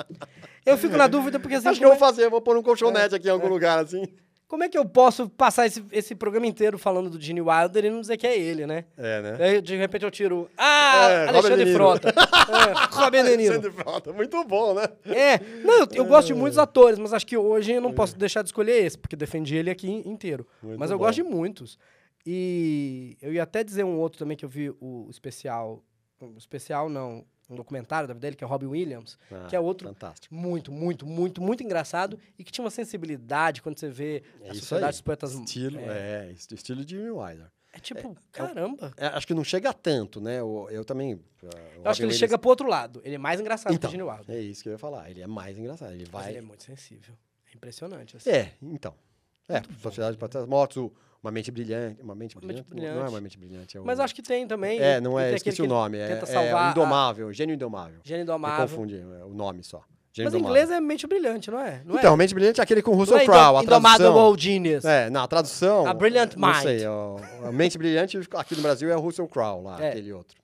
[0.64, 2.56] Eu fico na dúvida porque assim, Acho que eu vou é, fazer, eu vou pôr
[2.56, 4.02] um colchonete aqui em algum lugar, assim.
[4.48, 7.90] Como é que eu posso passar esse, esse programa inteiro falando do Gene Wilder e
[7.90, 8.84] não dizer que é ele, né?
[8.96, 9.36] É, né?
[9.40, 10.48] Aí, de repente eu tiro.
[10.56, 11.72] Ah, É, Alexandre.
[11.72, 12.08] Frota.
[12.10, 13.54] É, Robert De Niro.
[13.54, 14.84] Alexandre Frota, muito bom, né?
[15.06, 18.16] É, não, eu, eu gosto de muitos atores, mas acho que hoje eu não posso
[18.16, 20.46] deixar de escolher esse, porque defendi ele aqui inteiro.
[20.62, 21.04] Muito mas eu bom.
[21.04, 21.78] gosto de muitos.
[22.24, 25.82] E eu ia até dizer um outro também que eu vi o especial.
[26.20, 29.60] Um especial, não, um documentário da vida dele, que é Robin Williams, Ah, que é
[29.60, 30.34] outro Fantástico.
[30.34, 34.54] muito, muito, muito, muito engraçado e que tinha uma sensibilidade quando você vê É a
[34.54, 34.90] Sociedade aí.
[34.92, 35.32] dos Poetas.
[35.34, 37.46] Estilo, é, é, est- estilo de Jimmy Wilder.
[37.72, 38.92] É tipo, caramba.
[38.96, 40.40] É, acho que não chega tanto, né?
[40.40, 41.14] Eu, eu também.
[41.14, 43.02] uh, o Eu acho que ele Williams- chega pro outro lado.
[43.04, 44.34] Ele é mais engraçado Então, que o Gene Wilder.
[44.34, 45.10] É isso que eu ia falar.
[45.10, 45.92] Ele é mais engraçado.
[45.92, 46.30] Ele Mas vai.
[46.30, 47.14] ele é muito sensível.
[47.52, 48.16] É impressionante.
[48.16, 48.30] Assim.
[48.30, 48.94] É, então.
[49.48, 50.92] É, Sociedade para as Motos, o-
[51.26, 52.00] Uma Mente Brilhante.
[52.02, 52.70] Uma Mente Uma Mente Brilhante?
[52.70, 53.10] Não- Não é Brilhante.
[53.14, 53.76] Uma Mente Brilhante.
[53.76, 54.78] É, Mas o- acho que tem também.
[54.78, 55.98] É, não é, esqueci aquele o nome.
[55.98, 56.54] É, Tenta é salvar.
[56.54, 57.98] o a- Indomável, Gênio Indomável.
[58.04, 58.68] Gênio Me Indomável.
[58.68, 59.82] confundi é, o nome só.
[60.12, 60.62] Gênio Mas em Indomável.
[60.62, 61.82] inglês é mente brilhante, não é?
[61.84, 62.16] Não Então, é?
[62.16, 64.38] Mente Brilhante é aquele com Não Russell é Crowe, a Indomável tradução.
[64.38, 64.84] Genius.
[64.84, 65.84] É, na tradução.
[65.86, 66.62] A Brilliant Não Mind.
[66.62, 69.88] sei, ó, a Mente Brilhante aqui no Brasil é o Russell Crowe lá, É.
[69.90, 70.36] aquele outro.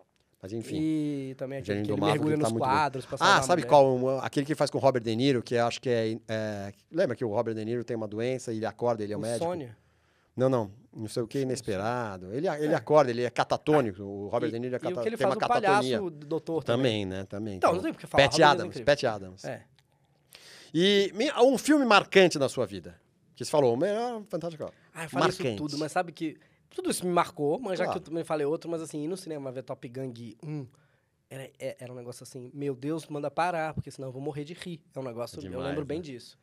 [0.42, 0.76] Mas enfim.
[0.76, 3.68] E também aquele Gênio que ele Indomável, mergulha tá nos quadros Ah, a sabe mulher.
[3.68, 3.96] qual?
[3.96, 7.14] Um, Aquele que faz com o Robert De Niro, que acho que é, é- Lembra
[7.14, 9.44] que o Robert De Niro tem uma doença e ele acorda, ele é o médico?
[9.44, 9.76] Insônia.
[10.36, 10.70] Não, não.
[10.94, 12.32] Não sei o que, inesperado.
[12.34, 14.02] Ele, ele acorda, ele é catatônico.
[14.02, 15.70] O Robert E- De Niro é E cata, o que ele tem faz o catatonia.
[15.70, 17.24] palhaço do doutor Também, né?
[17.24, 17.56] Também.
[17.56, 18.84] Então, não tem porque falar, Pat é Adams, incrível.
[18.86, 19.44] Pat Adams.
[19.44, 19.64] É.
[20.74, 21.12] E
[21.42, 23.00] um filme marcante na sua vida.
[23.34, 24.70] Que você falou, o melhor Fantástico.
[24.94, 25.58] Ah, eu falei isso Marcante.
[25.58, 26.36] tudo, mas sabe que...
[26.70, 28.00] Tudo isso me marcou, mas já Claro.
[28.00, 30.66] que eu também falei outro, mas assim, ir no cinema ver Top Gang 1...
[31.30, 34.44] Era, é- era um negócio assim, meu Deus, manda parar, porque senão eu vou morrer
[34.44, 34.82] de rir.
[34.94, 36.04] É um negócio, eu Demais, lembro bem né?
[36.04, 36.38] disso.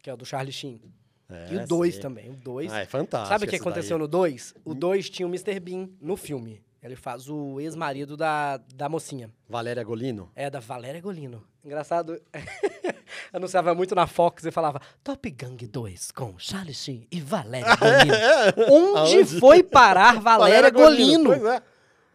[0.00, 0.80] Que é o do Charlie Sheen.
[1.30, 2.02] É, e o 2 sei.
[2.02, 2.72] também, o 2.
[2.72, 3.28] Ah, é fantástico.
[3.28, 4.02] Sabe o que aconteceu daí.
[4.02, 4.54] no 2?
[4.64, 5.60] O 2 tinha o Mr.
[5.60, 6.62] Bean no filme.
[6.82, 9.30] Ele faz o ex-marido da, da mocinha.
[9.48, 10.30] Valéria Golino?
[10.34, 11.42] É, da Valéria Golino.
[11.64, 12.20] Engraçado.
[13.32, 18.14] Anunciava muito na Fox e falava Top Gang 2 com Charlie Sheen e Valéria Golino.
[18.70, 19.40] Onde, Aonde?
[19.40, 21.30] foi parar Valéria, Golino?
[21.30, 21.62] Pois é.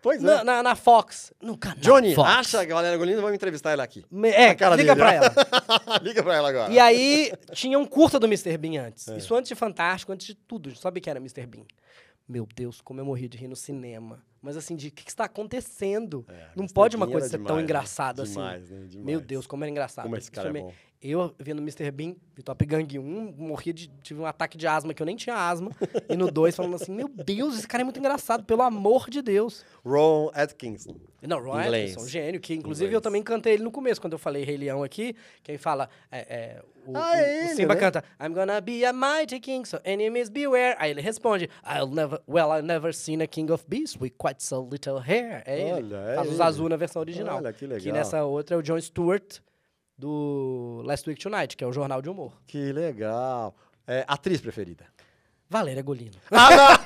[0.04, 0.26] Pois é.
[0.28, 1.32] Na, na, na Fox.
[1.42, 2.30] No canal Johnny, Fox.
[2.30, 3.22] acha que a Valéria Golino?
[3.22, 4.06] Vamos entrevistar ela aqui.
[4.12, 5.34] Me- É, liga dele, pra ela.
[6.04, 6.72] Liga pra ela agora.
[6.72, 8.58] E aí, tinha um curta do Mr.
[8.58, 9.08] Bean antes.
[9.08, 9.18] É.
[9.18, 10.76] Isso antes de Fantástico, antes de tudo.
[10.76, 11.48] Sabe o que era Mr.
[11.48, 11.64] Bean?
[12.28, 14.22] Meu Deus, como eu morri de rir no cinema.
[14.44, 16.26] Mas assim, de o que, que está acontecendo?
[16.28, 17.64] É, Não pode uma coisa ser tão demais, né?
[17.64, 18.34] engraçada assim.
[18.34, 18.80] Demais, né?
[18.88, 19.06] Demais.
[19.06, 20.04] Meu Deus, como era engraçado.
[20.04, 20.72] Como esse cara é bom.
[21.02, 21.92] Eu vendo Mr.
[21.92, 23.90] Bean, vi Top Gang 1, morria de.
[24.02, 25.70] Tive um ataque de asma que eu nem tinha asma.
[26.10, 29.22] e no 2 falando assim: Meu Deus, esse cara é muito engraçado, pelo amor de
[29.22, 29.66] Deus.
[29.86, 30.96] Ron Atkinson.
[31.22, 31.92] Não, Ron Inglês.
[31.92, 32.96] Atkinson, gênio, que inclusive Inglês.
[32.96, 35.14] eu também cantei ele no começo, quando eu falei Rei Leão aqui.
[35.44, 35.90] Quem fala.
[36.10, 37.80] É, é, o, Ah, o- é o ele, Simba né?
[37.82, 40.78] canta I'm gonna be a mighty king, so enemies beware.
[40.80, 44.33] Aí ele responde I'll never, well, I've never seen a king of beasts with quite
[44.42, 45.44] so little hair.
[45.46, 45.94] É ele.
[45.94, 46.44] Olha, é Faz os ele.
[46.44, 47.38] azul na versão original.
[47.38, 47.94] Olha, que legal.
[47.94, 49.40] nessa outra é o John Stewart
[49.98, 52.34] do Last Week Tonight, que é o jornal de humor.
[52.48, 53.56] Que legal.
[53.86, 54.86] É, atriz preferida?
[55.50, 56.16] Valéria Golino.
[56.32, 56.80] Ah,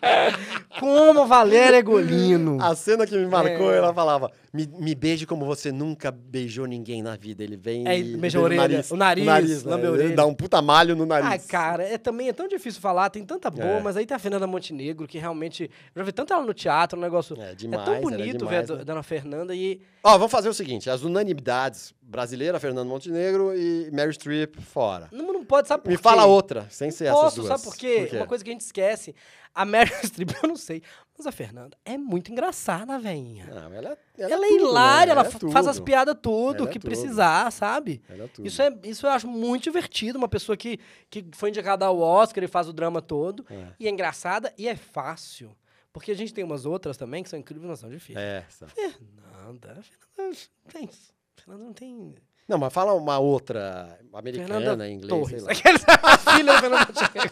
[0.80, 2.58] Como Valéria Golino.
[2.60, 3.76] A cena que me marcou, É.
[3.78, 7.44] ela falava: me, me beije como você nunca beijou ninguém na vida.
[7.44, 9.26] Ele vem É, e beija a o orelha, o nariz,
[9.64, 9.70] né?
[9.70, 10.16] lambe a Ele orelha.
[10.16, 11.44] Dá um puta malho no nariz.
[11.44, 13.80] Ah, cara, é, também é tão difícil falar, tem tanta boa, É.
[13.80, 15.64] mas aí tem a Fernanda Montenegro, que realmente.
[15.94, 17.36] Eu já vi tanto ela no teatro, um negócio.
[17.40, 18.84] É, É, demais, tão é bonito demais, ver a né?
[18.84, 19.80] Dona Fernanda e.
[20.02, 25.08] Ó, vamos fazer o seguinte: as unanimidades brasileira, Fernando Montenegro e Mary Streep fora.
[25.12, 26.02] Não, não pode, sabe por Me quê?
[26.02, 27.48] fala outra, sem ser essas Posso, duas.
[27.48, 28.06] sabe por quê?
[28.10, 29.14] Por Uma coisa que a gente esquece.
[29.54, 30.82] A Meryl Streep, eu não sei.
[31.16, 33.46] Mas a Fernanda é muito engraçada, velhinha.
[33.46, 35.20] Não, ela, Ela, ela é tudo, hilária, né?
[35.20, 36.88] ela é fa- faz as piadas tudo Ela é que tudo.
[36.88, 38.00] precisar, sabe?
[38.08, 38.30] Ela é.
[38.42, 40.16] Isso, é, isso eu acho muito divertido.
[40.18, 40.78] Uma pessoa que,
[41.10, 43.44] que foi indicada ao Oscar e faz o drama todo.
[43.50, 43.66] É.
[43.78, 45.54] E é engraçada e é fácil.
[45.92, 48.24] Porque a gente tem umas outras também que são incríveis, mas são difíceis.
[48.24, 48.46] É.
[48.68, 49.82] Fernanda,
[50.14, 50.36] Fernanda
[50.72, 50.88] tem.
[51.36, 52.14] Fernanda não tem.
[52.50, 55.42] Não, mas fala uma outra americana, Fernanda em inglês, Torres.
[55.44, 56.00] sei lá.
[56.02, 57.30] A filha do Fernando Montenegro.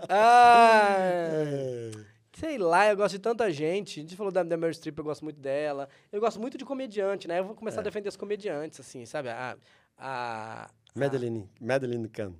[0.08, 1.90] ah, É.
[2.34, 4.00] sei lá, eu gosto de tanta gente.
[4.00, 5.88] A gente falou da, da Meryl Streep, eu gosto muito dela.
[6.10, 7.38] Eu gosto muito de comediante, né?
[7.40, 7.82] Eu vou começar É.
[7.82, 9.28] a defender os comediantes, assim, sabe?
[9.28, 9.56] A,
[9.98, 12.32] a, Madeline, Madeline Kahn,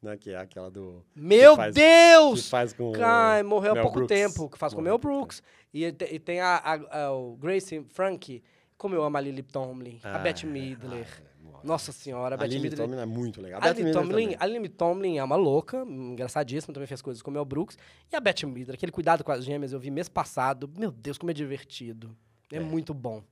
[0.00, 1.04] né, que é aquela do...
[1.14, 2.42] Meu que faz- Deus!
[2.44, 5.42] Que faz com Ai, o morreu há pouco tempo, que faz com o Mel Brooks.
[5.72, 8.42] E, te- e tem a, a- a- o Grace Frank,
[8.84, 10.48] como eu amo a Lily Tomlin, a Ah, Bette é.
[10.50, 11.06] Midler.
[11.08, 11.66] Ah, é.
[11.66, 12.86] Nossa senhora, a A Lily Midler.
[12.86, 13.58] Tomlin é muito legal.
[13.62, 17.30] A Lily, Midler Tomlin, a Lily Tomlin é uma louca, engraçadíssima, também fez coisas com
[17.30, 17.78] o Mel Brooks.
[18.12, 20.70] E a Bette Midler, aquele cuidado com as gêmeas, eu vi mês passado.
[20.78, 22.14] Meu Deus, como é divertido.
[22.52, 22.60] É, É.
[22.60, 23.22] muito bom.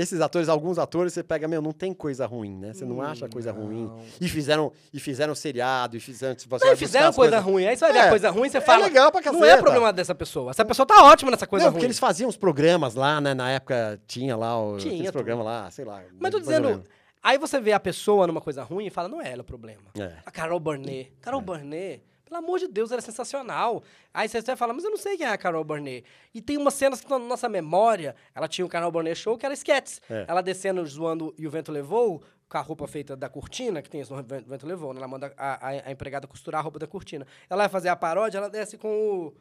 [0.00, 2.72] Esses atores, alguns atores, você pega, meu, não tem coisa ruim, né?
[2.72, 3.86] Você não acha coisa ruim.
[3.86, 3.98] Não.
[4.20, 6.36] E fizeram, e fizeram seriado, e fizeram...
[6.38, 7.66] Você Não, fizeram coisa coisas- ruim.
[7.66, 8.84] Aí você vai ver É, coisa ruim, você é fala.
[8.84, 10.50] legal pra Não é caceta." problema dessa pessoa.
[10.52, 11.78] Essa pessoa tá ótima nessa coisa não, ruim.
[11.78, 13.34] porque eles faziam os programas lá, né?
[13.34, 16.00] Na época tinha lá o Tinha programas lá, sei lá.
[16.18, 16.84] Mas tô dizendo.
[17.20, 19.82] Aí você vê a pessoa numa coisa ruim e fala, não é ela o problema.
[19.98, 20.12] É.
[20.24, 21.12] A Carol Burnett.
[21.20, 23.82] Carol Burnett, pelo amor de Deus, ela é sensacional.
[24.12, 26.04] Aí você vai falar, mas eu não sei quem é a Carol Burnett.
[26.34, 28.14] E tem umas cenas que estão na nossa memória.
[28.34, 30.00] Ela tinha o Carol Burnett Show, que era sketches.
[30.10, 30.24] É.
[30.28, 34.02] Ela descendo, zoando e o vento levou, com a roupa feita da cortina, que tem
[34.08, 34.98] no Vento Vento Levou, né?
[35.00, 37.26] Ela manda a, a- a empregada costurar a roupa da cortina.
[37.50, 39.34] Ela vai fazer a paródia, ela desce com o,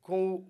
[0.00, 0.46] com o-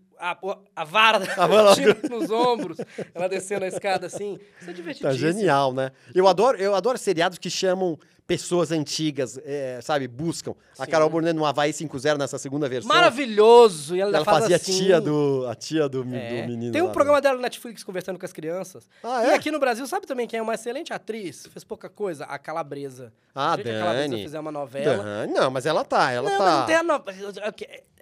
[0.77, 2.79] a vara A vara- cortina nos ombros,
[3.15, 4.35] ela descendo a escada assim.
[4.35, 5.19] Isso é Tá divertidíssimo.
[5.33, 5.91] genial, né?
[6.15, 10.55] Eu adoro, eu adoro seriados que chamam pessoas antigas, é, sabe, buscam.
[10.79, 10.91] A Sim.
[10.91, 12.89] Carol Burnett no Havaí 5.0 nessa segunda versão.
[12.89, 13.97] Maravilhoso!
[13.97, 14.73] E ela, Ela faz fazia assim.
[14.73, 16.47] a tia do, a tia do, do É.
[16.47, 16.73] menino.
[16.73, 18.89] Tem um lá, programa dela no Netflix conversando com as crianças.
[19.03, 19.35] Ah, E é?
[19.35, 21.47] aqui no Brasil, sabe também quem é uma excelente atriz?
[21.49, 22.25] Fez pouca coisa?
[22.25, 23.13] A Calabresa.
[23.35, 24.23] Ah, que a Calabresa Dani.
[24.23, 25.03] fizer uma novela.
[25.03, 26.45] Dani, Não, mas ela tá, ela não, tá.
[26.45, 27.03] mas não tem a no...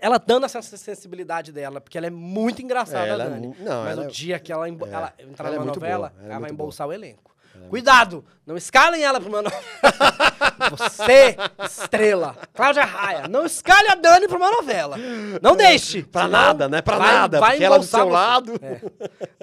[0.02, 3.46] Ela dando essa sensibilidade dela, porque ela é muito engraçada, É, ela é Dani.
[3.48, 4.70] mu- não, mas o é- dia que ela, é.
[4.70, 7.30] ela entrar é numa muito novela, boa, ela é ela vai muito embolsar o elenco.
[7.68, 8.24] Cuidado!
[8.46, 9.62] Não escalem ela pra uma novela.
[10.70, 14.96] Você, estrela, Cláudia Raia, não escale a Dani pra uma novela.
[15.42, 16.02] Não deixe.
[16.02, 16.80] Pra senão nada, né?
[16.80, 18.14] Pra vai- nada, vai porque ela do embolsar seu você.
[18.14, 18.60] lado.
[18.62, 18.80] É.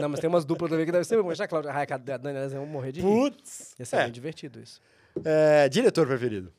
[0.02, 1.34] Não, mas tem umas duplas também que deve ser bom.
[1.34, 3.08] Já a Cláudia Raia a Dani, elas vão morrer de rir.
[3.08, 3.76] Putz.
[3.80, 4.04] Ia ser É.
[4.04, 4.82] bem divertido isso.
[5.24, 6.52] É, diretor preferido.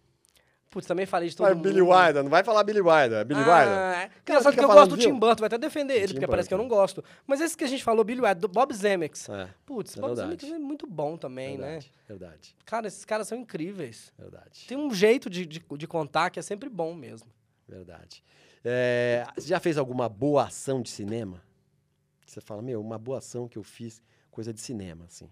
[0.71, 1.65] Putz, também falei de todo Vai mundo.
[1.65, 3.55] Billy Wilder, não vai falar Billy Wilder, é Billy Wilder.
[3.57, 4.11] Ah, é.
[4.23, 6.47] Engraçado que fica eu gosto do Tim Burton, vou até defender ele, Tim porque parece
[6.47, 6.69] que eu Burton.
[6.75, 7.03] não gosto.
[7.27, 9.29] Mas esse que a gente falou, Billy Wilder, do Bob Zemeckis.
[9.31, 10.29] É, Putz, é Bob verdade.
[10.47, 11.67] Zemeckis é muito bom também, né?
[11.67, 14.13] verdade, verdade, Cara, esses caras são incríveis.
[14.19, 17.29] verdade, Tem um jeito de, de, de contar que é sempre bom mesmo.
[17.67, 18.23] verdade.
[18.65, 21.43] É, você já fez alguma boa ação de cinema?
[22.27, 25.31] Você fala, meu, uma boa ação que eu fiz, coisa de cinema, assim.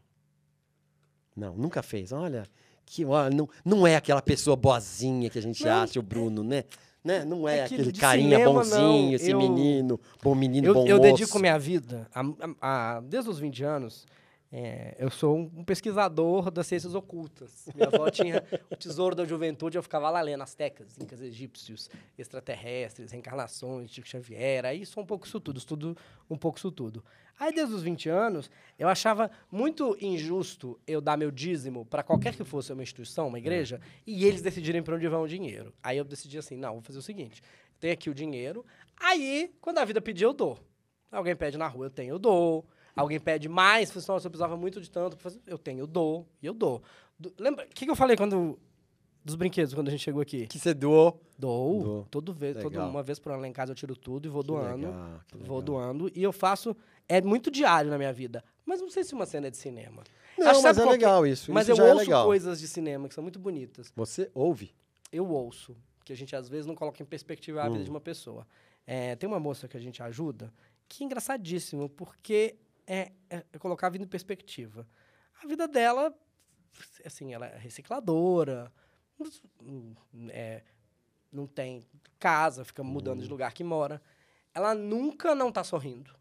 [1.37, 2.13] Não, nunca fez.
[2.13, 2.45] Olha,
[2.87, 6.43] que, olha, não, não é aquela pessoa boazinha que a gente Não, acha, o Bruno,
[6.45, 6.65] né?
[7.05, 7.25] né?
[7.25, 10.75] Não é, É que aquele carinha cinema, bonzinho, não, esse eu- menino, bom menino, Eu,
[10.75, 11.11] bom eu moço.
[11.11, 14.07] dedico minha vida, a, a- a- desde os 20 anos,
[14.53, 17.69] é, eu sou um, um pesquisador das ciências ocultas.
[17.75, 23.11] Minha avó tinha o tesouro da juventude, eu ficava lá lendo astecas, incas egípcios, extraterrestres,
[23.11, 25.97] reencarnações, Chico Xavier, aí sou um pouco isso tudo, estudo
[26.31, 27.05] um pouco isso tudo.
[27.39, 32.35] Aí, desde os 20 anos, eu achava muito injusto eu dar meu dízimo para qualquer
[32.35, 35.75] que fosse uma instituição, uma igreja, e eles decidirem para onde vai o dinheiro.
[35.83, 37.43] Aí eu decidi assim, não, vou fazer o seguinte,
[37.79, 38.65] tem aqui o dinheiro,
[38.99, 40.59] aí, quando a vida pedir, eu dou.
[41.13, 42.67] Alguém pede na rua, eu tenho, eu dou.
[42.97, 45.81] Alguém pede mais, fala assim, nossa, eu precisava muito de tanto, pra fazer", eu tenho,
[45.81, 46.83] eu dou, e eu dou.
[47.19, 48.59] Do- lembra, o que, que eu falei quando
[49.25, 50.47] dos brinquedos quando a gente chegou aqui?
[50.47, 51.21] Que você doou.
[51.39, 52.89] Dou, todo vez, toda Legal.
[52.89, 54.87] uma vez por ano lá em casa eu tiro tudo e vou Que doando.
[54.87, 55.63] legal, Vou legal.
[55.63, 56.75] doando e eu faço
[57.09, 60.03] é muito diário na minha vida, mas não sei se uma cena é de cinema.
[60.39, 61.53] Não, Acho mas sabe é qual que- legal isso.
[61.53, 62.25] Mas isso eu é ouço legal.
[62.27, 63.93] coisas de cinema que são muito bonitas.
[63.95, 64.75] Você ouve.
[65.13, 67.85] Eu ouço, que a gente às vezes não coloca em perspectiva a vida Hum.
[67.85, 68.47] de uma pessoa.
[68.87, 70.53] É, tem uma moça que a gente ajuda
[70.89, 72.57] que é engraçadíssimo, porque
[72.87, 74.87] é, é- é colocar a vida em perspectiva.
[75.43, 76.15] A vida dela,
[77.05, 78.73] assim, ela é recicladora,
[79.63, 79.95] hum,
[80.31, 80.63] é,
[81.33, 81.87] não tem
[82.19, 83.23] casa, fica mudando Hum.
[83.23, 84.01] de lugar que mora.
[84.55, 86.15] Ela nunca não tá sorrindo.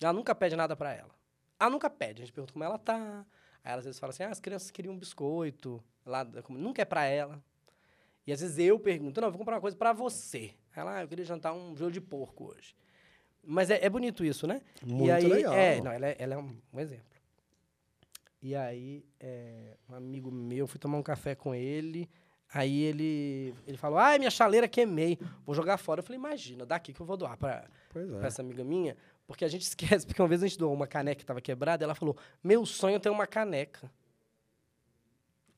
[0.00, 1.10] Ela nunca pede nada pra ela.
[1.58, 2.22] Ela nunca pede.
[2.22, 3.26] A gente pergunta como ela tá.
[3.62, 5.82] Aí ela às vezes fala assim: ah, as crianças queriam um biscoito.
[6.06, 7.42] Lá, nunca é pra ela.
[8.26, 10.54] E às vezes eu pergunto: não, eu vou comprar uma coisa pra você.
[10.74, 12.74] Ela, ah, eu queria jantar um joelho de porco hoje.
[13.42, 14.60] Mas é, é bonito isso, né?
[14.82, 15.54] Muito e aí, legal.
[15.54, 17.04] É, não, ela é, ela é um, um exemplo.
[18.42, 22.08] E aí, é, um amigo meu, fui tomar um café com ele.
[22.52, 26.00] Aí ele, ele falou: ai, minha chaleira queimei, vou jogar fora.
[26.00, 28.26] Eu falei: imagina, daqui que eu vou doar pra é.
[28.26, 28.96] essa amiga minha.
[29.26, 31.82] Porque a gente esquece, porque uma vez a gente doou uma caneca que estava quebrada,
[31.82, 33.90] e ela falou: Meu sonho é ter uma caneca.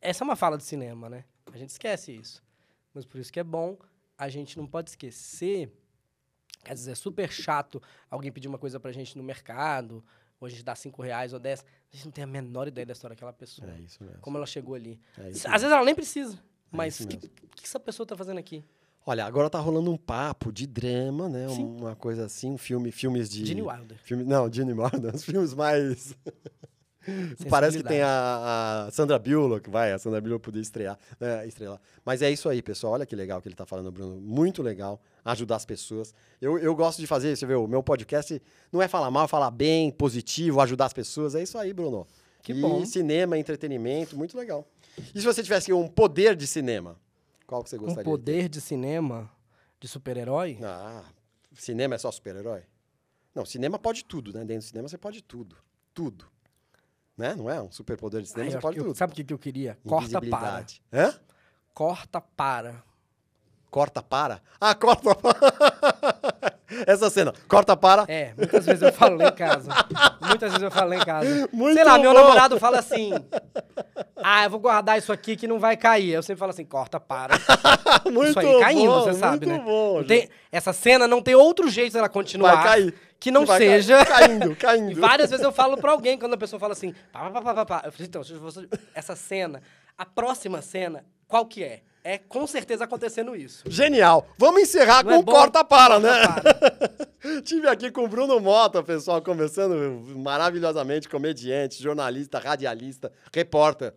[0.01, 1.25] Essa é uma fala de cinema, né?
[1.53, 2.43] A gente esquece isso.
[2.93, 3.79] Mas por isso que é bom,
[4.19, 5.73] a gente não pode esquecer.
[6.65, 10.05] Às vezes é super chato alguém pedir uma coisa pra gente no mercado,
[10.41, 11.65] ou a gente dá cinco reais ou dez.
[11.93, 13.71] A gente não tem a menor ideia da história daquela pessoa.
[13.71, 14.19] É isso mesmo.
[14.21, 15.01] Como ela chegou ali.
[15.19, 16.39] É Às isso vezes ela nem precisa.
[16.71, 17.31] Mas isso o que, mesmo.
[17.55, 18.65] que essa pessoa tá fazendo aqui?
[19.05, 21.49] Olha, agora tá rolando um papo de drama, né?
[21.49, 21.65] Sim.
[21.65, 23.45] Uma coisa assim, um filme, filmes de.
[23.45, 23.99] Gene Wilder.
[23.99, 26.17] Filme, não, Gene Wilder, os filmes mais.
[27.49, 31.81] Parece que tem a, a Sandra Bullock, vai, a Sandra Bullock podia estrear, né, estrelar.
[32.05, 32.95] Mas é isso aí, pessoal.
[32.95, 34.21] Olha que legal que ele tá falando, Bruno.
[34.21, 36.15] Muito legal ajudar as pessoas.
[36.41, 39.29] Eu, eu gosto de fazer, você vê, o meu podcast não é falar mal, é
[39.29, 41.35] falar bem, positivo, ajudar as pessoas.
[41.35, 42.07] É isso aí, Bruno.
[42.43, 42.85] Que e bom.
[42.85, 44.67] cinema, entretenimento, muito legal.
[45.15, 47.01] E se você tivesse um poder de cinema,
[47.47, 48.03] qual que você Um gostaria?
[48.03, 48.11] de ter?
[48.11, 49.31] poder de cinema,
[49.81, 50.59] de super-herói?
[50.63, 51.05] Ah,
[51.55, 52.63] cinema é só super-herói?
[53.35, 54.41] Não, cinema pode tudo, né?
[54.45, 55.57] Dentro do cinema você pode tudo.
[55.95, 56.27] Tudo.
[57.17, 57.35] Né?
[57.35, 57.61] Não é?
[57.61, 58.97] Um superpoder de cinema Ai, você eu- pode eu- tudo.
[58.97, 59.79] Sabe o que, eu queria?
[59.87, 60.65] Corta para.
[60.93, 61.15] Hã?
[61.75, 62.83] Corta para.
[63.71, 64.43] Corta para?
[64.61, 65.39] Ah, corta para.
[66.87, 67.33] Essa cena.
[67.49, 68.05] Corta para.
[68.09, 69.71] É, muitas vezes eu falo lá em casa.
[70.21, 71.49] Muitas vezes eu falo lá em casa.
[71.53, 72.21] Muito Sei lá, meu bom.
[72.21, 73.13] namorado fala assim:
[74.23, 76.11] Ah, eu vou guardar isso aqui que não vai cair.
[76.13, 77.35] Eu sempre falo assim: corta para.
[78.11, 79.65] muito isso aí caindo, bom, você sabe, muito né?
[79.65, 82.95] Bom, tem- essa cena não tem outro jeito dela continuar Vai cair.
[83.19, 84.05] que não Vai seja.
[84.05, 84.13] cair.
[84.29, 85.01] Caindo, E caindo.
[85.01, 87.67] várias vezes eu falo pra alguém, quando a pessoa fala assim, pá, pá, pá, pá,
[87.67, 87.83] pá.
[87.85, 88.23] Eu falei, então,
[88.95, 89.63] essa cena,
[89.97, 91.81] a próxima cena, qual que é?
[92.05, 93.63] É com certeza acontecendo isso.
[93.67, 94.27] Genial.
[94.39, 96.11] Vamos encerrar Não com é o corta-para, né?
[96.27, 97.43] Corta-para.
[97.43, 99.75] Tive aqui com o Bruno Mota, pessoal, conversando
[100.19, 103.95] maravilhosamente, comediante, jornalista, radialista, repórter.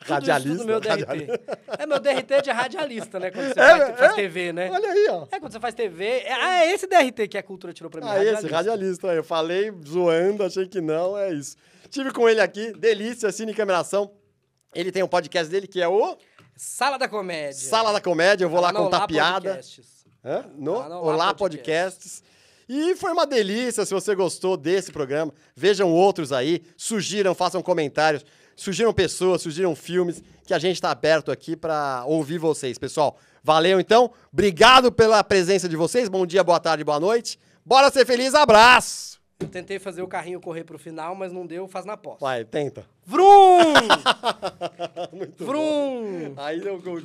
[0.00, 0.48] Tudo radialista.
[0.50, 0.88] isso tudo meu DRT.
[1.04, 1.58] radialista.
[1.78, 3.30] É, meu DRT de radialista, né?
[3.30, 4.14] Quando você É, faz, faz é?
[4.14, 4.70] TV, né?
[4.70, 5.26] Olha aí, ó.
[5.30, 6.04] É, quando você faz TV.
[6.04, 8.08] É, ah, é esse DRT que a cultura tirou pra mim.
[8.10, 9.06] Ah, esse, radialista.
[9.08, 11.56] Eu falei zoando, achei que não, é isso.
[11.88, 14.10] Tive com ele aqui, Delícia, Cine Cameração.
[14.74, 16.18] Ele tem um podcast dele que é o
[16.56, 17.52] Sala da Comédia.
[17.52, 18.44] Sala da Comédia.
[18.44, 19.50] Eu vou lá no contar Olá piada.
[19.50, 20.06] Podcasts.
[20.24, 20.44] Hã?
[20.56, 22.22] No Lá no Olá, Olá Podcasts.
[22.68, 25.32] E foi uma delícia, se você gostou desse programa.
[25.54, 28.24] Vejam outros aí, sugiram, façam comentários,
[28.56, 33.18] sugiram pessoas, sugiram filmes, que a gente está aberto aqui para ouvir vocês, pessoal.
[33.44, 37.38] Valeu então, obrigado pela presença de vocês, bom dia, boa tarde, boa noite.
[37.64, 39.15] Bora ser feliz, abraço!
[39.38, 42.20] Eu tentei fazer o carrinho correr pro final, mas não deu, faz na posse.
[42.20, 42.86] Vai, tenta.
[43.04, 43.74] Vrum!
[45.12, 46.34] Muito Vrum!
[46.34, 46.42] Bom.
[46.42, 47.00] Aí deu gol.